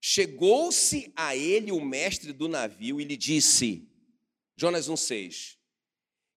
Chegou-se 0.00 1.12
a 1.16 1.34
ele 1.34 1.72
o 1.72 1.80
mestre 1.80 2.32
do 2.32 2.48
navio 2.48 3.00
e 3.00 3.04
lhe 3.04 3.16
disse, 3.16 3.88
Jonas 4.56 4.88
1,6: 4.88 5.56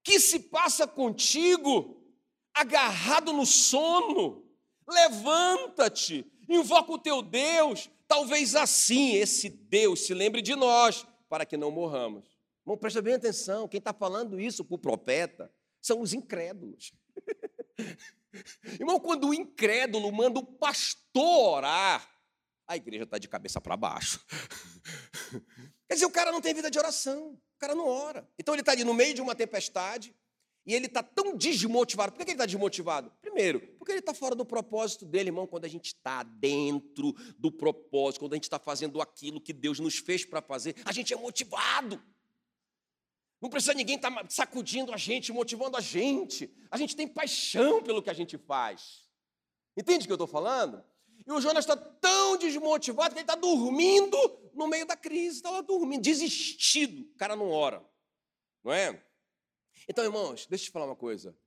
Que 0.03 0.19
se 0.19 0.39
passa 0.39 0.87
contigo, 0.87 2.03
agarrado 2.53 3.31
no 3.31 3.45
sono? 3.45 4.45
Levanta-te, 4.87 6.25
invoca 6.47 6.91
o 6.91 6.97
teu 6.97 7.21
Deus, 7.21 7.89
talvez 8.07 8.55
assim 8.55 9.13
esse 9.13 9.49
Deus 9.49 10.01
se 10.01 10.13
lembre 10.13 10.41
de 10.41 10.55
nós, 10.55 11.05
para 11.29 11.45
que 11.45 11.55
não 11.55 11.69
morramos. 11.69 12.39
Irmão, 12.61 12.77
presta 12.77 13.01
bem 13.01 13.13
atenção, 13.13 13.67
quem 13.67 13.77
está 13.77 13.93
falando 13.93 14.39
isso 14.39 14.65
para 14.65 14.75
o 14.75 14.79
profeta 14.79 15.51
são 15.81 16.01
os 16.01 16.13
incrédulos. 16.13 16.91
Irmão, 18.79 18.99
quando 18.99 19.29
o 19.29 19.33
incrédulo 19.33 20.11
manda 20.11 20.39
o 20.39 20.45
pastor 20.45 21.57
orar, 21.57 22.09
a 22.67 22.75
igreja 22.77 23.03
está 23.03 23.17
de 23.17 23.27
cabeça 23.27 23.59
para 23.59 23.75
baixo. 23.75 24.23
Quer 25.87 25.95
dizer, 25.95 26.05
o 26.05 26.11
cara 26.11 26.31
não 26.31 26.39
tem 26.39 26.53
vida 26.53 26.69
de 26.69 26.77
oração, 26.77 27.31
o 27.31 27.59
cara 27.59 27.73
não 27.73 27.87
ora. 27.87 28.29
Então 28.37 28.53
ele 28.53 28.61
está 28.61 28.73
ali 28.73 28.83
no 28.83 28.93
meio 28.93 29.13
de 29.15 29.21
uma 29.21 29.33
tempestade 29.33 30.15
e 30.65 30.75
ele 30.75 30.85
está 30.85 31.01
tão 31.01 31.35
desmotivado. 31.35 32.11
Por 32.11 32.19
que 32.19 32.23
ele 32.25 32.31
está 32.33 32.45
desmotivado? 32.45 33.11
Primeiro, 33.21 33.59
porque 33.79 33.91
ele 33.91 33.99
está 33.99 34.13
fora 34.13 34.35
do 34.35 34.45
propósito 34.45 35.03
dele, 35.03 35.29
irmão. 35.29 35.47
Quando 35.47 35.65
a 35.65 35.67
gente 35.67 35.87
está 35.87 36.21
dentro 36.21 37.13
do 37.39 37.51
propósito, 37.51 38.19
quando 38.19 38.33
a 38.33 38.35
gente 38.35 38.43
está 38.43 38.59
fazendo 38.59 39.01
aquilo 39.01 39.41
que 39.41 39.51
Deus 39.51 39.79
nos 39.79 39.97
fez 39.97 40.23
para 40.23 40.41
fazer, 40.41 40.75
a 40.85 40.91
gente 40.91 41.11
é 41.11 41.17
motivado. 41.17 41.99
Não 43.41 43.49
precisa 43.49 43.73
ninguém 43.73 43.95
estar 43.95 44.11
tá 44.11 44.25
sacudindo 44.29 44.93
a 44.93 44.97
gente, 44.97 45.31
motivando 45.31 45.77
a 45.77 45.81
gente. 45.81 46.53
A 46.69 46.77
gente 46.77 46.95
tem 46.95 47.07
paixão 47.07 47.81
pelo 47.81 48.01
que 48.01 48.09
a 48.09 48.13
gente 48.13 48.37
faz. 48.37 49.07
Entende 49.77 50.03
o 50.03 50.07
que 50.07 50.11
eu 50.11 50.15
estou 50.15 50.27
falando? 50.27 50.83
E 51.25 51.31
o 51.31 51.39
Jonas 51.39 51.63
está 51.63 51.77
tão 51.77 52.37
desmotivado 52.37 53.13
que 53.13 53.19
ele 53.19 53.23
está 53.23 53.35
dormindo 53.35 54.17
no 54.53 54.67
meio 54.67 54.85
da 54.85 54.95
crise. 54.95 55.37
Está 55.37 55.51
lá 55.51 55.61
dormindo, 55.61 56.01
desistido. 56.01 57.03
O 57.13 57.17
cara 57.17 57.35
não 57.35 57.49
ora. 57.49 57.85
Não 58.63 58.73
é? 58.73 59.01
Então, 59.87 60.03
irmãos, 60.03 60.45
deixa 60.47 60.65
eu 60.65 60.67
te 60.67 60.71
falar 60.71 60.85
uma 60.85 60.95
coisa. 60.95 61.37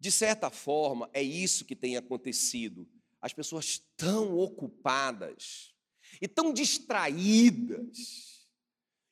De 0.00 0.10
certa 0.10 0.50
forma, 0.50 1.08
é 1.12 1.22
isso 1.22 1.64
que 1.64 1.76
tem 1.76 1.96
acontecido. 1.96 2.88
As 3.20 3.32
pessoas 3.32 3.82
tão 3.96 4.36
ocupadas 4.36 5.74
e 6.20 6.26
tão 6.26 6.52
distraídas 6.52 8.37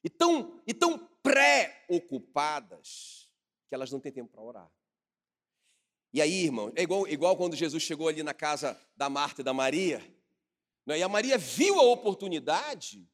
e 0.07 0.09
tão, 0.09 0.63
e 0.65 0.73
tão 0.73 0.97
preocupadas 1.21 3.29
que 3.69 3.75
elas 3.75 3.91
não 3.91 3.99
têm 3.99 4.13
tempo 4.13 4.31
para 4.31 4.41
orar. 4.41 4.71
E 6.13 6.23
aí, 6.23 6.45
irmão, 6.45 6.71
é 6.77 6.83
igual, 6.83 7.09
igual 7.09 7.37
quando 7.37 7.57
Jesus 7.57 7.83
chegou 7.83 8.07
ali 8.07 8.23
na 8.23 8.33
casa 8.33 8.81
da 8.97 9.11
Marta 9.11 9.41
e 9.41 9.45
da 9.45 9.53
Maria, 9.53 9.99
né? 10.87 11.01
e 11.01 11.03
a 11.03 11.09
Maria 11.09 11.37
viu 11.37 11.81
a 11.81 11.83
oportunidade 11.83 13.05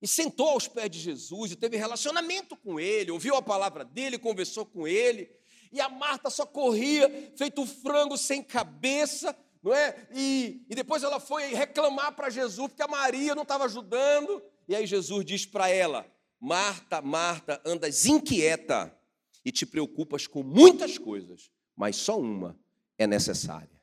e 0.00 0.06
sentou 0.06 0.50
aos 0.50 0.68
pés 0.68 0.88
de 0.88 1.00
Jesus 1.00 1.50
e 1.50 1.56
teve 1.56 1.76
relacionamento 1.76 2.56
com 2.56 2.78
ele, 2.78 3.10
ouviu 3.10 3.34
a 3.34 3.42
palavra 3.42 3.84
dele, 3.84 4.16
conversou 4.16 4.64
com 4.64 4.86
ele, 4.86 5.28
e 5.72 5.80
a 5.80 5.88
Marta 5.88 6.30
só 6.30 6.46
corria, 6.46 7.32
feito 7.36 7.66
frango 7.66 8.16
sem 8.16 8.40
cabeça, 8.40 9.36
não 9.60 9.74
é? 9.74 10.06
E, 10.14 10.64
e 10.70 10.76
depois 10.76 11.02
ela 11.02 11.18
foi 11.18 11.54
reclamar 11.54 12.14
para 12.14 12.30
Jesus 12.30 12.68
porque 12.68 12.82
a 12.82 12.86
Maria 12.86 13.34
não 13.34 13.42
estava 13.42 13.64
ajudando, 13.64 14.40
e 14.68 14.76
aí 14.76 14.86
Jesus 14.86 15.24
diz 15.24 15.44
para 15.44 15.68
ela: 15.68 16.06
Marta, 16.46 17.02
Marta, 17.02 17.60
andas 17.64 18.06
inquieta 18.06 18.96
e 19.44 19.50
te 19.50 19.66
preocupas 19.66 20.28
com 20.28 20.44
muitas 20.44 20.96
coisas, 20.96 21.50
mas 21.74 21.96
só 21.96 22.20
uma 22.20 22.56
é 22.96 23.04
necessária. 23.04 23.82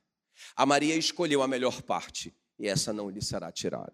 A 0.55 0.65
Maria 0.65 0.95
escolheu 0.95 1.41
a 1.41 1.47
melhor 1.47 1.81
parte 1.81 2.33
e 2.57 2.65
essa 2.65 2.93
não 2.93 3.09
lhe 3.09 3.21
será 3.21 3.51
tirada. 3.51 3.93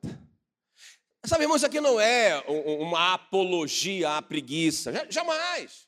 Sabe, 1.25 1.45
irmãos, 1.45 1.57
isso 1.57 1.65
aqui 1.65 1.81
não 1.81 1.99
é 1.99 2.43
uma 2.47 3.15
apologia 3.15 4.17
à 4.17 4.21
preguiça, 4.21 4.93
jamais. 5.09 5.87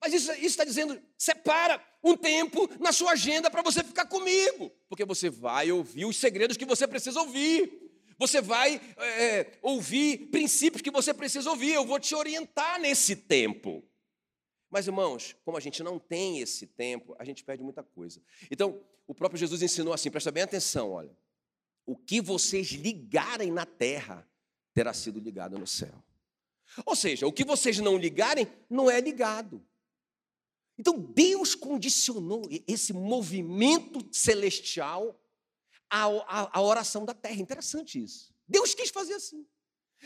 Mas 0.00 0.14
isso 0.14 0.32
está 0.32 0.64
dizendo, 0.64 0.98
separa 1.18 1.78
um 2.02 2.16
tempo 2.16 2.70
na 2.80 2.94
sua 2.94 3.12
agenda 3.12 3.50
para 3.50 3.60
você 3.60 3.84
ficar 3.84 4.06
comigo, 4.06 4.72
porque 4.88 5.04
você 5.04 5.28
vai 5.28 5.70
ouvir 5.70 6.06
os 6.06 6.16
segredos 6.16 6.56
que 6.56 6.64
você 6.64 6.88
precisa 6.88 7.20
ouvir. 7.20 7.83
Você 8.18 8.40
vai 8.40 8.80
é, 8.96 9.58
ouvir 9.62 10.28
princípios 10.30 10.82
que 10.82 10.90
você 10.90 11.12
precisa 11.12 11.50
ouvir. 11.50 11.72
Eu 11.72 11.84
vou 11.84 11.98
te 11.98 12.14
orientar 12.14 12.80
nesse 12.80 13.16
tempo. 13.16 13.82
Mas, 14.70 14.86
irmãos, 14.86 15.36
como 15.44 15.56
a 15.56 15.60
gente 15.60 15.82
não 15.82 15.98
tem 15.98 16.40
esse 16.40 16.66
tempo, 16.66 17.14
a 17.18 17.24
gente 17.24 17.44
perde 17.44 17.62
muita 17.62 17.82
coisa. 17.82 18.20
Então, 18.50 18.80
o 19.06 19.14
próprio 19.14 19.38
Jesus 19.38 19.62
ensinou 19.62 19.92
assim, 19.92 20.10
presta 20.10 20.32
bem 20.32 20.42
atenção, 20.42 20.90
olha. 20.90 21.16
o 21.86 21.96
que 21.96 22.20
vocês 22.20 22.68
ligarem 22.68 23.50
na 23.50 23.66
terra 23.66 24.26
terá 24.72 24.92
sido 24.92 25.20
ligado 25.20 25.58
no 25.58 25.66
céu. 25.66 25.94
Ou 26.84 26.96
seja, 26.96 27.26
o 27.26 27.32
que 27.32 27.44
vocês 27.44 27.78
não 27.78 27.96
ligarem 27.96 28.46
não 28.68 28.90
é 28.90 29.00
ligado. 29.00 29.64
Então 30.76 30.98
Deus 30.98 31.54
condicionou 31.54 32.48
esse 32.66 32.92
movimento 32.92 34.04
celestial 34.10 35.16
à, 35.90 36.04
à, 36.04 36.58
à 36.58 36.62
oração 36.62 37.04
da 37.04 37.14
terra. 37.14 37.40
Interessante 37.40 38.02
isso. 38.02 38.32
Deus 38.48 38.74
quis 38.74 38.90
fazer 38.90 39.14
assim. 39.14 39.46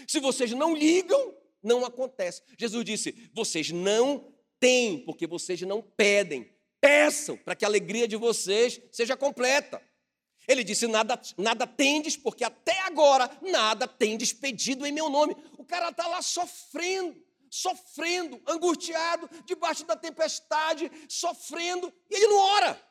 Se 0.07 0.21
vocês 0.21 0.53
não 0.53 0.75
ligam, 0.75 1.35
não 1.63 1.85
acontece. 1.85 2.43
Jesus 2.57 2.85
disse: 2.85 3.31
vocês 3.33 3.71
não 3.71 4.33
têm, 4.61 5.05
porque 5.05 5.27
vocês 5.27 5.61
não 5.63 5.83
pedem. 5.83 6.51
Peçam 6.81 7.37
para 7.37 7.57
que 7.57 7.65
a 7.65 7.69
alegria 7.69 8.07
de 8.07 8.17
vocês 8.17 8.81
seja 8.93 9.17
completa. 9.17 9.83
Ele 10.47 10.65
disse: 10.65 10.87
nada, 10.87 11.21
nada 11.37 11.67
tendes, 11.67 12.17
porque 12.17 12.45
até 12.45 12.81
agora 12.81 13.31
nada 13.43 13.87
tendes 13.87 14.33
pedido 14.33 14.87
em 14.87 14.93
meu 14.93 15.11
nome. 15.11 15.37
O 15.59 15.65
cara 15.65 15.91
está 15.91 16.07
lá 16.07 16.23
sofrendo, 16.23 17.21
sofrendo, 17.51 18.41
angustiado, 18.47 19.29
debaixo 19.45 19.85
da 19.85 19.97
tempestade, 19.97 20.91
sofrendo, 21.09 21.93
e 22.11 22.15
ele 22.15 22.27
não 22.29 22.39
ora. 22.39 22.88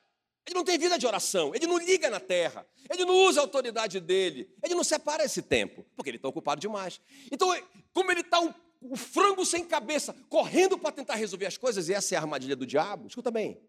Ele 0.47 0.55
não 0.55 0.63
tem 0.63 0.79
vida 0.79 0.97
de 0.97 1.05
oração, 1.05 1.53
ele 1.53 1.67
não 1.67 1.77
liga 1.77 2.09
na 2.09 2.21
terra, 2.21 2.65
ele 2.89 3.03
não 3.03 3.13
usa 3.13 3.41
a 3.41 3.43
autoridade 3.43 3.99
dele, 3.99 4.49
ele 4.63 4.75
não 4.75 4.83
separa 4.83 5.25
esse 5.25 5.41
tempo, 5.41 5.85
porque 5.93 6.09
ele 6.09 6.15
está 6.15 6.29
ocupado 6.29 6.61
demais. 6.61 7.01
Então, 7.29 7.53
como 7.93 8.09
ele 8.09 8.21
está 8.21 8.39
um, 8.39 8.53
um 8.81 8.95
frango 8.95 9.45
sem 9.45 9.65
cabeça, 9.65 10.15
correndo 10.29 10.77
para 10.77 10.93
tentar 10.93 11.15
resolver 11.15 11.47
as 11.47 11.57
coisas, 11.57 11.89
e 11.89 11.93
essa 11.93 12.15
é 12.15 12.17
a 12.17 12.21
armadilha 12.21 12.55
do 12.55 12.65
diabo, 12.65 13.07
escuta 13.07 13.29
bem, 13.29 13.61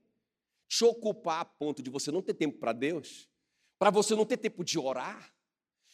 te 0.68 0.84
ocupar 0.84 1.40
a 1.40 1.44
ponto 1.44 1.82
de 1.82 1.90
você 1.90 2.12
não 2.12 2.22
ter 2.22 2.34
tempo 2.34 2.58
para 2.58 2.72
Deus, 2.72 3.28
para 3.76 3.90
você 3.90 4.14
não 4.14 4.24
ter 4.24 4.36
tempo 4.36 4.62
de 4.62 4.78
orar, 4.78 5.34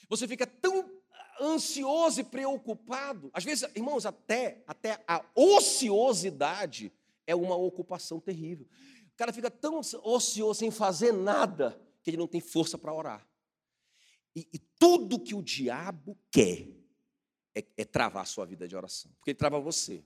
você 0.07 0.29
fica 0.29 0.47
tão 0.47 0.91
ansioso 1.41 2.21
e 2.21 2.25
preocupado. 2.25 3.31
Às 3.33 3.43
vezes, 3.43 3.67
irmãos, 3.75 4.05
até, 4.05 4.63
até 4.67 5.03
a 5.09 5.25
ociosidade 5.35 6.93
é 7.27 7.35
uma 7.35 7.57
ocupação 7.57 8.21
terrível. 8.21 8.69
O 9.15 9.17
cara 9.17 9.33
fica 9.33 9.51
tão 9.51 9.81
ocioso 10.03 10.59
sem 10.59 10.71
fazer 10.73 11.13
nada 11.13 11.81
que 12.03 12.11
ele 12.11 12.17
não 12.17 12.27
tem 12.27 12.41
força 12.41 12.77
para 12.77 12.93
orar. 12.93 13.27
E, 14.35 14.49
e, 14.53 14.59
tudo 14.59 15.21
que 15.21 15.35
o 15.35 15.43
diabo 15.43 16.19
quer 16.33 16.69
é, 17.55 17.65
é, 17.77 17.85
travar 17.85 18.25
a 18.25 18.27
sua 18.27 18.45
vida 18.45 18.67
de 18.67 18.75
oração. 18.75 19.13
Porque 19.17 19.31
ele 19.31 19.39
trava 19.39 19.61
você. 19.61 20.05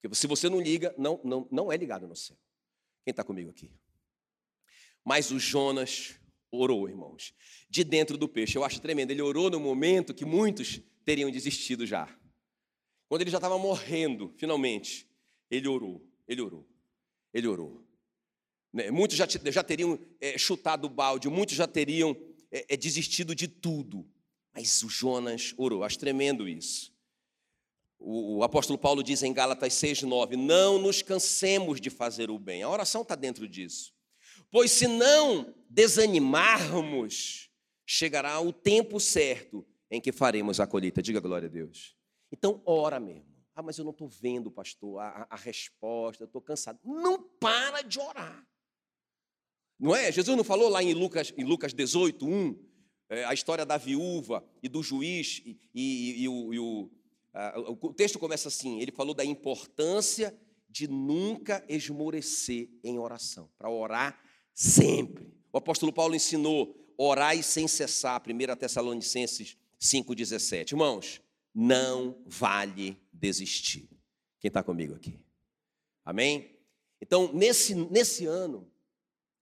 Porque 0.00 0.14
se 0.14 0.28
você 0.28 0.48
não 0.48 0.60
liga, 0.60 0.94
não, 0.96 1.20
não, 1.24 1.48
não 1.50 1.72
é 1.72 1.76
ligado 1.76 2.06
no 2.06 2.14
céu. 2.14 2.38
Quem 3.04 3.10
está 3.10 3.24
comigo 3.24 3.50
aqui? 3.50 3.72
Mas 5.04 5.32
o 5.32 5.40
Jonas 5.40 6.20
orou, 6.50 6.88
irmãos, 6.88 7.34
de 7.68 7.82
dentro 7.82 8.16
do 8.16 8.28
peixe. 8.28 8.56
Eu 8.56 8.62
acho 8.62 8.80
tremendo. 8.80 9.10
Ele 9.10 9.22
orou 9.22 9.50
no 9.50 9.58
momento 9.58 10.14
que 10.14 10.24
muitos 10.24 10.80
teriam 11.04 11.30
desistido 11.30 11.84
já. 11.84 12.08
Quando 13.08 13.22
ele 13.22 13.30
já 13.30 13.38
estava 13.38 13.58
morrendo, 13.58 14.32
finalmente, 14.36 15.10
ele 15.50 15.66
orou, 15.66 16.06
ele 16.28 16.42
orou, 16.42 16.68
ele 17.32 17.48
orou. 17.48 17.87
Né, 18.72 18.90
muitos 18.90 19.16
já, 19.16 19.26
já 19.26 19.62
teriam 19.62 19.98
é, 20.20 20.36
chutado 20.36 20.86
o 20.86 20.90
balde, 20.90 21.28
muitos 21.28 21.54
já 21.54 21.66
teriam 21.66 22.16
é, 22.50 22.74
é, 22.74 22.76
desistido 22.76 23.34
de 23.34 23.48
tudo. 23.48 24.06
Mas 24.54 24.82
o 24.82 24.88
Jonas 24.88 25.54
orou, 25.56 25.84
acho 25.84 25.98
tremendo 25.98 26.48
isso. 26.48 26.92
O, 27.98 28.38
o 28.38 28.42
apóstolo 28.42 28.78
Paulo 28.78 29.02
diz 29.02 29.22
em 29.22 29.32
Gálatas 29.32 29.72
6,9: 29.74 30.36
Não 30.36 30.78
nos 30.78 31.02
cansemos 31.02 31.80
de 31.80 31.90
fazer 31.90 32.30
o 32.30 32.38
bem. 32.38 32.62
A 32.62 32.68
oração 32.68 33.02
está 33.02 33.14
dentro 33.14 33.48
disso. 33.48 33.92
Pois 34.50 34.70
se 34.70 34.86
não 34.86 35.54
desanimarmos, 35.68 37.50
chegará 37.86 38.40
o 38.40 38.52
tempo 38.52 38.98
certo 38.98 39.66
em 39.90 40.00
que 40.00 40.12
faremos 40.12 40.60
a 40.60 40.66
colheita. 40.66 41.02
Diga 41.02 41.20
glória 41.20 41.48
a 41.48 41.50
Deus. 41.50 41.96
Então, 42.32 42.62
ora 42.64 43.00
mesmo. 43.00 43.26
Ah, 43.54 43.62
mas 43.62 43.76
eu 43.76 43.84
não 43.84 43.90
estou 43.90 44.08
vendo, 44.08 44.50
pastor, 44.50 45.00
a, 45.00 45.26
a 45.28 45.36
resposta, 45.36 46.22
eu 46.22 46.26
estou 46.26 46.40
cansado. 46.40 46.78
Não 46.84 47.20
para 47.20 47.82
de 47.82 47.98
orar. 47.98 48.46
Não 49.78 49.94
é? 49.94 50.10
Jesus 50.10 50.36
não 50.36 50.44
falou 50.44 50.68
lá 50.68 50.82
em 50.82 50.92
Lucas, 50.92 51.32
em 51.36 51.44
Lucas 51.44 51.72
18, 51.72 52.26
1, 52.26 52.58
é, 53.10 53.24
a 53.24 53.32
história 53.32 53.64
da 53.64 53.76
viúva 53.76 54.44
e 54.62 54.68
do 54.68 54.82
juiz, 54.82 55.40
e, 55.44 55.58
e, 55.74 56.22
e, 56.22 56.28
o, 56.28 56.54
e 56.54 56.58
o, 56.58 56.90
a, 57.32 57.60
o 57.60 57.94
texto 57.94 58.18
começa 58.18 58.48
assim: 58.48 58.80
ele 58.80 58.92
falou 58.92 59.14
da 59.14 59.24
importância 59.24 60.36
de 60.68 60.88
nunca 60.88 61.64
esmorecer 61.68 62.68
em 62.82 62.98
oração, 62.98 63.48
para 63.56 63.70
orar 63.70 64.20
sempre. 64.54 65.32
O 65.52 65.58
apóstolo 65.58 65.92
Paulo 65.92 66.14
ensinou: 66.14 66.74
orai 66.96 67.42
sem 67.42 67.68
cessar, 67.68 68.20
1 68.20 68.56
Tessalonicenses 68.56 69.56
5,17. 69.80 70.72
Irmãos, 70.72 71.22
não 71.54 72.20
vale 72.26 73.00
desistir. 73.12 73.88
Quem 74.40 74.48
está 74.48 74.62
comigo 74.62 74.94
aqui? 74.94 75.18
Amém? 76.04 76.56
Então, 77.00 77.32
nesse, 77.32 77.74
nesse 77.74 78.26
ano, 78.26 78.68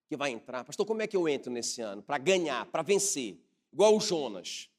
que 0.09 0.17
vai 0.17 0.31
entrar. 0.31 0.65
Pastor, 0.65 0.87
como 0.87 1.03
é 1.03 1.07
que 1.07 1.17
eu 1.17 1.29
entro 1.29 1.51
nesse 1.51 1.81
ano? 1.81 2.03
Para 2.03 2.19
ganhar, 2.19 2.67
para 2.67 2.83
vencer. 2.83 3.39
Igual 3.73 3.97
o 3.97 4.01
Jonas. 4.01 4.71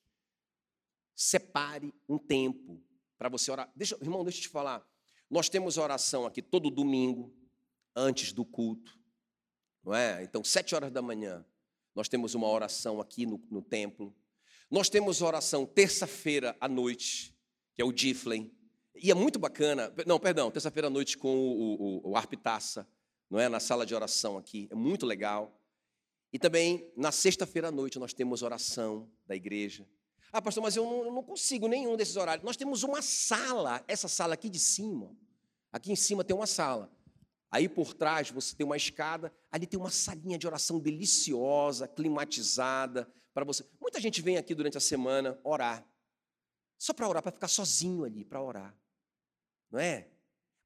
Separe 1.15 1.93
um 2.07 2.17
tempo 2.17 2.81
para 3.17 3.29
você 3.29 3.51
orar. 3.51 3.71
Deixa, 3.75 3.97
irmão, 4.01 4.23
deixa 4.23 4.39
eu 4.39 4.43
te 4.43 4.49
falar. 4.49 4.87
Nós 5.29 5.49
temos 5.49 5.77
oração 5.77 6.25
aqui 6.25 6.41
todo 6.41 6.69
domingo, 6.69 7.33
antes 7.95 8.31
do 8.31 8.45
culto. 8.45 8.97
Não 9.83 9.93
é? 9.93 10.23
Então, 10.23 10.43
sete 10.43 10.75
horas 10.75 10.91
da 10.91 11.01
manhã, 11.01 11.45
nós 11.95 12.07
temos 12.07 12.35
uma 12.35 12.47
oração 12.47 13.01
aqui 13.01 13.25
no, 13.25 13.41
no 13.49 13.61
templo. 13.61 14.15
Nós 14.69 14.89
temos 14.89 15.21
oração 15.21 15.65
terça-feira 15.65 16.55
à 16.61 16.67
noite, 16.67 17.35
que 17.73 17.81
é 17.81 17.85
o 17.85 17.91
Diflen. 17.91 18.51
E 18.95 19.11
é 19.11 19.13
muito 19.13 19.39
bacana. 19.39 19.91
Não, 20.05 20.19
perdão, 20.19 20.51
terça-feira 20.51 20.87
à 20.87 20.91
noite 20.91 21.17
com 21.17 21.35
o, 21.35 22.01
o, 22.05 22.11
o 22.11 22.15
Arpitaça 22.15 22.87
não 23.29 23.39
é? 23.39 23.49
Na 23.49 23.59
sala 23.59 23.85
de 23.85 23.93
oração 23.93 24.37
aqui, 24.37 24.67
é 24.71 24.75
muito 24.75 25.05
legal. 25.05 25.53
E 26.31 26.39
também 26.39 26.91
na 26.95 27.11
sexta-feira 27.11 27.69
à 27.69 27.71
noite 27.71 27.99
nós 27.99 28.13
temos 28.13 28.41
oração 28.41 29.09
da 29.25 29.35
igreja. 29.35 29.87
Ah, 30.31 30.41
pastor, 30.41 30.61
mas 30.61 30.75
eu 30.75 30.83
não, 30.83 31.05
eu 31.05 31.11
não, 31.11 31.23
consigo 31.23 31.67
nenhum 31.67 31.95
desses 31.95 32.15
horários. 32.15 32.45
Nós 32.45 32.57
temos 32.57 32.83
uma 32.83 33.01
sala, 33.01 33.83
essa 33.87 34.07
sala 34.07 34.33
aqui 34.33 34.49
de 34.49 34.59
cima. 34.59 35.15
Aqui 35.71 35.91
em 35.91 35.95
cima 35.95 36.23
tem 36.23 36.35
uma 36.35 36.47
sala. 36.47 36.91
Aí 37.49 37.69
por 37.69 37.93
trás 37.93 38.29
você 38.29 38.55
tem 38.55 38.65
uma 38.65 38.75
escada, 38.75 39.33
ali 39.49 39.65
tem 39.65 39.79
uma 39.79 39.89
salinha 39.89 40.37
de 40.37 40.45
oração 40.45 40.79
deliciosa, 40.79 41.87
climatizada 41.87 43.11
para 43.33 43.45
você. 43.45 43.65
Muita 43.79 44.01
gente 44.01 44.21
vem 44.21 44.37
aqui 44.37 44.53
durante 44.53 44.77
a 44.77 44.81
semana 44.81 45.39
orar. 45.43 45.87
Só 46.77 46.93
para 46.93 47.07
orar, 47.07 47.23
para 47.23 47.31
ficar 47.31 47.47
sozinho 47.47 48.03
ali, 48.03 48.25
para 48.25 48.41
orar. 48.41 48.75
Não 49.71 49.79
é? 49.79 50.09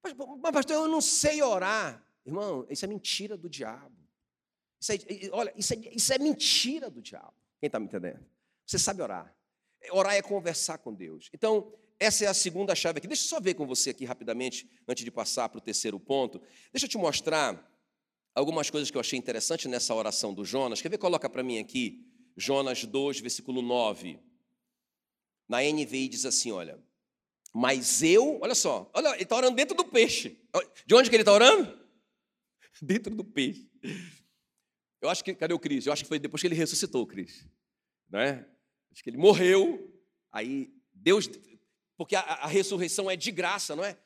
Mas, 0.02 0.52
pastor, 0.52 0.76
eu 0.76 0.88
não 0.88 1.00
sei 1.00 1.40
orar. 1.40 2.04
Irmão, 2.24 2.66
isso 2.70 2.84
é 2.84 2.88
mentira 2.88 3.36
do 3.36 3.48
diabo. 3.48 3.96
Isso 4.80 4.92
é, 4.92 4.96
olha, 5.32 5.52
isso 5.56 5.74
é, 5.74 5.76
isso 5.94 6.12
é 6.12 6.18
mentira 6.18 6.90
do 6.90 7.00
diabo. 7.00 7.34
Quem 7.60 7.66
está 7.66 7.78
me 7.78 7.86
entendendo? 7.86 8.24
Você 8.66 8.78
sabe 8.78 9.02
orar. 9.02 9.34
Orar 9.90 10.14
é 10.14 10.22
conversar 10.22 10.78
com 10.78 10.94
Deus. 10.94 11.28
Então, 11.32 11.72
essa 11.98 12.24
é 12.24 12.28
a 12.28 12.34
segunda 12.34 12.74
chave 12.74 12.98
aqui. 12.98 13.06
Deixa 13.06 13.24
eu 13.24 13.28
só 13.28 13.40
ver 13.40 13.54
com 13.54 13.66
você 13.66 13.90
aqui 13.90 14.04
rapidamente, 14.04 14.68
antes 14.88 15.04
de 15.04 15.10
passar 15.10 15.48
para 15.48 15.58
o 15.58 15.60
terceiro 15.60 15.98
ponto. 16.00 16.40
Deixa 16.72 16.86
eu 16.86 16.90
te 16.90 16.98
mostrar 16.98 17.68
algumas 18.34 18.70
coisas 18.70 18.90
que 18.90 18.96
eu 18.96 19.00
achei 19.00 19.18
interessante 19.18 19.68
nessa 19.68 19.94
oração 19.94 20.34
do 20.34 20.44
Jonas. 20.44 20.80
Quer 20.80 20.88
ver? 20.88 20.98
Coloca 20.98 21.28
para 21.28 21.42
mim 21.42 21.58
aqui, 21.58 22.04
Jonas 22.36 22.84
2, 22.84 23.20
versículo 23.20 23.62
9. 23.62 24.18
Na 25.48 25.58
NVI 25.62 26.08
diz 26.08 26.24
assim: 26.24 26.50
olha. 26.50 26.82
Mas 27.54 28.02
eu, 28.02 28.38
olha 28.40 28.54
só, 28.54 28.90
olha, 28.94 29.08
ele 29.08 29.24
está 29.24 29.36
orando 29.36 29.54
dentro 29.54 29.76
do 29.76 29.84
peixe. 29.84 30.40
De 30.86 30.94
onde 30.94 31.10
que 31.10 31.16
ele 31.16 31.22
está 31.22 31.32
orando? 31.32 31.81
dentro 32.80 33.14
do 33.14 33.24
peixe. 33.24 33.68
Eu 35.00 35.08
acho 35.10 35.24
que, 35.24 35.34
cadê 35.34 35.52
o 35.52 35.58
Cris? 35.58 35.86
Eu 35.86 35.92
acho 35.92 36.04
que 36.04 36.08
foi 36.08 36.18
depois 36.18 36.40
que 36.40 36.46
ele 36.46 36.54
ressuscitou, 36.54 37.06
Cris. 37.06 37.46
Não 38.08 38.20
é? 38.20 38.48
Acho 38.92 39.02
que 39.02 39.10
ele 39.10 39.16
morreu, 39.16 39.92
aí 40.30 40.72
Deus, 40.92 41.28
porque 41.96 42.14
a, 42.14 42.20
a 42.20 42.46
ressurreição 42.46 43.10
é 43.10 43.16
de 43.16 43.30
graça, 43.30 43.74
não 43.74 43.84
é? 43.84 43.98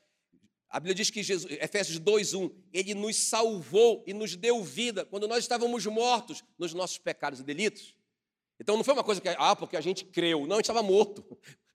A 0.68 0.80
Bíblia 0.80 0.94
diz 0.94 1.10
que 1.10 1.22
Jesus, 1.22 1.52
Efésios 1.60 1.98
2:1, 2.00 2.52
ele 2.72 2.94
nos 2.94 3.16
salvou 3.16 4.04
e 4.06 4.12
nos 4.12 4.36
deu 4.36 4.62
vida 4.62 5.04
quando 5.04 5.28
nós 5.28 5.38
estávamos 5.38 5.86
mortos 5.86 6.42
nos 6.58 6.74
nossos 6.74 6.98
pecados 6.98 7.40
e 7.40 7.44
delitos. 7.44 7.96
Então 8.58 8.76
não 8.76 8.84
foi 8.84 8.94
uma 8.94 9.04
coisa 9.04 9.20
que, 9.20 9.28
ah, 9.28 9.54
porque 9.54 9.76
a 9.76 9.80
gente 9.80 10.04
creu. 10.04 10.46
Não, 10.46 10.56
a 10.56 10.58
gente 10.58 10.64
estava 10.64 10.82
morto. 10.82 11.24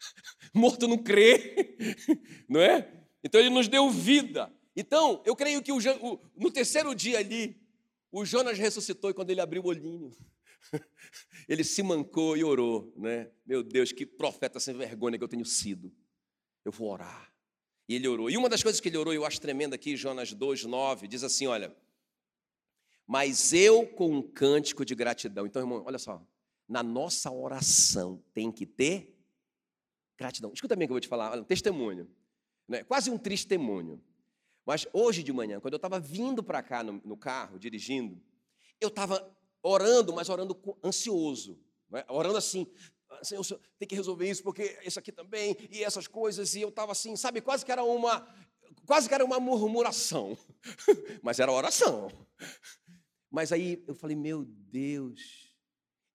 morto 0.54 0.88
não 0.88 0.98
crê, 0.98 1.78
não 2.50 2.60
é? 2.60 2.92
Então 3.24 3.40
ele 3.40 3.50
nos 3.50 3.68
deu 3.68 3.90
vida. 3.90 4.52
Então, 4.76 5.22
eu 5.26 5.36
creio 5.36 5.62
que 5.62 5.72
o, 5.72 5.78
o, 5.78 6.20
no 6.36 6.52
terceiro 6.52 6.96
dia 6.96 7.20
ali, 7.20 7.62
o 8.12 8.26
Jonas 8.26 8.58
ressuscitou 8.58 9.10
e 9.10 9.14
quando 9.14 9.30
ele 9.30 9.42
abriu 9.42 9.62
o 9.62 9.68
olhinho, 9.68 10.12
ele 11.48 11.64
se 11.64 11.84
mancou 11.84 12.38
e 12.38 12.44
orou, 12.44 12.94
né? 12.96 13.30
Meu 13.46 13.64
Deus, 13.64 13.92
que 13.92 14.06
profeta 14.06 14.60
sem 14.60 14.74
vergonha 14.76 15.18
que 15.18 15.24
eu 15.24 15.28
tenho 15.28 15.46
sido. 15.46 15.94
Eu 16.64 16.72
vou 16.72 16.90
orar. 16.90 17.34
E 17.88 17.96
ele 17.96 18.08
orou. 18.08 18.30
E 18.30 18.38
uma 18.38 18.48
das 18.48 18.64
coisas 18.64 18.80
que 18.80 18.88
ele 18.88 18.98
orou, 18.98 19.14
eu 19.14 19.26
acho 19.26 19.42
tremenda 19.42 19.76
aqui, 19.76 19.98
Jonas 19.98 20.34
2:9, 20.34 21.08
diz 21.08 21.24
assim, 21.24 21.48
olha: 21.48 21.76
"Mas 23.06 23.52
eu 23.52 23.86
com 23.86 24.10
um 24.10 24.22
cântico 24.22 24.86
de 24.86 24.96
gratidão". 24.96 25.46
Então, 25.46 25.62
irmão, 25.62 25.84
olha 25.86 26.00
só. 26.00 26.26
na 26.68 26.82
nossa 26.82 27.30
oração 27.30 28.24
tem 28.34 28.50
que 28.50 28.66
ter 28.66 29.14
gratidão. 30.18 30.54
Escuta 30.54 30.74
bem 30.74 30.86
o 30.86 30.88
que 30.88 30.92
eu 30.92 30.96
vou 30.96 31.02
te 31.02 31.08
falar, 31.08 31.32
olha, 31.32 31.42
um 31.42 31.46
testemunho, 31.46 32.10
né? 32.66 32.82
quase 32.86 33.10
um 33.10 33.18
triste 33.18 33.48
testemunho. 33.48 34.02
Mas 34.66 34.88
hoje 34.94 35.24
de 35.24 35.34
manhã, 35.34 35.60
quando 35.60 35.74
eu 35.74 35.78
estava 35.78 36.00
vindo 36.00 36.44
para 36.44 36.62
cá 36.62 36.84
no, 36.84 37.02
no, 37.04 37.18
carro, 37.18 37.58
dirigindo, 37.58 38.22
eu 38.80 38.90
estava 38.90 39.36
orando, 39.64 40.14
mas 40.14 40.30
orando 40.30 40.60
ansioso, 40.84 41.60
né? 41.90 42.06
orando 42.08 42.38
assim, 42.38 42.68
Senhor, 43.24 43.44
tem 43.78 43.88
que 43.88 43.96
resolver 43.96 44.30
isso, 44.30 44.44
porque 44.44 44.80
isso 44.84 45.00
aqui 45.00 45.12
também, 45.12 45.56
e 45.72 45.84
essas 45.84 46.08
coisas, 46.08 46.56
e 46.56 46.62
eu 46.62 46.70
estava 46.70 46.92
assim, 46.92 47.16
sabe, 47.16 47.42
quase 47.42 47.66
que 47.66 47.72
era 47.72 47.84
uma, 47.84 48.28
quase 48.86 49.08
que 49.08 49.14
era 49.14 49.26
uma 49.26 49.40
murmuração, 49.40 50.38
mas 51.22 51.40
era 51.40 51.52
oração. 51.52 52.10
Mas 53.30 53.52
aí 53.52 53.84
eu 53.88 53.96
falei, 53.96 54.16
meu 54.16 54.44
Deus, 54.46 55.56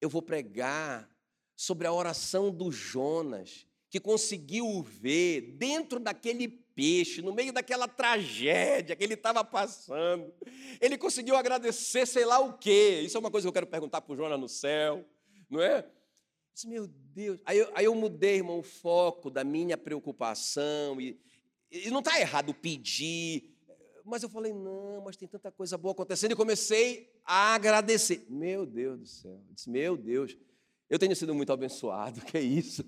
eu 0.01 0.09
vou 0.09 0.23
pregar 0.23 1.09
sobre 1.57 1.87
a 1.87 1.93
oração 1.93 2.51
do 2.51 2.71
Jonas, 2.71 3.67
que 3.89 3.99
conseguiu 3.99 4.83
ver 4.83 5.41
dentro 5.57 5.99
daquele 5.99 6.66
peixe, 6.77 7.23
no 7.23 7.33
meio 7.33 7.55
daquela 7.55 7.89
tragédia 7.89 8.95
que 8.95 9.03
ele 9.03 9.15
estava 9.15 9.43
passando, 9.43 10.33
ele 10.79 10.99
conseguiu 10.99 11.35
agradecer 11.35 12.07
sei 12.07 12.27
lá 12.27 12.39
o 12.39 12.59
quê. 12.59 13.01
Isso 13.03 13.17
é 13.17 13.21
uma 13.21 13.31
coisa 13.31 13.47
que 13.47 13.49
eu 13.49 13.53
quero 13.53 13.67
perguntar 13.67 14.03
para 14.03 14.13
o 14.13 14.17
Jonas 14.17 14.39
no 14.39 14.49
céu, 14.49 15.03
não 15.49 15.63
é? 15.63 15.89
Disse, 16.53 16.69
meu 16.69 16.87
Deus. 16.87 17.41
Aí 17.45 17.59
eu, 17.59 17.71
aí 17.75 17.85
eu 17.87 17.95
mudei, 17.95 18.37
irmão, 18.37 18.59
o 18.59 18.63
foco 18.63 19.31
da 19.31 19.43
minha 19.43 19.77
preocupação. 19.77 21.01
E, 21.01 21.19
e 21.71 21.91
não 21.91 21.99
está 21.99 22.19
errado 22.21 22.55
pedir. 22.55 23.55
Mas 24.05 24.23
eu 24.23 24.29
falei, 24.29 24.55
não, 24.55 25.03
mas 25.05 25.17
tem 25.17 25.29
tanta 25.29 25.51
coisa 25.51 25.77
boa 25.77 25.93
acontecendo. 25.93 26.33
E 26.33 26.37
comecei 26.37 27.13
a 27.25 27.55
agradecer. 27.55 28.25
Meu 28.31 28.65
Deus 28.65 29.01
do 29.01 29.07
céu. 29.07 29.43
Eu 29.49 29.55
disse, 29.55 29.69
meu 29.69 29.97
Deus, 29.99 30.35
eu 30.89 30.99
tenho 30.99 31.15
sido 31.15 31.35
muito 31.35 31.53
abençoado. 31.53 32.21
Que 32.25 32.39
é 32.39 32.43
isso? 32.43 32.83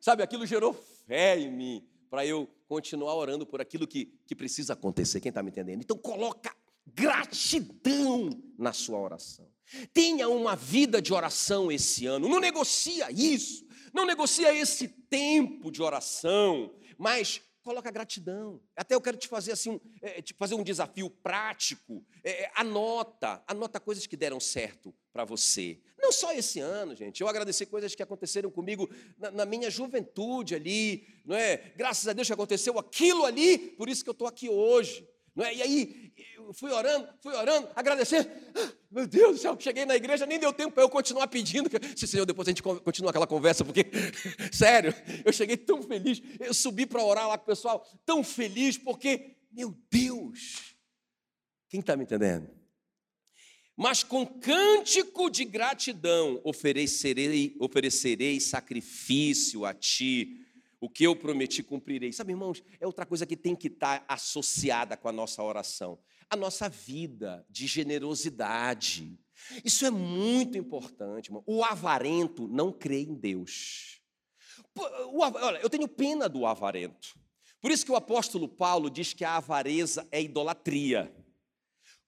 Sabe, 0.00 0.24
aquilo 0.24 0.44
gerou 0.44 0.72
fé 0.72 1.38
em 1.38 1.50
mim. 1.50 1.88
Para 2.10 2.26
eu 2.26 2.46
continuar 2.68 3.14
orando 3.14 3.46
por 3.46 3.60
aquilo 3.60 3.86
que, 3.86 4.12
que 4.26 4.34
precisa 4.34 4.74
acontecer. 4.74 5.20
Quem 5.20 5.30
está 5.30 5.42
me 5.42 5.50
entendendo? 5.50 5.80
Então, 5.80 5.96
coloca 5.96 6.54
gratidão 6.86 8.30
na 8.58 8.72
sua 8.72 8.98
oração. 8.98 9.48
Tenha 9.94 10.28
uma 10.28 10.56
vida 10.56 11.00
de 11.00 11.14
oração 11.14 11.70
esse 11.70 12.06
ano. 12.06 12.28
Não 12.28 12.40
negocia 12.40 13.10
isso. 13.10 13.64
Não 13.92 14.04
negocia 14.04 14.54
esse 14.54 14.88
tempo 14.88 15.70
de 15.70 15.82
oração, 15.82 16.74
mas 16.98 17.40
coloca 17.62 17.90
gratidão. 17.90 18.60
Até 18.76 18.94
eu 18.94 19.00
quero 19.00 19.16
te 19.16 19.28
fazer 19.28 19.52
assim, 19.52 19.80
é, 20.00 20.22
te 20.22 20.34
fazer 20.34 20.54
um 20.54 20.62
desafio 20.62 21.10
prático. 21.10 22.04
É, 22.22 22.44
é, 22.44 22.52
anota, 22.54 23.42
anota 23.46 23.80
coisas 23.80 24.06
que 24.06 24.16
deram 24.16 24.40
certo 24.40 24.94
para 25.12 25.24
você. 25.24 25.80
Não 26.10 26.12
só 26.12 26.32
esse 26.32 26.58
ano, 26.58 26.96
gente. 26.96 27.20
Eu 27.20 27.28
agradecer 27.28 27.66
coisas 27.66 27.94
que 27.94 28.02
aconteceram 28.02 28.50
comigo 28.50 28.90
na, 29.16 29.30
na, 29.30 29.46
minha 29.46 29.70
juventude 29.70 30.56
ali, 30.56 31.06
não 31.24 31.36
é? 31.36 31.72
Graças 31.76 32.08
a 32.08 32.12
Deus 32.12 32.26
que 32.26 32.32
aconteceu 32.32 32.76
aquilo 32.80 33.24
ali, 33.24 33.56
por 33.58 33.88
isso 33.88 34.02
que 34.02 34.10
eu 34.10 34.12
estou 34.12 34.26
aqui 34.26 34.48
hoje. 34.48 35.08
Não 35.36 35.44
é? 35.44 35.54
E 35.54 35.62
aí, 35.62 36.12
eu 36.34 36.52
fui 36.52 36.72
orando, 36.72 37.08
fui 37.22 37.32
orando, 37.32 37.68
agradecendo. 37.76 38.28
Ah, 38.56 38.72
meu 38.90 39.06
Deus 39.06 39.36
do 39.36 39.38
céu, 39.40 39.56
cheguei 39.60 39.86
na 39.86 39.94
igreja, 39.94 40.26
nem 40.26 40.40
deu 40.40 40.52
tempo 40.52 40.72
para 40.72 40.82
eu 40.82 40.88
continuar 40.88 41.28
pedindo. 41.28 41.70
Se 41.96 42.08
Senhor, 42.08 42.26
depois 42.26 42.48
a 42.48 42.50
gente 42.50 42.60
continua 42.64 43.10
aquela 43.10 43.28
conversa, 43.28 43.64
porque, 43.64 43.86
sério, 44.50 44.92
eu 45.24 45.32
cheguei 45.32 45.56
tão 45.56 45.80
feliz. 45.80 46.20
Eu 46.40 46.52
subi 46.52 46.86
para 46.86 47.04
orar 47.04 47.28
lá 47.28 47.38
com 47.38 47.44
o 47.44 47.46
pessoal, 47.46 47.86
tão 48.04 48.24
feliz, 48.24 48.76
porque, 48.76 49.36
meu 49.52 49.72
Deus, 49.88 50.74
quem 51.68 51.78
está 51.78 51.96
me 51.96 52.02
entendendo? 52.02 52.59
Mas 53.80 54.02
com 54.02 54.26
cântico 54.26 55.30
de 55.30 55.42
gratidão 55.42 56.38
oferecerei, 56.44 57.56
oferecerei 57.58 58.38
sacrifício 58.38 59.64
a 59.64 59.72
ti 59.72 60.44
o 60.78 60.86
que 60.86 61.04
eu 61.04 61.16
prometi 61.16 61.62
cumprirei. 61.62 62.12
Sabe, 62.12 62.34
irmãos, 62.34 62.62
é 62.78 62.86
outra 62.86 63.06
coisa 63.06 63.24
que 63.24 63.34
tem 63.34 63.56
que 63.56 63.68
estar 63.68 64.04
associada 64.06 64.98
com 64.98 65.08
a 65.08 65.12
nossa 65.12 65.42
oração. 65.42 65.98
A 66.28 66.36
nossa 66.36 66.68
vida 66.68 67.42
de 67.48 67.66
generosidade. 67.66 69.18
Isso 69.64 69.86
é 69.86 69.90
muito 69.90 70.58
importante, 70.58 71.28
irmão. 71.28 71.42
O 71.46 71.64
avarento 71.64 72.46
não 72.48 72.70
crê 72.70 73.00
em 73.00 73.14
Deus. 73.14 74.02
Olha, 74.76 75.58
eu 75.62 75.70
tenho 75.70 75.88
pena 75.88 76.28
do 76.28 76.44
avarento. 76.44 77.18
Por 77.62 77.70
isso 77.70 77.86
que 77.86 77.92
o 77.92 77.96
apóstolo 77.96 78.46
Paulo 78.46 78.90
diz 78.90 79.14
que 79.14 79.24
a 79.24 79.38
avareza 79.38 80.06
é 80.12 80.20
idolatria. 80.20 81.10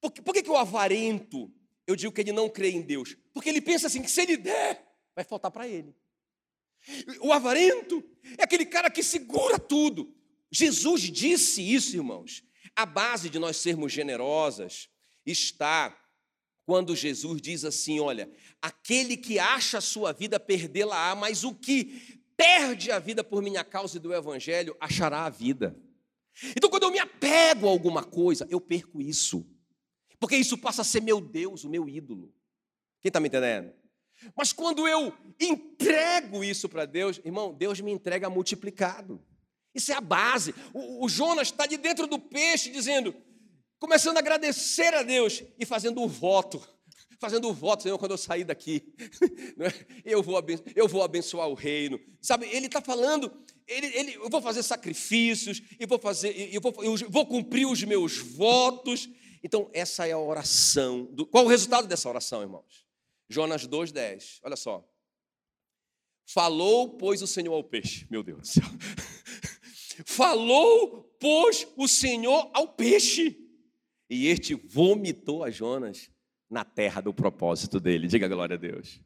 Por, 0.03 0.11
por 0.11 0.35
que, 0.35 0.43
que 0.43 0.51
o 0.51 0.57
avarento, 0.59 1.51
eu 1.93 1.97
digo 1.97 2.13
que 2.13 2.21
ele 2.21 2.33
não 2.33 2.49
crê 2.49 2.71
em 2.71 2.83
Deus? 2.83 3.17
Porque 3.33 3.49
ele 3.49 3.61
pensa 3.61 3.87
assim, 3.87 4.03
que 4.03 4.11
se 4.11 4.23
ele 4.23 4.37
der, 4.37 4.83
vai 5.15 5.25
faltar 5.25 5.51
para 5.51 5.67
ele. 5.69 5.95
O 7.21 7.33
avarento 7.33 8.03
é 8.39 8.43
aquele 8.43 8.67
cara 8.67 8.91
que 8.91 9.03
segura 9.03 9.59
tudo. 9.59 10.15
Jesus 10.51 11.03
disse 11.03 11.63
isso, 11.63 11.97
irmãos. 11.97 12.43
A 12.75 12.85
base 12.85 13.31
de 13.31 13.39
nós 13.39 13.57
sermos 13.57 13.93
generosas 13.93 14.89
está 15.25 15.97
quando 16.65 16.97
Jesus 16.97 17.41
diz 17.41 17.65
assim: 17.65 18.01
olha, 18.01 18.31
aquele 18.61 19.17
que 19.17 19.39
acha 19.39 19.79
a 19.79 19.83
sua 19.83 20.13
vida 20.13 20.41
perdê-la-á, 20.41 21.15
mas 21.15 21.45
o 21.45 21.55
que 21.55 22.21
perde 22.37 22.91
a 22.91 22.99
vida 22.99 23.23
por 23.23 23.43
minha 23.43 23.63
causa 23.63 23.97
e 23.97 24.01
do 24.01 24.13
evangelho 24.13 24.77
achará 24.81 25.25
a 25.25 25.31
vida. 25.31 25.79
Então, 26.57 26.71
quando 26.71 26.85
eu 26.85 26.91
me 26.91 26.99
apego 26.99 27.67
a 27.67 27.71
alguma 27.71 28.03
coisa, 28.03 28.47
eu 28.51 28.61
perco 28.61 29.01
isso, 29.01 29.47
porque 30.23 30.37
isso 30.37 30.57
passa 30.57 30.83
a 30.83 30.85
ser 30.85 31.03
meu 31.03 31.21
Deus, 31.21 31.65
o 31.65 31.69
meu 31.69 31.89
ídolo. 31.89 32.33
Quem 33.01 33.09
está 33.09 33.19
me 33.19 33.27
entendendo? 33.27 33.73
Mas 34.37 34.53
quando 34.53 34.87
eu 34.87 35.13
entrego 35.41 36.45
isso 36.45 36.69
para 36.69 36.87
Deus, 36.87 37.21
irmão, 37.25 37.53
Deus 37.53 37.81
me 37.81 37.91
entrega 37.91 38.31
multiplicado. 38.31 39.21
Isso 39.75 39.91
é 39.91 39.97
a 39.97 40.01
base. 40.01 40.55
O, 40.73 41.05
o 41.05 41.09
Jonas 41.09 41.49
está 41.49 41.67
de 41.67 41.77
dentro 41.77 42.07
do 42.07 42.21
peixe 42.21 42.71
dizendo, 42.71 43.13
começando 43.81 44.17
a 44.17 44.21
agradecer 44.21 44.95
a 44.95 45.03
Deus 45.03 45.43
e 45.59 45.67
fazendo 45.67 46.01
um 46.01 46.07
voto. 46.07 46.63
Fazendo 47.19 47.49
um 47.49 47.53
voto, 47.53 47.83
Senhor, 47.83 47.99
quando 47.99 48.13
eu 48.13 48.19
sair 48.19 48.45
daqui, 48.45 48.95
né, 49.59 49.73
eu 50.05 50.23
vou, 50.23 50.37
abençoar, 50.37 50.73
eu 50.77 50.87
vou 50.87 51.03
abençoar 51.03 51.49
o 51.49 51.55
reino. 51.55 51.99
Sabe, 52.21 52.47
ele 52.47 52.67
está 52.67 52.81
falando, 52.81 53.29
ele, 53.67 53.89
ele, 53.89 54.15
eu 54.15 54.31
vou 54.31 54.41
fazer 54.41 54.63
sacrifícios, 54.63 55.61
e 55.81 55.85
vou 55.85 55.99
fazer, 55.99 56.31
eu 56.55 56.61
vou, 56.61 56.73
eu 56.81 56.97
vou 57.11 57.27
cumprir 57.27 57.67
os 57.67 57.83
meus 57.83 58.19
votos. 58.19 59.09
Então, 59.43 59.69
essa 59.73 60.07
é 60.07 60.13
a 60.13 60.19
oração. 60.19 61.05
Do, 61.07 61.27
qual 61.27 61.45
o 61.45 61.49
resultado 61.49 61.89
dessa 61.89 62.09
oração, 62.09 62.43
irmãos? 62.43 62.87
Jonas 63.29 63.67
2,10. 63.67 64.39
Olha 64.43 64.57
só. 64.57 64.89
Falou, 66.25 66.97
pois, 66.97 67.21
o 67.23 67.27
Senhor 67.27 67.53
ao 67.53 67.65
peixe. 67.65 68.07
Meu 68.11 68.23
Deus 68.23 68.41
do 68.41 68.47
céu. 68.47 68.65
Falou, 70.07 71.05
pois, 71.21 71.67
o 71.77 71.89
Senhor 71.89 72.51
ao 72.55 72.69
peixe. 72.69 73.39
E 74.09 74.29
este 74.29 74.55
vomitou 74.55 75.43
a 75.43 75.51
Jonas 75.51 76.11
na 76.49 76.65
terra 76.65 77.01
do 77.01 77.13
propósito 77.13 77.81
dele. 77.81 78.07
Diga 78.07 78.29
glória 78.29 78.55
a 78.55 78.59
Deus. 78.59 79.01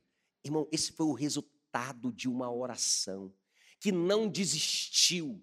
Irmão, 0.45 0.69
esse 0.71 0.93
foi 0.93 1.07
o 1.07 1.13
resultado 1.13 2.13
de 2.13 2.29
uma 2.29 2.53
oração 2.53 3.33
que 3.81 3.93
não 3.93 4.29
desistiu 4.29 5.43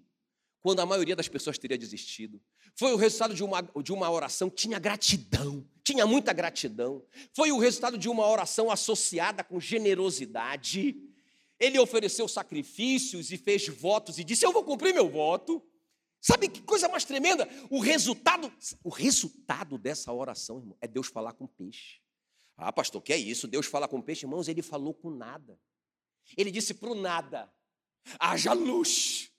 quando 0.60 0.80
a 0.80 0.86
maioria 0.86 1.16
das 1.16 1.28
pessoas 1.28 1.58
teria 1.58 1.78
desistido. 1.78 2.42
Foi 2.76 2.92
o 2.92 2.96
resultado 2.96 3.36
de 3.36 3.44
uma, 3.44 3.62
de 3.62 3.94
uma 3.94 4.10
oração 4.10 4.50
que 4.50 4.56
tinha 4.56 4.80
gratidão, 4.80 5.68
tinha 5.84 6.08
muita 6.08 6.34
gratidão. 6.34 7.06
Foi 7.34 7.52
o 7.52 7.60
resultado 7.60 7.98
de 7.98 8.10
uma 8.10 8.28
oração 8.28 8.72
associada 8.72 9.44
com 9.44 9.60
generosidade. 9.60 10.96
Ele 11.60 11.78
ofereceu 11.78 12.28
sacrifícios 12.28 13.32
e 13.32 13.38
fez 13.38 13.68
votos 13.68 14.18
e 14.18 14.24
disse: 14.24 14.46
Eu 14.46 14.52
vou 14.52 14.64
cumprir 14.64 14.94
meu 14.94 15.10
voto. 15.10 15.64
Sabe 16.20 16.48
que 16.48 16.62
coisa 16.62 16.88
mais 16.88 17.04
tremenda? 17.04 17.48
O 17.70 17.80
resultado, 17.80 18.52
o 18.82 18.90
resultado 18.90 19.78
dessa 19.78 20.12
oração, 20.14 20.58
irmão, 20.58 20.78
é 20.80 20.88
Deus 20.88 21.08
falar 21.08 21.34
com 21.34 21.46
peixe. 21.46 22.00
Ah, 22.56 22.72
pastor, 22.72 23.02
que 23.02 23.12
é 23.12 23.18
isso? 23.18 23.48
Deus 23.48 23.66
fala 23.66 23.90
com 23.90 24.02
peixe, 24.02 24.26
irmãos, 24.26 24.48
ele 24.48 24.62
falou 24.62 24.94
com 24.94 25.10
nada. 25.10 25.60
Ele 26.38 26.50
disse 26.50 26.74
para 26.74 26.90
o 26.90 26.96
nada: 26.96 27.54
haja 28.20 28.54
luz. 28.54 29.30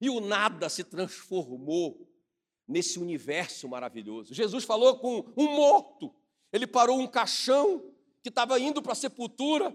E 0.00 0.08
o 0.10 0.20
nada 0.20 0.68
se 0.68 0.84
transformou 0.84 2.05
nesse 2.66 2.98
universo 2.98 3.68
maravilhoso. 3.68 4.34
Jesus 4.34 4.64
falou 4.64 4.98
com 4.98 5.24
um 5.36 5.54
morto. 5.54 6.12
Ele 6.52 6.66
parou 6.66 6.98
um 6.98 7.06
caixão 7.06 7.82
que 8.22 8.28
estava 8.28 8.58
indo 8.58 8.82
para 8.82 8.92
a 8.92 8.96
sepultura. 8.96 9.74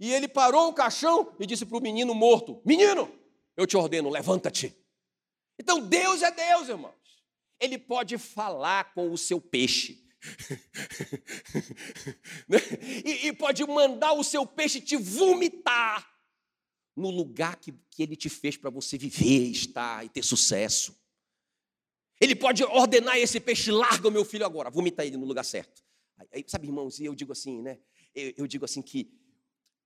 E 0.00 0.12
ele 0.12 0.26
parou 0.26 0.68
o 0.68 0.72
caixão 0.72 1.32
e 1.38 1.46
disse 1.46 1.64
para 1.64 1.78
o 1.78 1.80
menino 1.80 2.14
morto: 2.14 2.60
Menino, 2.64 3.08
eu 3.56 3.66
te 3.66 3.76
ordeno, 3.76 4.10
levanta-te. 4.10 4.76
Então 5.58 5.80
Deus 5.80 6.22
é 6.22 6.30
Deus, 6.30 6.68
irmãos. 6.68 6.94
Ele 7.60 7.78
pode 7.78 8.18
falar 8.18 8.92
com 8.94 9.12
o 9.12 9.18
seu 9.18 9.40
peixe. 9.40 10.02
e, 13.04 13.28
e, 13.28 13.32
pode 13.32 13.66
mandar 13.66 14.12
o 14.12 14.22
seu 14.22 14.46
peixe 14.46 14.80
te 14.80 14.96
vomitar 14.96 16.08
no 16.96 17.10
lugar 17.10 17.56
que, 17.56 17.74
que 17.90 18.04
ele 18.04 18.14
te 18.14 18.28
fez 18.28 18.56
para 18.56 18.70
você 18.70 18.96
viver, 18.96 19.50
estar 19.50 20.04
e 20.04 20.08
ter 20.08 20.22
sucesso. 20.22 20.96
Ele 22.22 22.36
pode 22.36 22.62
ordenar 22.62 23.16
esse 23.18 23.40
peixe, 23.40 23.72
larga 23.72 24.06
o 24.06 24.10
meu 24.10 24.24
filho 24.24 24.46
agora, 24.46 24.70
vomita 24.70 25.04
ele 25.04 25.16
no 25.16 25.26
lugar 25.26 25.44
certo. 25.44 25.82
Aí, 26.32 26.44
sabe, 26.46 26.68
irmãos, 26.68 27.00
e 27.00 27.04
eu 27.04 27.16
digo 27.16 27.32
assim, 27.32 27.60
né? 27.60 27.80
Eu, 28.14 28.32
eu 28.36 28.46
digo 28.46 28.64
assim 28.64 28.80
que 28.80 29.12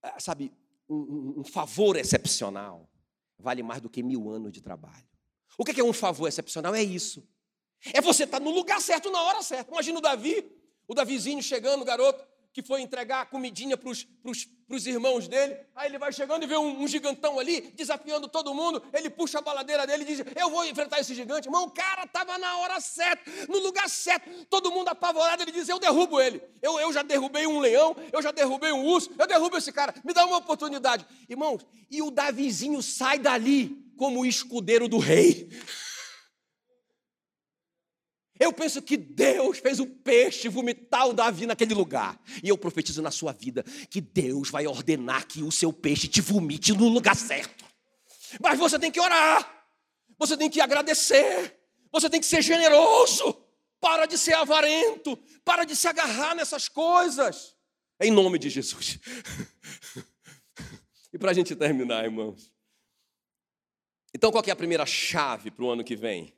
ah, 0.03 0.21
sabe, 0.21 0.53
um, 0.87 1.37
um, 1.39 1.45
favor 1.45 1.97
excepcional 1.97 2.91
vale 3.39 3.63
mais 3.63 3.81
do 3.81 3.89
que 3.89 4.03
mil 4.03 4.29
anos 4.29 4.53
de 4.53 4.61
trabalho. 4.61 5.09
O 5.57 5.65
que 5.65 5.81
é 5.81 5.83
um 5.83 5.95
favor 5.95 6.29
excepcional? 6.29 6.75
É 6.75 6.83
isso. 6.83 7.27
É 7.95 8.03
você 8.03 8.25
estar 8.25 8.39
no 8.39 8.51
lugar 8.51 8.83
certo, 8.83 9.11
na 9.11 9.23
hora 9.23 9.43
certa. 9.43 9.73
Imagina 9.73 9.99
o 9.99 10.03
Davi, 10.03 10.47
o 10.87 10.95
Davizinho 10.95 11.43
chegando, 11.43 11.81
o 11.81 11.85
garoto, 11.87 12.23
que 12.57 12.63
foi 12.63 12.81
entregar 12.81 13.21
a 13.21 13.27
comidinha 13.27 13.77
para 13.77 13.91
os 13.91 14.87
irmãos 14.87 15.29
dele. 15.29 15.59
Aí 15.75 15.91
ele 15.91 15.99
vai 15.99 16.11
chegando 16.11 16.43
e 16.43 16.47
vê 16.47 16.57
um, 16.57 16.85
um, 16.85 16.89
gigantão 16.89 17.39
ali, 17.39 17.61
desafiando 17.77 18.29
todo 18.29 18.55
mundo. 18.55 18.83
Ele 18.95 19.11
puxa 19.11 19.41
a 19.41 19.43
baladeira 19.43 19.87
dele 19.87 20.05
e 20.05 20.07
diz: 20.07 20.25
Eu 20.35 20.49
vou 20.49 20.65
enfrentar 20.65 20.99
esse 20.99 21.15
gigante. 21.15 21.49
Irmão, 21.49 21.65
o 21.65 21.71
cara 21.71 22.05
estava 22.05 22.39
na 22.39 22.57
hora 22.57 22.81
certa, 22.81 23.31
no 23.47 23.59
lugar 23.59 23.91
certo. 23.91 24.31
Todo 24.47 24.73
mundo 24.73 24.89
apavorado. 24.89 25.43
Ele 25.43 25.53
diz: 25.53 25.69
Eu 25.69 25.79
derrubo 25.79 26.19
ele. 26.19 26.41
Eu, 26.63 26.81
eu 26.81 26.91
já 26.95 27.03
derrubei 27.03 27.47
um 27.47 27.61
leão, 27.61 27.95
eu 28.11 28.23
já 28.23 28.33
derrubei 28.33 28.73
um 28.73 28.87
urso, 28.87 29.11
eu 29.19 29.27
derrubo 29.27 29.59
esse 29.59 29.71
cara. 29.71 29.95
Me 30.03 30.15
dá 30.15 30.25
uma 30.25 30.39
oportunidade. 30.39 31.07
Irmãos, 31.29 31.61
e 31.91 32.01
o 32.01 32.11
Davizinho 32.11 32.83
sai 32.83 33.19
dali 33.19 33.85
como 33.99 34.25
escudeiro 34.25 34.89
do 34.89 34.97
rei. 34.97 35.51
Eu 38.39 38.53
penso 38.53 38.83
que 38.83 38.97
Deus 38.97 39.59
fez 39.59 39.81
o 39.81 39.87
peixe 39.87 40.49
vomitar 40.49 41.09
o 41.09 41.13
Davi 41.13 41.47
naquele 41.47 41.75
lugar. 41.75 42.21
E 42.43 42.49
eu 42.49 42.59
profetizo 42.59 43.01
na 43.01 43.11
sua 43.11 43.33
vida 43.33 43.63
que 43.89 44.01
Deus 44.01 44.51
vai 44.51 44.67
ordenar 44.67 45.27
que 45.27 45.43
o 45.43 45.51
seu 45.51 45.73
peixe 45.73 46.07
te 46.07 46.21
vomite 46.21 46.73
no 46.73 46.89
lugar 46.89 47.17
certo. 47.17 47.65
Mas 48.41 48.59
você 48.59 48.79
tem 48.79 48.91
que 48.91 49.01
orar. 49.01 49.67
Você 50.19 50.37
tem 50.37 50.51
que 50.51 50.61
agradecer. 50.61 51.59
Você 51.91 52.11
tem 52.11 52.21
que 52.21 52.27
ser 52.27 52.43
generoso. 52.43 53.43
Para 53.81 54.07
de 54.07 54.19
ser 54.19 54.35
avarento. 54.35 55.17
Para 55.45 55.65
de 55.65 55.75
se 55.75 55.89
agarrar 55.89 56.35
nessas 56.35 56.69
coisas. 56.69 57.55
Em 58.01 58.11
nome 58.11 58.39
de 58.39 58.51
Jesus. 58.51 58.99
e 61.13 61.19
para 61.19 61.31
a 61.31 61.35
gente 61.35 61.57
terminar, 61.57 62.05
irmãos. 62.05 62.53
Então, 64.15 64.31
qual 64.31 64.45
é 64.47 64.51
a 64.51 64.57
primeira 64.57 64.85
chave 64.85 65.51
para 65.51 65.65
o 65.65 65.71
ano 65.71 65.85
que 65.85 65.97
vem? 65.97 66.36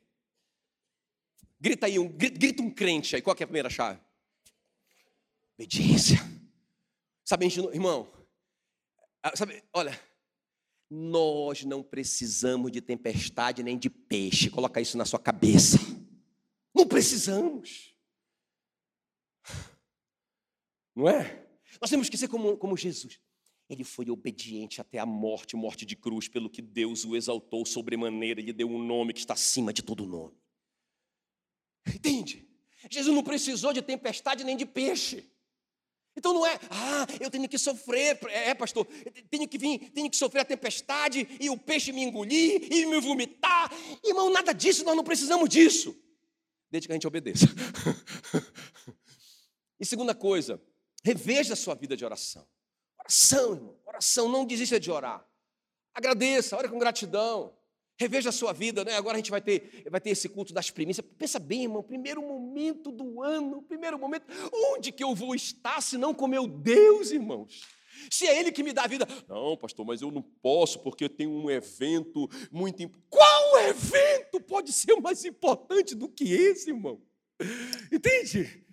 Grita 1.61 1.87
aí, 1.87 1.99
um, 1.99 2.09
grita 2.09 2.63
um 2.63 2.71
crente 2.71 3.17
aí. 3.17 3.23
Qual 3.23 3.37
é 3.39 3.43
a 3.43 3.47
primeira 3.47 3.71
chave? 3.71 4.01
Obediência. 5.57 6.19
Sabe, 7.25 7.47
irmão, 7.47 8.09
ah, 9.23 9.37
sabe, 9.37 9.63
olha, 9.73 10.01
nós 10.89 11.65
não 11.65 11.83
precisamos 11.83 12.71
de 12.73 12.81
tempestade 12.81 13.63
nem 13.63 13.77
de 13.77 13.91
peixe. 13.91 14.49
Coloca 14.49 14.81
isso 14.81 14.97
na 14.97 15.05
sua 15.05 15.19
cabeça. 15.19 15.79
Não 16.75 16.87
precisamos. 16.87 17.95
Não 20.95 21.09
é? 21.09 21.47
Nós 21.81 21.91
temos 21.91 22.09
que 22.09 22.17
ser 22.17 22.29
como, 22.29 22.57
como 22.57 22.77
Jesus. 22.77 23.21
Ele 23.69 23.85
foi 23.85 24.09
obediente 24.09 24.81
até 24.81 24.99
a 24.99 25.05
morte, 25.05 25.57
morte 25.57 25.85
de 25.85 25.95
cruz, 25.95 26.29
pelo 26.29 26.49
que 26.49 26.63
Deus 26.63 27.05
o 27.05 27.15
exaltou 27.15 27.67
sobremaneira, 27.67 28.41
lhe 28.41 28.53
deu 28.53 28.71
um 28.71 28.83
nome 28.83 29.13
que 29.13 29.21
está 29.21 29.35
acima 29.35 29.73
de 29.73 29.83
todo 29.83 30.07
nome. 30.07 30.35
Entende? 31.95 32.49
Jesus 32.91 33.15
não 33.15 33.23
precisou 33.23 33.73
de 33.73 33.83
tempestade 33.83 34.45
nem 34.45 34.57
de 34.57 34.67
peixe. 34.67 35.31
Então 36.17 36.35
não 36.35 36.45
é, 36.45 36.59
ah, 36.71 37.07
eu 37.21 37.31
tenho 37.31 37.49
que 37.49 37.57
sofrer, 37.57 38.19
é, 38.31 38.53
pastor, 38.53 38.85
tenho 39.31 39.47
que 39.47 39.57
vir, 39.57 39.91
tenho 39.91 40.11
que 40.11 40.17
sofrer 40.17 40.41
a 40.41 40.45
tempestade 40.45 41.29
e 41.39 41.49
o 41.49 41.57
peixe 41.57 41.93
me 41.93 42.03
engolir 42.03 42.73
e 42.73 42.87
me 42.87 43.01
vomitar. 43.01 43.71
Irmão, 44.05 44.29
nada 44.29 44.53
disso, 44.53 44.85
nós 44.85 44.97
não 44.97 45.05
precisamos 45.05 45.49
disso. 45.49 45.97
Desde 46.69 46.89
que 46.89 46.93
a 46.93 46.97
gente 46.97 47.07
obedeça. 47.07 47.47
e 49.79 49.87
segunda 49.87 50.13
coisa, 50.13 50.61
reveja 51.05 51.53
a 51.53 51.57
sua 51.57 51.77
vida 51.77 51.97
de 51.97 52.05
oração. 52.05 52.47
Oração, 52.99 53.55
irmão, 53.55 53.77
oração, 53.87 54.29
não 54.29 54.45
desista 54.45 54.81
de 54.81 54.91
orar. 54.91 55.25
Agradeça, 55.95 56.57
ore 56.57 56.69
com 56.69 56.79
gratidão. 56.79 57.57
Reveja 57.99 58.29
a 58.29 58.33
sua 58.33 58.53
vida, 58.53 58.85
né? 58.85 58.95
Agora 58.95 59.17
a 59.17 59.19
gente 59.19 59.31
vai 59.31 59.41
ter, 59.41 59.85
vai 59.91 60.01
ter 60.01 60.11
esse 60.11 60.29
culto 60.29 60.55
das 60.55 60.71
primícias. 60.71 61.05
Pensa 61.19 61.39
bem, 61.39 61.65
irmão, 61.65 61.83
primeiro 61.83 62.23
momento 62.23 62.93
do 62.93 63.23
ano, 63.23 63.61
primeiro 63.63 63.99
momento, 63.99 64.27
onde 64.53 64.93
que 64.93 65.03
eu 65.03 65.15
vou 65.15 65.35
estar 65.35 65.83
se 65.83 65.99
não 65.99 66.15
com 66.15 66.29
meu 66.29 66.47
Deus, 66.47 67.11
irmãos? 67.11 67.67
Se 68.11 68.27
é 68.27 68.39
Ele 68.39 68.53
que 68.53 68.63
me 68.63 68.73
dá 68.73 68.85
a 68.85 68.87
vida. 68.87 69.07
Não, 69.29 69.57
pastor, 69.57 69.85
mas 69.85 70.01
eu 70.01 70.13
não 70.13 70.23
posso 70.23 70.79
porque 70.81 71.09
tem 71.09 71.27
um 71.27 71.51
evento 71.51 72.29
muito 72.53 72.81
importante. 72.83 73.09
Qual 73.11 73.59
evento 73.59 74.41
pode 74.41 74.73
ser 74.73 74.95
mais 75.01 75.25
importante 75.25 75.97
do 75.97 76.09
que 76.09 76.33
esse, 76.33 76.71
irmão? 76.71 77.03
Entende? 77.93 78.65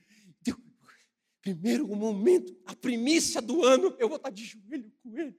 Primeiro 1.42 1.88
momento, 1.88 2.56
a 2.66 2.76
primícia 2.76 3.40
do 3.40 3.64
ano, 3.64 3.96
eu 4.00 4.08
vou 4.08 4.18
estar 4.18 4.32
de 4.32 4.44
joelho 4.44 4.92
com 5.04 5.16
Ele. 5.16 5.36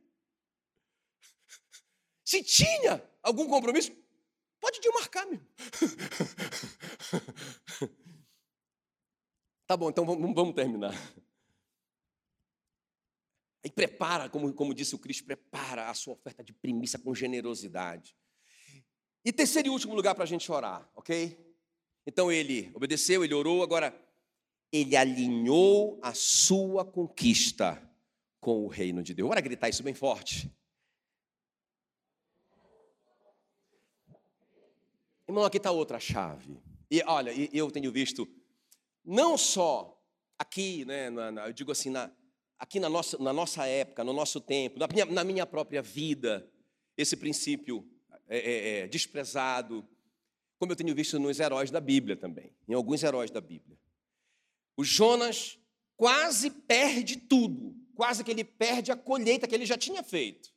Se 2.24 2.42
tinha 2.44 2.98
algum 3.26 3.48
compromisso, 3.48 3.92
pode 4.60 4.80
demarcar 4.80 5.26
mesmo. 5.26 5.44
tá 9.66 9.76
bom, 9.76 9.90
então 9.90 10.06
vamos, 10.06 10.54
terminar. 10.54 10.94
Aí 13.64 13.70
prepara, 13.70 14.28
como, 14.28 14.52
como 14.54 14.72
disse 14.72 14.94
o 14.94 14.98
Cristo, 14.98 15.24
prepara 15.24 15.90
a 15.90 15.94
sua 15.94 16.14
oferta 16.14 16.44
de 16.44 16.52
primícia 16.52 16.98
com 16.98 17.14
generosidade. 17.14 18.14
E 19.24 19.32
terceiro 19.32 19.68
e 19.68 19.70
último 19.70 19.94
lugar 19.94 20.14
para 20.14 20.22
a 20.22 20.26
gente 20.26 20.52
orar, 20.52 20.88
ok? 20.94 21.44
Então 22.06 22.30
ele 22.30 22.70
obedeceu, 22.74 23.24
ele 23.24 23.34
orou, 23.34 23.64
agora 23.64 23.92
ele 24.70 24.94
alinhou 24.94 25.98
a 26.00 26.14
sua 26.14 26.84
conquista 26.84 27.82
com 28.40 28.64
o 28.64 28.68
reino 28.68 29.02
de 29.02 29.12
Deus. 29.14 29.28
Bora 29.28 29.40
gritar 29.40 29.68
isso 29.68 29.82
bem 29.82 29.94
forte. 29.94 30.48
Irmão, 35.28 35.44
aqui 35.44 35.56
está 35.56 35.70
outra 35.70 35.98
chave. 35.98 36.60
E 36.90 37.02
olha, 37.04 37.32
eu 37.52 37.70
tenho 37.70 37.90
visto, 37.90 38.28
não 39.04 39.36
só 39.36 40.00
aqui, 40.38 40.84
né, 40.84 41.10
na, 41.10 41.32
na, 41.32 41.48
eu 41.48 41.52
digo 41.52 41.72
assim, 41.72 41.90
na, 41.90 42.10
aqui 42.58 42.78
na 42.78 42.88
nossa, 42.88 43.18
na 43.18 43.32
nossa 43.32 43.66
época, 43.66 44.04
no 44.04 44.12
nosso 44.12 44.40
tempo, 44.40 44.78
na 44.78 44.86
minha, 44.86 45.04
na 45.04 45.24
minha 45.24 45.44
própria 45.44 45.82
vida, 45.82 46.48
esse 46.96 47.16
princípio 47.16 47.88
é, 48.28 48.38
é, 48.38 48.78
é, 48.80 48.86
desprezado, 48.86 49.86
como 50.58 50.72
eu 50.72 50.76
tenho 50.76 50.94
visto 50.94 51.18
nos 51.18 51.40
heróis 51.40 51.70
da 51.70 51.80
Bíblia 51.80 52.16
também, 52.16 52.54
em 52.68 52.74
alguns 52.74 53.02
heróis 53.02 53.30
da 53.30 53.40
Bíblia. 53.40 53.76
O 54.76 54.84
Jonas 54.84 55.58
quase 55.96 56.50
perde 56.50 57.16
tudo, 57.16 57.74
quase 57.94 58.22
que 58.22 58.30
ele 58.30 58.44
perde 58.44 58.92
a 58.92 58.96
colheita 58.96 59.48
que 59.48 59.54
ele 59.54 59.66
já 59.66 59.76
tinha 59.76 60.02
feito, 60.02 60.54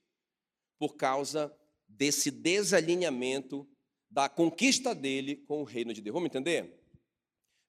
por 0.77 0.95
causa 0.95 1.51
desse 1.87 2.29
desalinhamento 2.29 3.67
da 4.09 4.27
conquista 4.27 4.95
dele 4.95 5.35
com 5.35 5.61
o 5.61 5.65
reino 5.65 5.93
de 5.93 6.01
Deus. 6.01 6.13
Vamos 6.13 6.27
entender? 6.27 6.79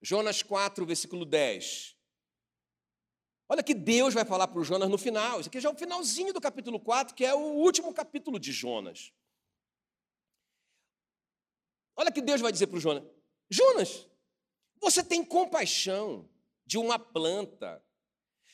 Jonas 0.01 0.43
4, 0.43 0.87
versículo 0.87 1.25
10. 1.25 1.97
Olha 3.49 3.63
que 3.63 3.75
Deus 3.75 4.15
vai 4.15 4.25
falar 4.25 4.47
para 4.49 4.61
o 4.61 4.65
Jonas 4.65 4.89
no 4.89 4.97
final. 4.97 5.41
Isso 5.41 5.49
aqui 5.49 5.61
já 5.61 5.69
é 5.69 5.73
o 5.73 5.77
finalzinho 5.77 6.33
do 6.33 6.41
capítulo 6.41 6.79
4, 6.79 7.15
que 7.15 7.25
é 7.25 7.35
o 7.35 7.57
último 7.57 7.93
capítulo 7.93 8.39
de 8.39 8.53
Jonas. 8.53 9.13
Olha 11.97 12.13
que 12.13 12.23
Deus 12.23 12.41
vai 12.41 12.53
dizer 12.53 12.69
para 12.69 12.79
o 12.79 12.81
Jonas: 12.81 13.05
Jonas, 13.51 14.09
você 14.81 15.03
tem 15.03 15.25
compaixão 15.25 16.31
de 16.65 16.79
uma 16.79 16.99
planta 16.99 17.85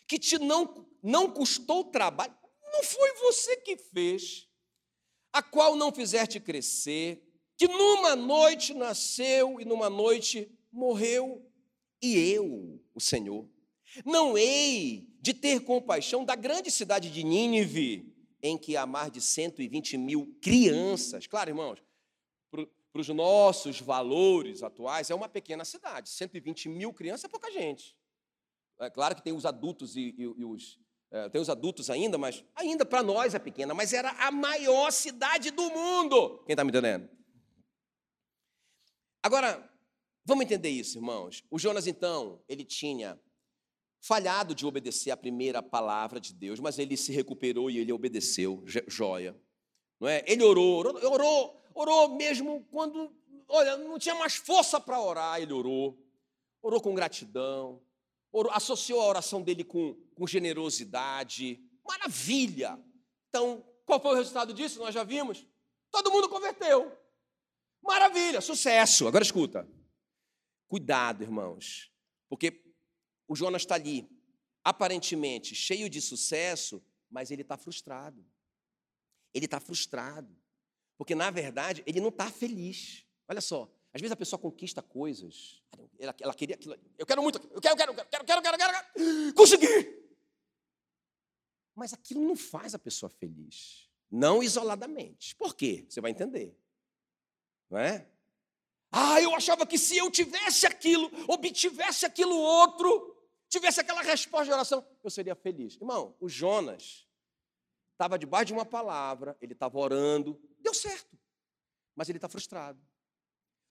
que 0.09 0.19
te 0.19 0.39
não, 0.39 0.89
não 1.03 1.31
custou 1.31 1.85
trabalho, 1.85 2.37
não 2.73 2.83
foi 2.83 3.13
você 3.19 3.57
que 3.59 3.77
fez, 3.77 4.49
a 5.33 5.43
qual 5.43 5.77
não 5.77 5.93
fizeste 5.93 6.41
crescer, 6.41 7.26
que 7.57 7.67
numa 7.67 8.15
noite 8.15 8.75
nasceu 8.75 9.61
e 9.61 9.65
numa 9.65 9.89
noite 9.89 10.51
morreu, 10.71 11.43
e 12.03 12.17
eu, 12.33 12.81
o 12.95 13.01
Senhor, 13.01 13.49
não 14.05 14.37
hei 14.37 15.09
de 15.21 15.33
ter 15.33 15.61
compaixão 15.61 16.25
da 16.25 16.35
grande 16.35 16.71
cidade 16.71 17.11
de 17.11 17.25
Nínive, 17.25 18.15
em 18.43 18.59
que 18.59 18.77
há 18.77 18.87
mais 18.87 19.11
de 19.11 19.21
120 19.21 19.97
mil 19.97 20.37
crianças. 20.41 21.27
Claro, 21.27 21.51
irmãos, 21.51 21.83
para 22.51 23.01
os 23.01 23.09
nossos 23.09 23.81
valores 23.81 24.63
atuais, 24.63 25.11
é 25.11 25.15
uma 25.15 25.29
pequena 25.29 25.65
cidade. 25.65 26.09
120 26.11 26.69
mil 26.69 26.93
crianças 26.93 27.25
é 27.25 27.29
pouca 27.29 27.51
gente. 27.51 27.97
É 28.79 28.91
claro 28.91 29.15
que 29.15 29.23
tem 29.23 29.33
os 29.33 29.47
adultos 29.47 29.97
e, 29.97 30.15
e, 30.19 30.23
e 30.23 30.45
os. 30.45 30.79
É, 31.11 31.29
tem 31.29 31.41
os 31.41 31.49
adultos 31.49 31.89
ainda, 31.89 32.19
mas 32.19 32.45
ainda 32.55 32.85
para 32.85 33.03
nós 33.03 33.35
é 33.35 33.39
pequena, 33.39 33.73
mas 33.73 33.93
era 33.93 34.11
a 34.11 34.31
maior 34.31 34.91
cidade 34.91 35.51
do 35.51 35.71
mundo. 35.71 36.43
Quem 36.45 36.53
está 36.53 36.65
me 36.65 36.71
entendendo? 36.71 37.09
Agora, 39.27 39.69
vamos 40.25 40.45
entender 40.45 40.69
isso, 40.69 40.99
irmãos. 40.99 41.43
O 41.51 41.59
Jonas, 41.59 41.89
então, 41.89 42.41
ele 42.49 42.65
tinha 42.65 43.21
falhado 44.01 44.55
de 44.55 44.65
obedecer 44.65 45.11
a 45.11 45.17
primeira 45.17 45.61
palavra 45.61 46.21
de 46.21 46.33
Deus, 46.33 46.61
mas 46.61 46.79
ele 46.79 46.97
se 46.97 47.11
recuperou 47.11 47.69
e 47.69 47.77
ele 47.77 47.91
obedeceu, 47.91 48.63
joia. 48.87 49.37
Não 49.99 50.07
é? 50.07 50.23
Ele 50.29 50.45
orou, 50.45 50.79
orou, 50.79 51.13
orou, 51.13 51.63
orou 51.75 52.15
mesmo 52.15 52.65
quando, 52.71 53.13
olha, 53.49 53.77
não 53.77 53.99
tinha 53.99 54.15
mais 54.15 54.37
força 54.37 54.81
para 54.81 55.01
orar, 55.01 55.43
ele 55.43 55.53
orou. 55.53 55.99
Orou 56.63 56.81
com 56.81 56.95
gratidão, 56.95 57.83
orou, 58.31 58.53
associou 58.53 59.01
a 59.01 59.07
oração 59.07 59.43
dele 59.43 59.65
com, 59.65 59.97
com 60.15 60.25
generosidade. 60.25 61.61
Maravilha! 61.85 62.79
Então, 63.29 63.67
qual 63.85 64.01
foi 64.01 64.13
o 64.13 64.19
resultado 64.19 64.55
disso? 64.55 64.79
Nós 64.79 64.95
já 64.95 65.03
vimos. 65.03 65.45
Todo 65.91 66.13
mundo 66.13 66.29
converteu. 66.29 66.97
Maravilha, 67.87 68.41
sucesso. 68.41 69.07
Agora 69.07 69.25
escuta. 69.25 69.69
Cuidado, 70.69 71.23
irmãos, 71.23 71.93
porque 72.29 72.63
o 73.29 73.37
Jonas 73.37 73.63
está 73.63 73.77
ali, 73.77 74.09
aparentemente 74.65 75.55
cheio 75.55 75.89
de 75.89 76.01
sucesso, 76.01 76.85
mas 77.09 77.31
ele 77.31 77.43
está 77.43 77.57
frustrado. 77.57 78.25
Ele 79.33 79.45
está 79.45 79.61
frustrado. 79.61 80.37
Porque, 80.99 81.15
na 81.15 81.31
verdade, 81.31 81.83
ele 81.87 82.01
não 82.01 82.09
está 82.09 82.31
feliz. 82.31 83.05
Olha 83.29 83.41
só, 83.41 83.71
às 83.93 84.01
vezes 84.01 84.13
a 84.13 84.17
pessoa 84.17 84.41
conquista 84.41 84.83
coisas. 84.83 85.63
Ela, 85.99 86.15
ela 86.21 86.35
queria 86.35 86.57
aquilo. 86.57 86.77
Eu 86.99 87.07
quero 87.07 87.23
muito, 87.23 87.39
eu 87.53 87.61
quero, 87.61 87.77
quero, 87.77 87.95
quero, 87.95 88.09
quero, 88.09 88.25
quero, 88.25 88.43
quero, 88.43 88.59
quero, 88.59 88.73
quero. 88.73 89.35
Consegui! 89.35 90.07
Mas 91.75 91.93
aquilo 91.93 92.23
não 92.23 92.37
faz 92.37 92.75
a 92.75 92.79
pessoa 92.79 93.11
feliz. 93.11 93.89
Não 94.11 94.43
isoladamente. 94.43 95.37
Por 95.37 95.55
quê? 95.55 95.87
Você 95.89 96.01
vai 96.01 96.11
entender. 96.11 96.59
Não 97.71 97.79
é? 97.79 98.09
Ah, 98.91 99.21
eu 99.21 99.35
achava 99.35 99.67
que 99.67 99.79
se 99.79 99.97
eu 99.97 100.11
tivesse 100.11 100.67
aquilo, 100.67 101.11
obtivesse 101.29 102.07
aquilo 102.07 102.37
outro, 102.37 103.17
tivesse 103.49 103.81
aquela 103.81 104.03
resposta 104.03 104.47
de 104.47 104.53
oração, 104.53 104.87
eu 105.03 105.11
seria 105.11 105.35
feliz. 105.35 105.75
Irmão, 105.75 106.17
o 106.21 106.29
Jonas 106.29 107.07
estava 107.93 108.19
debaixo 108.19 108.47
de 108.47 108.53
uma 108.53 108.65
palavra, 108.65 109.37
ele 109.41 109.53
estava 109.53 109.79
orando, 109.79 110.41
deu 110.59 110.73
certo, 110.73 111.19
mas 111.95 112.09
ele 112.09 112.19
está 112.19 112.29
frustrado. 112.29 112.81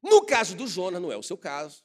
No 0.02 0.26
caso 0.26 0.56
do 0.56 0.68
Jonas, 0.68 1.02
não 1.02 1.12
é 1.12 1.18
o 1.18 1.24
seu 1.24 1.38
caso. 1.38 1.84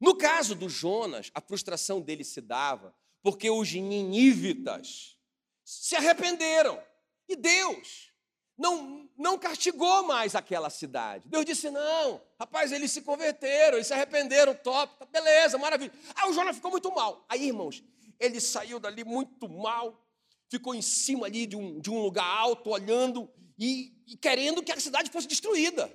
No 0.00 0.16
caso 0.16 0.54
do 0.54 0.68
Jonas, 0.68 1.30
a 1.34 1.40
frustração 1.40 2.00
dele 2.00 2.22
se 2.22 2.40
dava 2.40 2.94
porque 3.22 3.50
os 3.50 3.72
ninivitas 3.72 5.18
se 5.64 5.96
arrependeram. 5.96 6.80
E 7.28 7.34
Deus 7.34 8.12
não, 8.58 9.08
não 9.16 9.38
castigou 9.38 10.02
mais 10.02 10.34
aquela 10.34 10.68
cidade. 10.68 11.28
Deus 11.28 11.44
disse: 11.44 11.70
não, 11.70 12.20
rapaz, 12.38 12.72
eles 12.72 12.90
se 12.90 13.02
converteram, 13.02 13.76
eles 13.76 13.86
se 13.86 13.94
arrependeram, 13.94 14.54
top, 14.54 14.98
tá, 14.98 15.06
beleza, 15.06 15.56
maravilha. 15.56 15.92
Aí 16.16 16.28
o 16.28 16.32
Jonas 16.32 16.56
ficou 16.56 16.70
muito 16.70 16.90
mal. 16.92 17.24
Aí, 17.28 17.46
irmãos, 17.46 17.84
ele 18.18 18.40
saiu 18.40 18.80
dali 18.80 19.04
muito 19.04 19.48
mal, 19.48 20.04
ficou 20.50 20.74
em 20.74 20.82
cima 20.82 21.26
ali 21.26 21.46
de 21.46 21.56
um, 21.56 21.78
de 21.78 21.88
um 21.88 22.02
lugar 22.02 22.26
alto, 22.26 22.70
olhando 22.70 23.30
e, 23.56 23.94
e 24.06 24.16
querendo 24.16 24.62
que 24.62 24.72
a 24.72 24.80
cidade 24.80 25.10
fosse 25.10 25.28
destruída. 25.28 25.90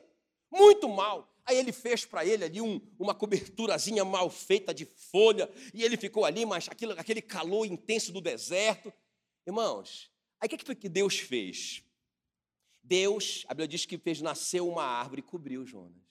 Muito 0.49 0.87
mal. 0.87 1.29
Aí 1.45 1.57
ele 1.57 1.73
fez 1.73 2.05
para 2.05 2.25
ele 2.25 2.45
ali 2.45 2.61
um, 2.61 2.79
uma 2.97 3.13
coberturazinha 3.13 4.05
mal 4.05 4.29
feita 4.29 4.73
de 4.73 4.85
folha, 4.85 5.51
e 5.73 5.83
ele 5.83 5.97
ficou 5.97 6.23
ali, 6.23 6.45
mas 6.45 6.69
aquilo, 6.69 6.93
aquele 6.93 7.21
calor 7.21 7.65
intenso 7.65 8.13
do 8.13 8.21
deserto. 8.21 8.93
Irmãos, 9.45 10.09
aí 10.39 10.47
o 10.47 10.49
que, 10.49 10.75
que 10.75 10.87
Deus 10.87 11.19
fez? 11.19 11.83
Deus, 12.83 13.45
a 13.47 13.53
Bíblia 13.53 13.67
diz 13.67 13.85
que 13.85 13.97
fez 13.97 14.21
nascer 14.21 14.61
uma 14.61 14.83
árvore 14.83 15.19
e 15.19 15.23
cobriu 15.23 15.65
Jonas. 15.65 16.03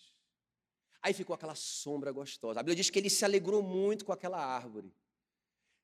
Aí 1.03 1.13
ficou 1.13 1.35
aquela 1.35 1.55
sombra 1.55 2.11
gostosa. 2.13 2.61
A 2.61 2.63
Bíblia 2.63 2.77
diz 2.77 2.89
que 2.89 2.99
ele 2.99 3.11
se 3.11 3.25
alegrou 3.25 3.63
muito 3.63 4.05
com 4.05 4.13
aquela 4.13 4.39
árvore. 4.39 4.95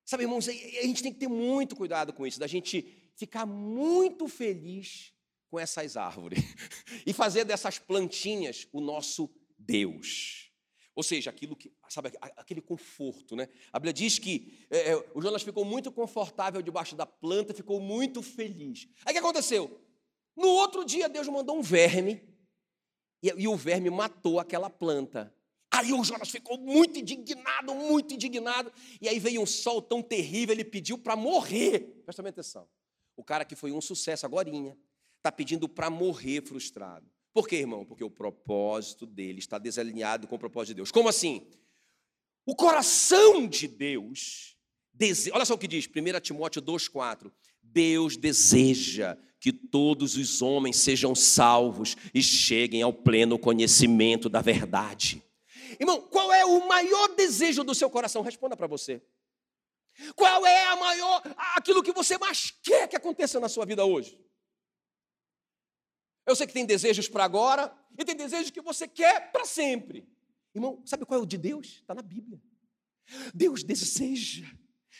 Sabe, 0.05 0.23
irmãos, 0.23 0.49
a 0.49 0.53
gente 0.53 1.03
tem 1.03 1.13
que 1.13 1.19
ter 1.19 1.29
muito 1.29 1.77
cuidado 1.77 2.13
com 2.13 2.27
isso, 2.27 2.41
da 2.41 2.47
gente 2.47 3.11
ficar 3.15 3.45
muito 3.45 4.27
feliz 4.29 5.13
com 5.51 5.59
essas 5.59 5.97
árvores 5.97 6.39
e 7.05 7.13
fazer 7.13 7.45
dessas 7.45 7.79
plantinhas 7.79 8.67
o 8.73 8.81
nosso 8.81 9.29
Deus. 9.59 10.51
Ou 10.95 11.03
seja, 11.03 11.31
aquilo 11.31 11.55
que, 11.55 11.73
sabe, 11.89 12.13
aquele 12.21 12.61
conforto, 12.61 13.37
né? 13.37 13.49
A 13.73 13.79
Bíblia 13.79 13.93
diz 13.93 14.19
que 14.19 14.67
é, 14.71 14.97
o 15.15 15.21
Jonas 15.21 15.43
ficou 15.43 15.65
muito 15.65 15.93
confortável 15.93 16.63
debaixo 16.63 16.97
da 16.97 17.07
planta, 17.07 17.53
ficou 17.53 17.81
muito 17.81 18.23
feliz. 18.23 18.89
Aí 19.05 19.11
o 19.11 19.13
que 19.13 19.19
aconteceu? 19.19 19.81
No 20.39 20.47
outro 20.51 20.85
dia, 20.85 21.09
Deus 21.09 21.27
mandou 21.27 21.59
um 21.59 21.63
verme, 21.63 22.23
e, 23.21 23.27
e 23.37 23.49
o 23.49 23.57
verme 23.57 23.91
matou 23.91 24.39
aquela 24.39 24.71
planta. 24.71 25.35
Aí 25.69 25.93
o 25.93 26.05
Jonas 26.05 26.31
ficou 26.31 26.57
muito 26.57 26.97
indignado, 26.97 27.75
muito 27.75 28.15
indignado. 28.15 28.73
E 29.01 29.09
aí 29.09 29.19
veio 29.19 29.43
um 29.43 29.47
sol 29.47 29.83
tão 29.83 30.01
terrível, 30.01 30.55
ele 30.55 30.65
pediu 30.65 30.97
para 30.97 31.17
morrer. 31.17 32.01
Presta 32.05 32.27
atenção. 32.27 32.69
O 33.17 33.25
cara 33.25 33.45
que 33.45 33.57
foi 33.57 33.73
um 33.73 33.81
sucesso 33.81 34.25
agora 34.25 34.49
está 35.17 35.33
pedindo 35.33 35.69
para 35.69 35.91
morrer 35.91 36.41
frustrado. 36.43 37.11
Por 37.35 37.49
quê, 37.49 37.57
irmão? 37.57 37.85
Porque 37.85 38.05
o 38.05 38.11
propósito 38.11 39.07
dele 39.07 39.41
está 39.41 39.59
desalinhado 39.59 40.29
com 40.29 40.37
o 40.37 40.39
propósito 40.39 40.69
de 40.69 40.75
Deus. 40.77 40.93
Como 40.93 41.09
assim? 41.09 41.49
O 42.47 42.55
coração 42.55 43.47
de 43.47 43.67
Deus, 43.67 44.57
dese... 44.95 45.33
olha 45.33 45.45
só 45.45 45.55
o 45.55 45.59
que 45.59 45.67
diz, 45.67 45.87
1 45.87 46.21
Timóteo 46.21 46.63
2,4. 46.63 47.31
Deus 47.73 48.17
deseja 48.17 49.17
que 49.41 49.53
todos 49.53 50.17
os 50.17 50.43
homens 50.43 50.77
sejam 50.77 51.15
salvos 51.15 51.97
e 52.13 52.23
cheguem 52.23 52.83
ao 52.83 52.93
pleno 52.93 53.39
conhecimento 53.39 54.29
da 54.29 54.41
verdade. 54.41 55.23
Irmão, 55.79 56.01
qual 56.01 56.33
é 56.33 56.45
o 56.45 56.67
maior 56.67 57.15
desejo 57.15 57.63
do 57.63 57.75
seu 57.75 57.89
coração? 57.89 58.23
Responda 58.23 58.57
para 58.57 58.67
você. 58.67 59.03
Qual 60.15 60.47
é 60.47 60.67
a 60.67 60.77
maior, 60.77 61.23
aquilo 61.57 61.83
que 61.83 61.93
você 61.93 62.17
mais 62.19 62.51
quer 62.63 62.89
que 62.89 62.97
aconteça 62.97 63.41
na 63.41 63.49
sua 63.49 63.65
vida 63.65 63.85
hoje? 63.85 64.19
Eu 66.27 66.37
sei 66.37 66.47
que 66.47 66.53
tem 66.53 66.67
desejos 66.67 67.09
para 67.09 67.25
agora 67.25 67.75
e 67.97 68.05
tem 68.05 68.15
desejos 68.15 68.51
que 68.51 68.61
você 68.61 68.87
quer 68.87 69.33
para 69.33 69.45
sempre. 69.45 70.07
Irmão, 70.55 70.83
sabe 70.85 71.05
qual 71.05 71.21
é 71.21 71.23
o 71.23 71.27
de 71.27 71.39
Deus? 71.39 71.67
Está 71.81 71.95
na 71.95 72.03
Bíblia. 72.03 72.41
Deus 73.35 73.63
deseja 73.63 74.47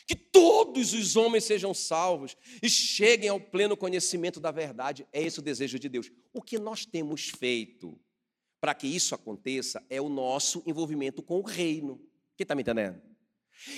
que 0.09 0.15
todos 0.15 0.91
os 0.93 1.15
homens 1.15 1.43
sejam 1.43 1.71
salvos 1.71 2.35
e 2.63 2.67
cheguem 2.67 3.29
ao 3.29 3.39
pleno 3.39 3.77
conhecimento 3.77 4.39
da 4.39 4.49
verdade. 4.49 5.07
É 5.13 5.21
esse 5.21 5.37
o 5.37 5.41
desejo 5.43 5.77
de 5.77 5.87
Deus. 5.87 6.11
O 6.33 6.41
que 6.41 6.57
nós 6.57 6.83
temos 6.83 7.29
feito 7.29 7.95
para 8.59 8.73
que 8.73 8.87
isso 8.87 9.13
aconteça 9.13 9.85
é 9.87 10.01
o 10.01 10.09
nosso 10.09 10.63
envolvimento 10.65 11.21
com 11.21 11.37
o 11.37 11.43
reino. 11.43 12.01
Quem 12.35 12.43
está 12.43 12.55
me 12.55 12.63
entendendo? 12.63 12.99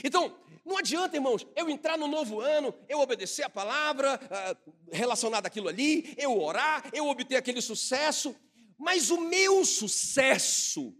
Então, 0.06 0.34
não 0.64 0.78
adianta, 0.78 1.18
irmãos, 1.18 1.46
eu 1.54 1.70
entrar 1.70 1.98
no 1.98 2.08
novo 2.08 2.40
ano, 2.40 2.74
eu 2.88 3.02
obedecer 3.02 3.44
a 3.44 3.50
palavra 3.50 4.18
uh, 4.18 4.74
relacionada 4.90 5.50
àquilo 5.50 5.68
ali, 5.68 6.16
eu 6.18 6.40
orar, 6.42 6.90
eu 6.94 7.10
obter 7.10 7.36
aquele 7.36 7.62
sucesso, 7.62 8.34
mas 8.78 9.10
o 9.10 9.20
meu 9.20 9.66
sucesso 9.66 10.96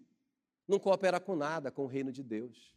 não 0.68 0.78
coopera 0.78 1.22
com 1.22 1.38
nada 1.38 1.72
com 1.72 1.84
o 1.84 1.88
reino 1.88 2.12
de 2.12 2.22
Deus. 2.22 2.71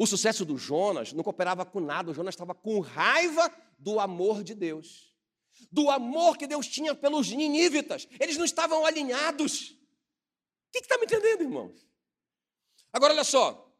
O 0.00 0.06
sucesso 0.06 0.46
do 0.46 0.56
Jonas 0.56 1.12
não 1.12 1.22
cooperava 1.22 1.62
com 1.62 1.78
nada, 1.78 2.10
o 2.10 2.14
Jonas 2.14 2.32
estava 2.32 2.54
com 2.54 2.80
raiva 2.80 3.54
do 3.78 4.00
amor 4.00 4.42
de 4.42 4.54
Deus, 4.54 5.14
do 5.70 5.90
amor 5.90 6.38
que 6.38 6.46
Deus 6.46 6.66
tinha 6.66 6.94
pelos 6.94 7.30
ninivitas, 7.30 8.08
eles 8.18 8.38
não 8.38 8.46
estavam 8.46 8.86
alinhados. 8.86 9.72
O 9.72 10.72
que 10.72 10.78
está 10.78 10.96
me 10.96 11.04
entendendo, 11.04 11.42
irmãos? 11.42 11.86
Agora, 12.90 13.12
olha 13.12 13.24
só. 13.24 13.70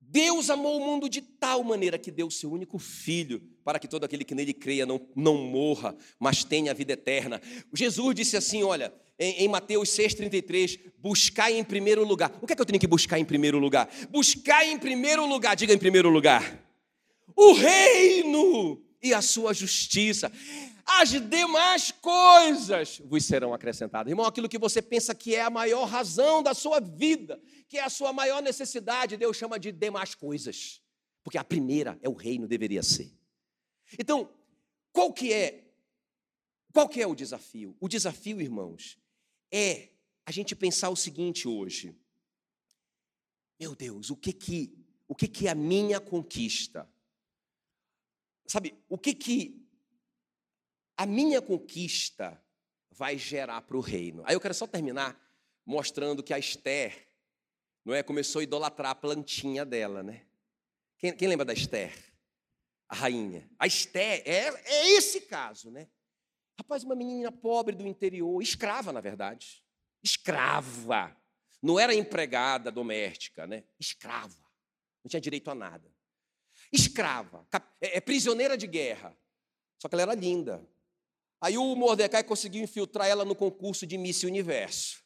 Deus 0.00 0.50
amou 0.50 0.78
o 0.78 0.84
mundo 0.84 1.08
de 1.08 1.22
tal 1.22 1.62
maneira 1.62 1.96
que 1.96 2.10
deu 2.10 2.26
o 2.26 2.32
seu 2.32 2.50
único 2.50 2.76
filho, 2.76 3.40
para 3.62 3.78
que 3.78 3.86
todo 3.86 4.02
aquele 4.02 4.24
que 4.24 4.34
nele 4.34 4.52
creia 4.52 4.84
não, 4.84 5.08
não 5.14 5.36
morra, 5.36 5.96
mas 6.18 6.42
tenha 6.42 6.72
a 6.72 6.74
vida 6.74 6.94
eterna. 6.94 7.40
Jesus 7.72 8.16
disse 8.16 8.36
assim: 8.36 8.64
olha, 8.64 8.92
em, 9.18 9.44
em 9.44 9.48
Mateus 9.48 9.88
6,33, 9.90 10.80
buscai 10.98 11.58
em 11.58 11.64
primeiro 11.64 12.04
lugar. 12.04 12.32
O 12.40 12.46
que 12.46 12.52
é 12.52 12.56
que 12.56 12.62
eu 12.62 12.66
tenho 12.66 12.78
que 12.78 12.86
buscar 12.86 13.18
em 13.18 13.24
primeiro 13.24 13.58
lugar? 13.58 13.88
Buscai 14.10 14.70
em 14.70 14.78
primeiro 14.78 15.26
lugar, 15.26 15.56
diga 15.56 15.72
em 15.72 15.78
primeiro 15.78 16.08
lugar, 16.08 16.64
o 17.34 17.52
reino 17.52 18.82
e 19.02 19.12
a 19.12 19.20
sua 19.20 19.52
justiça. 19.52 20.30
As 20.84 21.10
demais 21.10 21.90
coisas 21.90 23.02
vos 23.04 23.24
serão 23.24 23.52
acrescentadas. 23.52 24.10
Irmão, 24.10 24.24
aquilo 24.24 24.48
que 24.48 24.58
você 24.58 24.80
pensa 24.80 25.14
que 25.14 25.34
é 25.34 25.42
a 25.42 25.50
maior 25.50 25.84
razão 25.84 26.42
da 26.42 26.54
sua 26.54 26.80
vida, 26.80 27.38
que 27.68 27.76
é 27.76 27.82
a 27.82 27.90
sua 27.90 28.12
maior 28.12 28.42
necessidade, 28.42 29.16
Deus 29.16 29.36
chama 29.36 29.58
de 29.58 29.70
demais 29.70 30.14
coisas. 30.14 30.80
Porque 31.22 31.36
a 31.36 31.44
primeira 31.44 31.98
é 32.00 32.08
o 32.08 32.14
reino, 32.14 32.48
deveria 32.48 32.82
ser. 32.82 33.12
Então, 33.98 34.30
qual 34.92 35.12
que 35.12 35.32
é 35.32 35.64
qual 36.72 36.88
que 36.88 37.00
é 37.00 37.06
o 37.06 37.14
desafio? 37.14 37.76
O 37.80 37.88
desafio, 37.88 38.40
irmãos, 38.40 38.98
é 39.52 39.88
a 40.24 40.30
gente 40.30 40.54
pensar 40.54 40.90
o 40.90 40.96
seguinte 40.96 41.48
hoje. 41.48 41.96
Meu 43.58 43.74
Deus, 43.74 44.10
o 44.10 44.16
que 44.16 44.32
que 44.32 44.78
o 45.06 45.14
que 45.14 45.26
que 45.26 45.48
é 45.48 45.50
a 45.50 45.54
minha 45.54 45.98
conquista? 46.00 46.88
Sabe, 48.46 48.74
o 48.88 48.98
que 48.98 49.14
que 49.14 49.66
a 50.96 51.06
minha 51.06 51.40
conquista 51.40 52.42
vai 52.90 53.16
gerar 53.16 53.62
para 53.62 53.76
o 53.76 53.80
reino? 53.80 54.22
Aí 54.26 54.34
eu 54.34 54.40
quero 54.40 54.54
só 54.54 54.66
terminar 54.66 55.18
mostrando 55.64 56.22
que 56.22 56.34
a 56.34 56.38
Esther 56.38 57.08
não 57.84 57.94
é 57.94 58.02
começou 58.02 58.40
a 58.40 58.42
idolatrar 58.42 58.90
a 58.90 58.94
plantinha 58.94 59.64
dela, 59.64 60.02
né? 60.02 60.26
Quem, 60.98 61.16
quem 61.16 61.28
lembra 61.28 61.46
da 61.46 61.54
Esther? 61.54 61.94
A 62.88 62.94
rainha. 62.94 63.48
A 63.58 63.66
Esther 63.66 64.22
é, 64.26 64.48
é 64.48 64.90
esse 64.90 65.22
caso, 65.22 65.70
né? 65.70 65.88
Rapaz, 66.58 66.82
uma 66.82 66.96
menina 66.96 67.30
pobre 67.30 67.76
do 67.76 67.86
interior, 67.86 68.42
escrava, 68.42 68.92
na 68.92 69.00
verdade. 69.00 69.62
Escrava. 70.02 71.16
Não 71.62 71.78
era 71.78 71.94
empregada 71.94 72.70
doméstica, 72.70 73.46
né? 73.46 73.64
Escrava. 73.78 74.36
Não 75.04 75.08
tinha 75.08 75.20
direito 75.20 75.50
a 75.50 75.54
nada. 75.54 75.88
Escrava, 76.72 77.46
é, 77.80 77.98
é 77.98 78.00
prisioneira 78.00 78.56
de 78.58 78.66
guerra. 78.66 79.16
Só 79.78 79.88
que 79.88 79.94
ela 79.94 80.02
era 80.02 80.14
linda. 80.14 80.68
Aí 81.40 81.56
o 81.56 81.76
Mordecai 81.76 82.24
conseguiu 82.24 82.62
infiltrar 82.62 83.06
ela 83.06 83.24
no 83.24 83.34
concurso 83.34 83.86
de 83.86 83.96
Miss 83.96 84.24
Universo. 84.24 85.02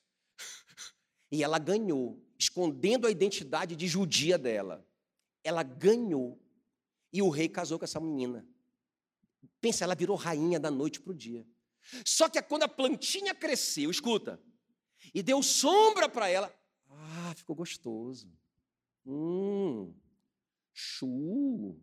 E 1.31 1.43
ela 1.43 1.59
ganhou, 1.59 2.23
escondendo 2.39 3.07
a 3.07 3.11
identidade 3.11 3.77
de 3.77 3.87
judia 3.87 4.39
dela. 4.39 4.87
Ela 5.45 5.63
ganhou. 5.63 6.41
E 7.13 7.21
o 7.21 7.29
rei 7.29 7.49
casou 7.49 7.79
com 7.79 7.85
essa 7.85 8.01
menina. 8.01 8.47
Pensa, 9.63 9.85
ela 9.85 9.95
virou 9.95 10.17
rainha 10.17 10.59
da 10.59 10.73
noite 10.73 11.01
para 11.01 11.13
o 11.13 11.15
dia. 11.15 11.47
Só 12.05 12.29
que 12.29 12.43
quando 12.43 12.65
a 12.65 12.69
plantinha 12.69 13.33
cresceu, 13.33 13.93
escuta, 13.93 14.43
e 15.15 15.23
deu 15.23 15.41
sombra 15.41 16.09
para 16.09 16.29
ela, 16.29 16.53
ah, 16.91 17.33
ficou 17.37 17.55
gostoso. 17.55 18.29
Hum, 19.07 19.95
chu. 20.73 21.81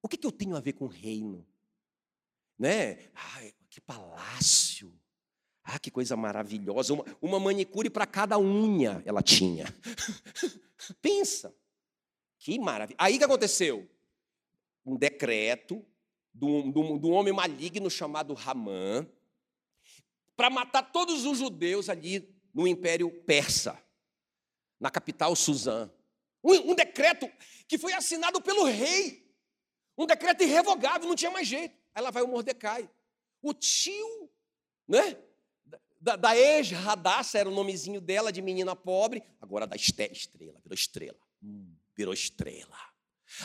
O 0.00 0.08
que, 0.08 0.16
que 0.16 0.26
eu 0.26 0.30
tenho 0.30 0.54
a 0.54 0.60
ver 0.60 0.74
com 0.74 0.86
reino? 0.86 1.44
Né? 2.56 3.10
Ai, 3.12 3.52
que 3.68 3.80
palácio. 3.80 4.96
Ah, 5.64 5.80
que 5.80 5.90
coisa 5.90 6.16
maravilhosa. 6.16 6.94
Uma, 6.94 7.04
uma 7.20 7.40
manicure 7.40 7.90
para 7.90 8.06
cada 8.06 8.38
unha 8.38 9.02
ela 9.04 9.24
tinha. 9.24 9.66
Pensa. 11.02 11.52
Que 12.38 12.60
maravilha. 12.60 12.96
Aí 12.96 13.18
que 13.18 13.24
aconteceu? 13.24 13.90
Um 14.84 14.96
decreto 14.96 15.84
um, 16.44 16.98
de 16.98 17.06
um 17.06 17.12
homem 17.12 17.32
maligno 17.32 17.90
chamado 17.90 18.34
Ramã 18.34 19.06
para 20.36 20.50
matar 20.50 20.82
todos 20.92 21.24
os 21.24 21.38
judeus 21.38 21.88
ali 21.88 22.28
no 22.52 22.68
Império 22.68 23.10
Persa, 23.10 23.82
na 24.78 24.90
capital 24.90 25.34
Suzã. 25.34 25.90
Um, 26.44 26.72
um 26.72 26.74
decreto 26.74 27.30
que 27.66 27.78
foi 27.78 27.92
assinado 27.92 28.40
pelo 28.40 28.64
rei. 28.64 29.26
Um 29.96 30.06
decreto 30.06 30.42
irrevogável, 30.42 31.08
não 31.08 31.16
tinha 31.16 31.30
mais 31.30 31.48
jeito. 31.48 31.74
Aí 31.94 32.02
lá 32.02 32.10
vai 32.10 32.22
o 32.22 32.28
Mordecai. 32.28 32.88
O 33.40 33.54
tio, 33.54 34.30
né? 34.86 35.16
Da, 35.98 36.14
da 36.14 36.36
ex-Radassa, 36.36 37.38
era 37.38 37.48
o 37.48 37.54
nomezinho 37.54 38.00
dela, 38.00 38.30
de 38.30 38.42
menina 38.42 38.76
pobre, 38.76 39.22
agora 39.40 39.66
da 39.66 39.74
estrela, 39.74 40.60
virou 40.62 40.74
estrela. 40.74 41.18
Hum, 41.42 41.74
virou 41.96 42.12
estrela. 42.12 42.78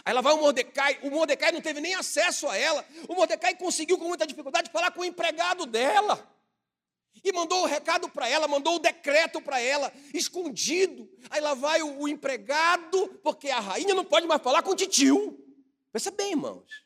Aí 0.05 0.13
lá 0.13 0.21
vai 0.21 0.33
o 0.33 0.37
Mordecai, 0.37 0.99
o 1.01 1.09
Mordecai 1.09 1.51
não 1.51 1.61
teve 1.61 1.81
nem 1.81 1.95
acesso 1.95 2.47
a 2.47 2.55
ela. 2.55 2.85
O 3.07 3.15
Mordecai 3.15 3.55
conseguiu 3.55 3.97
com 3.97 4.07
muita 4.07 4.27
dificuldade 4.27 4.71
falar 4.71 4.91
com 4.91 5.01
o 5.01 5.05
empregado 5.05 5.65
dela. 5.65 6.27
E 7.23 7.31
mandou 7.31 7.63
o 7.63 7.65
recado 7.65 8.09
para 8.09 8.27
ela, 8.27 8.47
mandou 8.47 8.75
o 8.75 8.79
decreto 8.79 9.41
para 9.41 9.59
ela, 9.59 9.91
escondido. 10.13 11.09
Aí 11.29 11.41
lá 11.41 11.53
vai 11.53 11.81
o, 11.81 12.01
o, 12.01 12.07
empregado, 12.07 13.07
porque 13.23 13.49
a 13.49 13.59
rainha 13.59 13.93
não 13.93 14.05
pode 14.05 14.25
mais 14.25 14.41
falar 14.41 14.63
com 14.63 14.71
o 14.71 14.75
titio. 14.75 15.37
Pensa 15.91 16.09
bem, 16.09 16.31
irmãos. 16.31 16.85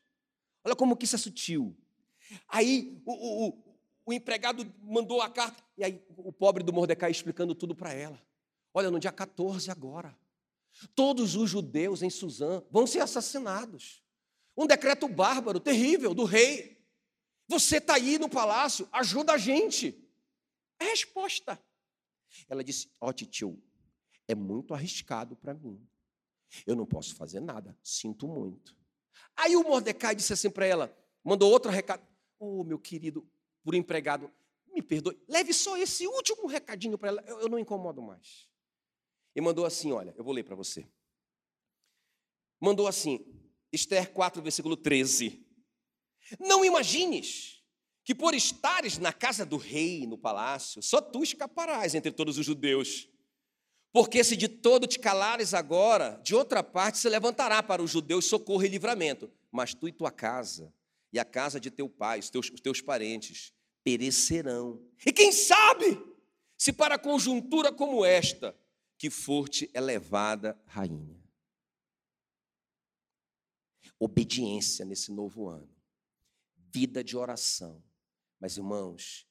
Olha 0.64 0.76
como 0.76 0.98
que 0.98 1.06
isso 1.06 1.16
é 1.16 1.20
sutil. 1.20 1.76
Aí 2.50 3.02
o, 3.06 3.48
o, 3.48 3.64
o 4.08 4.14
empregado 4.14 4.66
mandou 4.82 5.22
a 5.22 5.30
carta, 5.30 5.64
e 5.78 5.84
aí 5.84 6.04
o 6.18 6.34
pobre 6.34 6.64
do 6.64 6.74
Mordecai 6.74 7.12
explicando 7.12 7.54
tudo 7.54 7.76
para 7.76 7.94
ela. 7.94 8.20
Olha, 8.74 8.92
no 8.92 9.00
dia 9.00 9.12
14 9.12 9.72
agora, 9.72 10.14
todos 10.96 11.36
os 11.36 11.50
judeus 11.50 12.02
em 12.02 12.10
Suzã 12.10 12.64
vão 12.72 12.86
ser 12.86 13.00
assassinados. 13.00 14.04
Um 14.58 14.68
decreto 14.68 15.08
bárbaro, 15.08 15.60
terrível, 15.60 16.14
do 16.14 16.24
rei. 16.24 16.84
Você 17.48 17.78
está 17.78 17.96
aí 17.96 18.18
no 18.18 18.30
palácio, 18.30 18.88
ajuda 18.92 19.34
a 19.34 19.38
gente. 19.38 20.02
É 20.80 20.86
resposta. 20.86 21.60
Ela 22.48 22.64
disse: 22.64 22.90
Ó, 23.00 23.10
oh, 23.10 23.58
é 24.28 24.36
muito 24.36 24.74
arriscado 24.74 25.36
para 25.36 25.54
mim. 25.54 25.86
Eu 26.66 26.76
não 26.76 26.86
posso 26.86 27.16
fazer 27.16 27.40
nada, 27.40 27.78
sinto 27.84 28.28
muito. 28.28 28.76
Aí 29.36 29.56
o 29.56 29.64
Mordecai 29.64 30.16
disse 30.16 30.34
assim 30.34 30.50
para 30.50 30.66
ela, 30.66 30.98
mandou 31.24 31.52
outro 31.52 31.72
recado. 31.72 32.06
Ô, 32.40 32.62
oh, 32.62 32.64
meu 32.64 32.80
querido, 32.80 33.28
por 33.64 33.76
empregado, 33.76 34.32
me 34.74 34.82
perdoe, 34.82 35.18
leve 35.28 35.54
só 35.54 35.78
esse 35.78 36.06
último 36.08 36.48
recadinho 36.48 36.98
para 36.98 37.10
ela, 37.10 37.24
eu, 37.26 37.42
eu 37.42 37.50
não 37.50 37.60
incomodo 37.60 38.02
mais. 38.02 38.50
E 39.36 39.42
mandou 39.42 39.66
assim: 39.66 39.92
olha, 39.92 40.14
eu 40.18 40.24
vou 40.24 40.34
ler 40.34 40.44
para 40.44 40.56
você. 40.56 40.88
Mandou 42.60 42.88
assim, 42.88 43.26
Esther 43.72 44.12
4, 44.12 44.42
versículo 44.42 44.78
13. 44.78 45.46
Não 46.40 46.64
imagines 46.64 47.62
que 48.04 48.16
por 48.16 48.34
estares 48.34 48.98
na 48.98 49.12
casa 49.12 49.46
do 49.46 49.58
rei, 49.58 50.08
no 50.08 50.18
palácio, 50.18 50.82
só 50.82 51.02
tu 51.02 51.24
escaparás 51.24 51.96
entre 51.96 52.12
todos 52.12 52.38
os 52.38 52.46
judeus. 52.46 53.10
Porque 53.92 54.24
se 54.24 54.36
de 54.36 54.48
todo 54.48 54.88
te 54.88 55.00
calares 55.00 55.54
agora, 55.54 56.20
de 56.24 56.36
outra 56.36 56.62
parte 56.62 56.98
se 56.98 57.10
levantará 57.10 57.64
para 57.64 57.82
os 57.82 57.92
judeus 57.92 58.26
socorro 58.26 58.64
e 58.64 58.68
livramento. 58.68 59.32
Mas 59.52 59.74
tu 59.74 59.88
e 59.88 59.92
tua 59.92 60.12
casa, 60.12 60.74
e 61.12 61.20
a 61.20 61.26
casa 61.26 61.60
de 61.60 61.72
teu 61.72 61.90
pai, 61.90 62.20
os 62.20 62.30
teus, 62.30 62.50
os 62.50 62.60
teus 62.60 62.82
parentes, 62.82 63.54
perecerão. 63.84 64.82
E 65.06 65.14
quem 65.14 65.32
sabe, 65.32 65.98
se 66.58 66.74
para 66.74 67.00
conjuntura 67.00 67.72
como 67.72 68.04
esta, 68.04 68.56
que 68.98 69.10
for-te 69.10 69.70
elevada 69.74 70.60
rainha. 70.66 71.24
Obediência 74.00 74.86
nesse 74.86 75.12
novo 75.12 75.48
ano, 75.48 75.74
vida 76.56 77.04
de 77.04 77.16
oração. 77.16 77.84
Mas, 78.40 78.58
irmãos, 78.58 79.26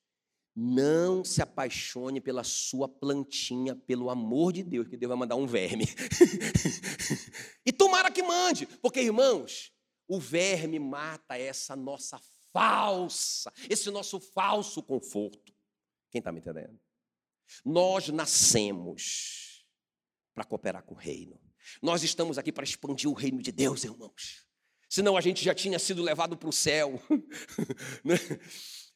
não 0.57 1.25
se 1.25 1.43
apaixone 1.43 2.21
pela 2.21 2.45
sua 2.45 2.89
plantinha, 2.89 3.75
pelo 3.75 4.09
amor 4.09 4.53
de 4.53 4.63
Deus, 4.63 4.89
que 4.89 4.97
Deus 4.97 5.09
vai 5.09 5.19
mandar 5.19 5.37
um 5.37 5.47
verme. 5.47 5.85
e 7.67 7.73
tomara 7.73 8.11
que 8.11 8.23
mande, 8.23 8.67
porque, 8.67 9.01
irmãos, 9.01 9.73
o 10.07 10.19
verme 10.19 10.79
mata 10.79 11.37
essa 11.37 11.75
nossa 11.75 12.21
falsa, 12.53 13.53
esse 13.69 13.91
nosso 13.91 14.21
falso 14.21 14.83
conforto. 14.83 15.53
Quem 16.11 16.21
está 16.21 16.31
me 16.31 16.39
entendendo? 16.39 16.79
Nós 17.65 18.09
nascemos 18.09 19.54
para 20.35 20.45
cooperar 20.45 20.83
com 20.83 20.95
o 20.95 20.99
reino. 20.99 21.39
Nós 21.81 22.03
estamos 22.03 22.37
aqui 22.39 22.53
para 22.53 22.65
expandir 22.65 23.09
o 23.09 23.15
reino 23.15 23.41
de 23.41 23.53
Deus, 23.53 23.85
irmãos. 23.85 24.45
Senão 24.89 25.17
a 25.17 25.21
gente 25.21 25.45
já 25.45 25.55
tinha 25.55 25.79
sido 25.79 26.03
levado 26.03 26.37
para 26.37 26.49
o 26.49 26.53
céu. 26.53 27.01
Né? 28.05 28.17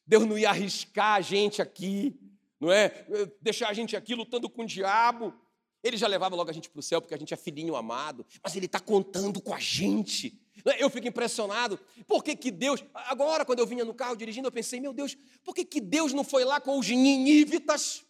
Deus 0.07 0.26
não 0.26 0.39
ia 0.39 0.51
arriscar 0.51 1.16
a 1.16 1.20
gente 1.20 1.61
aqui, 1.61 2.18
não 2.59 2.72
é? 2.72 3.07
Deixar 3.41 3.68
a 3.68 3.74
gente 3.74 3.97
aqui 3.97 4.14
lutando 4.14 4.49
com 4.49 4.62
o 4.62 4.66
diabo. 4.66 5.34
Ele 5.82 5.97
já 5.97 6.09
levava 6.09 6.34
logo 6.34 6.51
a 6.51 6.53
gente 6.53 6.68
para 6.68 6.80
o 6.80 6.82
céu, 6.82 7.01
porque 7.01 7.14
a 7.14 7.18
gente 7.18 7.32
é 7.32 7.36
filhinho 7.36 7.76
amado, 7.76 8.26
mas 8.43 8.57
ele 8.57 8.66
está 8.66 8.80
contando 8.80 9.41
com 9.41 9.55
a 9.55 9.61
gente. 9.61 10.41
É? 10.64 10.82
Eu 10.82 10.91
fico 10.91 11.07
impressionado. 11.07 11.78
Por 12.07 12.24
que, 12.24 12.34
que 12.34 12.51
Deus. 12.51 12.82
Agora, 12.95 13.45
quando 13.45 13.61
eu 13.61 13.66
vinha 13.66 13.84
no 13.84 13.95
carro 13.95 14.16
dirigindo, 14.16 14.49
eu 14.49 14.53
pensei, 14.53 14.80
meu 14.80 14.93
Deus, 14.93 15.16
por 15.45 15.55
que, 15.55 15.64
que 15.64 15.80
Deus 15.80 16.12
não 16.12 16.24
foi 16.24 16.45
lá 16.45 16.61
com 16.61 16.78
os 16.78 16.89
ninivitas 16.89 18.03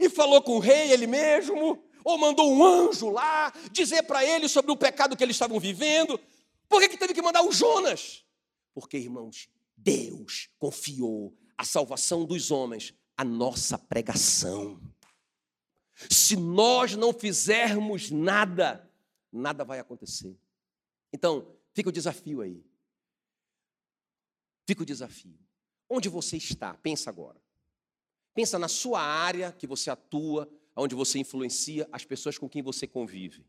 e 0.00 0.08
falou 0.08 0.42
com 0.42 0.56
o 0.56 0.60
rei 0.60 0.92
ele 0.92 1.06
mesmo? 1.06 1.82
Ou 2.04 2.18
mandou 2.18 2.52
um 2.52 2.62
anjo 2.62 3.08
lá 3.08 3.50
dizer 3.72 4.02
para 4.02 4.22
ele 4.22 4.46
sobre 4.48 4.70
o 4.70 4.76
pecado 4.76 5.16
que 5.16 5.24
eles 5.24 5.34
estavam 5.34 5.58
vivendo? 5.58 6.20
Por 6.68 6.80
que, 6.80 6.90
que 6.90 6.98
teve 6.98 7.14
que 7.14 7.22
mandar 7.22 7.42
o 7.42 7.50
Jonas? 7.50 8.24
Porque, 8.74 8.98
irmãos, 8.98 9.48
Deus 9.76 10.50
confiou 10.58 11.34
a 11.56 11.64
salvação 11.64 12.26
dos 12.26 12.50
homens, 12.50 12.92
a 13.16 13.24
nossa 13.24 13.78
pregação. 13.78 14.80
Se 16.10 16.36
nós 16.36 16.94
não 16.94 17.12
fizermos 17.12 18.10
nada, 18.10 18.90
nada 19.32 19.64
vai 19.64 19.78
acontecer. 19.78 20.36
Então, 21.12 21.56
fica 21.72 21.88
o 21.88 21.92
desafio 21.92 22.40
aí. 22.40 22.62
Fica 24.66 24.82
o 24.82 24.86
desafio. 24.86 25.38
Onde 25.88 26.08
você 26.08 26.36
está? 26.36 26.74
Pensa 26.74 27.08
agora. 27.08 27.40
Pensa 28.34 28.58
na 28.58 28.68
sua 28.68 29.00
área 29.00 29.52
que 29.52 29.66
você 29.66 29.90
atua, 29.90 30.50
onde 30.76 30.94
você 30.94 31.18
influencia 31.18 31.88
as 31.92 32.04
pessoas 32.04 32.38
com 32.38 32.48
quem 32.48 32.62
você 32.62 32.86
convive. 32.86 33.46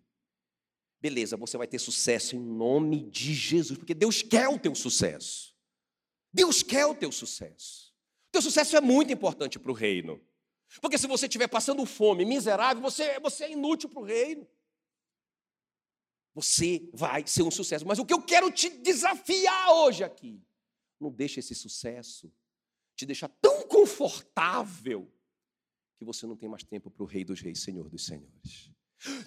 Beleza, 1.02 1.38
você 1.38 1.58
vai 1.58 1.68
ter 1.68 1.80
sucesso 1.80 2.36
em 2.36 2.40
nome 2.40 3.10
de 3.10 3.34
Jesus, 3.34 3.78
porque 3.78 3.94
Deus 3.94 4.22
quer 4.22 4.48
o 4.48 4.60
teu 4.60 4.74
sucesso. 4.74 5.56
Deus 6.34 6.64
quer 6.64 6.86
o 6.86 6.96
teu 6.96 7.12
sucesso. 7.12 7.94
Teu 8.32 8.42
sucesso 8.42 8.76
é 8.76 8.82
muito 8.82 9.14
importante 9.14 9.58
para 9.58 9.72
o 9.72 9.76
reino. 9.76 10.22
Porque 10.82 10.98
se 10.98 11.08
você 11.08 11.26
estiver 11.26 11.48
passando 11.48 11.86
fome, 11.86 12.26
miserável, 12.26 12.82
você, 12.82 13.20
você 13.20 13.46
é 13.46 13.52
inútil 13.52 13.90
para 13.90 14.00
o 14.00 14.04
reino. 14.04 14.48
Você 16.34 16.90
vai 16.94 17.26
ser 17.26 17.44
um 17.44 17.52
sucesso. 17.52 17.86
Mas 17.88 17.98
o 17.98 18.06
que 18.06 18.14
eu 18.14 18.22
quero 18.22 18.52
te 18.52 18.70
desafiar 18.70 19.72
hoje 19.72 20.04
aqui, 20.04 20.42
não 21.00 21.12
deixe 21.12 21.40
esse 21.40 21.56
sucesso 21.56 22.32
te 22.96 23.06
deixar 23.06 23.28
tão 23.28 23.68
confortável 23.68 25.12
que 25.98 26.06
você 26.06 26.26
não 26.26 26.36
tem 26.36 26.50
mais 26.50 26.64
tempo 26.64 26.90
para 26.90 27.04
o 27.04 27.06
Rei 27.06 27.24
dos 27.24 27.42
Reis, 27.42 27.62
Senhor 27.62 27.90
dos 27.90 28.06
Senhores. 28.06 28.72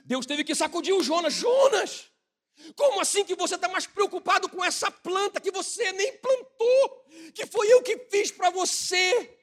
Deus 0.04 0.26
teve 0.26 0.44
que 0.44 0.54
sacudir 0.54 0.94
o 0.94 1.02
Jonas. 1.02 1.34
Jonas, 1.34 2.10
como 2.74 3.00
assim 3.00 3.24
que 3.24 3.34
você 3.34 3.54
está 3.54 3.68
mais 3.68 3.86
preocupado 3.86 4.48
com 4.48 4.64
essa 4.64 4.90
planta 4.90 5.40
que 5.40 5.50
você 5.50 5.92
nem 5.92 6.16
plantou, 6.18 7.06
que 7.34 7.46
foi 7.46 7.72
eu 7.72 7.82
que 7.82 7.98
fiz 8.10 8.30
para 8.30 8.50
você? 8.50 9.38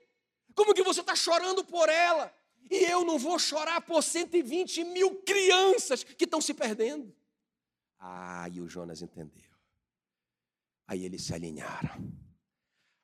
Como 0.54 0.74
que 0.74 0.84
você 0.84 1.02
está 1.02 1.16
chorando 1.16 1.64
por 1.64 1.90
ela? 1.90 2.34
E 2.70 2.84
eu 2.86 3.06
não 3.06 3.20
vou 3.20 3.38
chorar 3.38 3.82
por 3.82 4.02
120 4.02 4.84
mil 4.86 5.22
crianças 5.22 6.04
que 6.04 6.24
estão 6.24 6.42
se 6.42 6.54
perdendo. 6.54 7.14
Ah, 8.00 8.48
e 8.52 8.60
o 8.60 8.68
Jonas 8.68 9.02
entendeu. 9.02 9.52
Aí 10.88 11.06
eles 11.06 11.24
se 11.24 11.34
alinharam. 11.34 12.12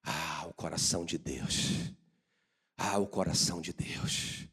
Ah, 0.03 0.45
o 0.47 0.53
coração 0.53 1.05
de 1.05 1.17
Deus. 1.17 1.91
Ah, 2.83 2.97
o 2.97 3.05
coração 3.05 3.61
de 3.61 3.71
Deus. 3.71 4.47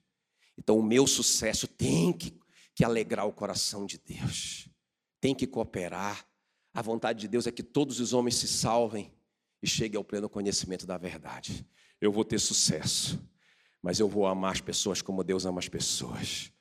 Então, 0.58 0.78
o 0.78 0.82
meu 0.82 1.06
sucesso 1.06 1.66
tem 1.66 2.12
que, 2.12 2.38
que 2.74 2.84
alegrar 2.84 3.26
o 3.26 3.32
coração 3.32 3.86
de 3.86 3.96
Deus, 3.96 4.68
tem 5.18 5.34
que 5.34 5.46
cooperar. 5.46 6.28
A 6.74 6.82
vontade 6.82 7.20
de 7.20 7.26
Deus 7.26 7.46
é 7.46 7.50
que 7.50 7.62
todos 7.62 8.00
os 8.00 8.12
homens 8.12 8.34
se 8.36 8.46
salvem 8.46 9.10
e 9.62 9.66
cheguem 9.66 9.96
ao 9.96 10.04
pleno 10.04 10.28
conhecimento 10.28 10.86
da 10.86 10.98
verdade. 10.98 11.66
Eu 11.98 12.12
vou 12.12 12.22
ter 12.22 12.38
sucesso, 12.38 13.18
mas 13.82 13.98
eu 13.98 14.06
vou 14.06 14.26
amar 14.26 14.52
as 14.52 14.60
pessoas 14.60 15.00
como 15.00 15.24
Deus 15.24 15.46
ama 15.46 15.58
as 15.58 15.68
pessoas. 15.68 16.52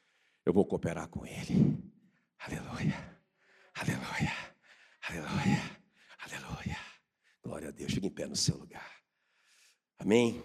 Eu 0.46 0.54
vou 0.54 0.64
cooperar 0.64 1.10
com 1.10 1.26
Ele. 1.26 1.78
Aleluia, 2.40 3.22
aleluia, 3.74 4.34
aleluia, 5.02 5.82
aleluia. 6.18 6.78
Glória 7.44 7.68
a 7.68 7.72
Deus. 7.72 7.94
Fique 7.94 8.08
em 8.08 8.12
pé 8.12 8.26
no 8.26 8.38
seu 8.38 8.56
lugar. 8.56 8.90
Amém. 10.00 10.42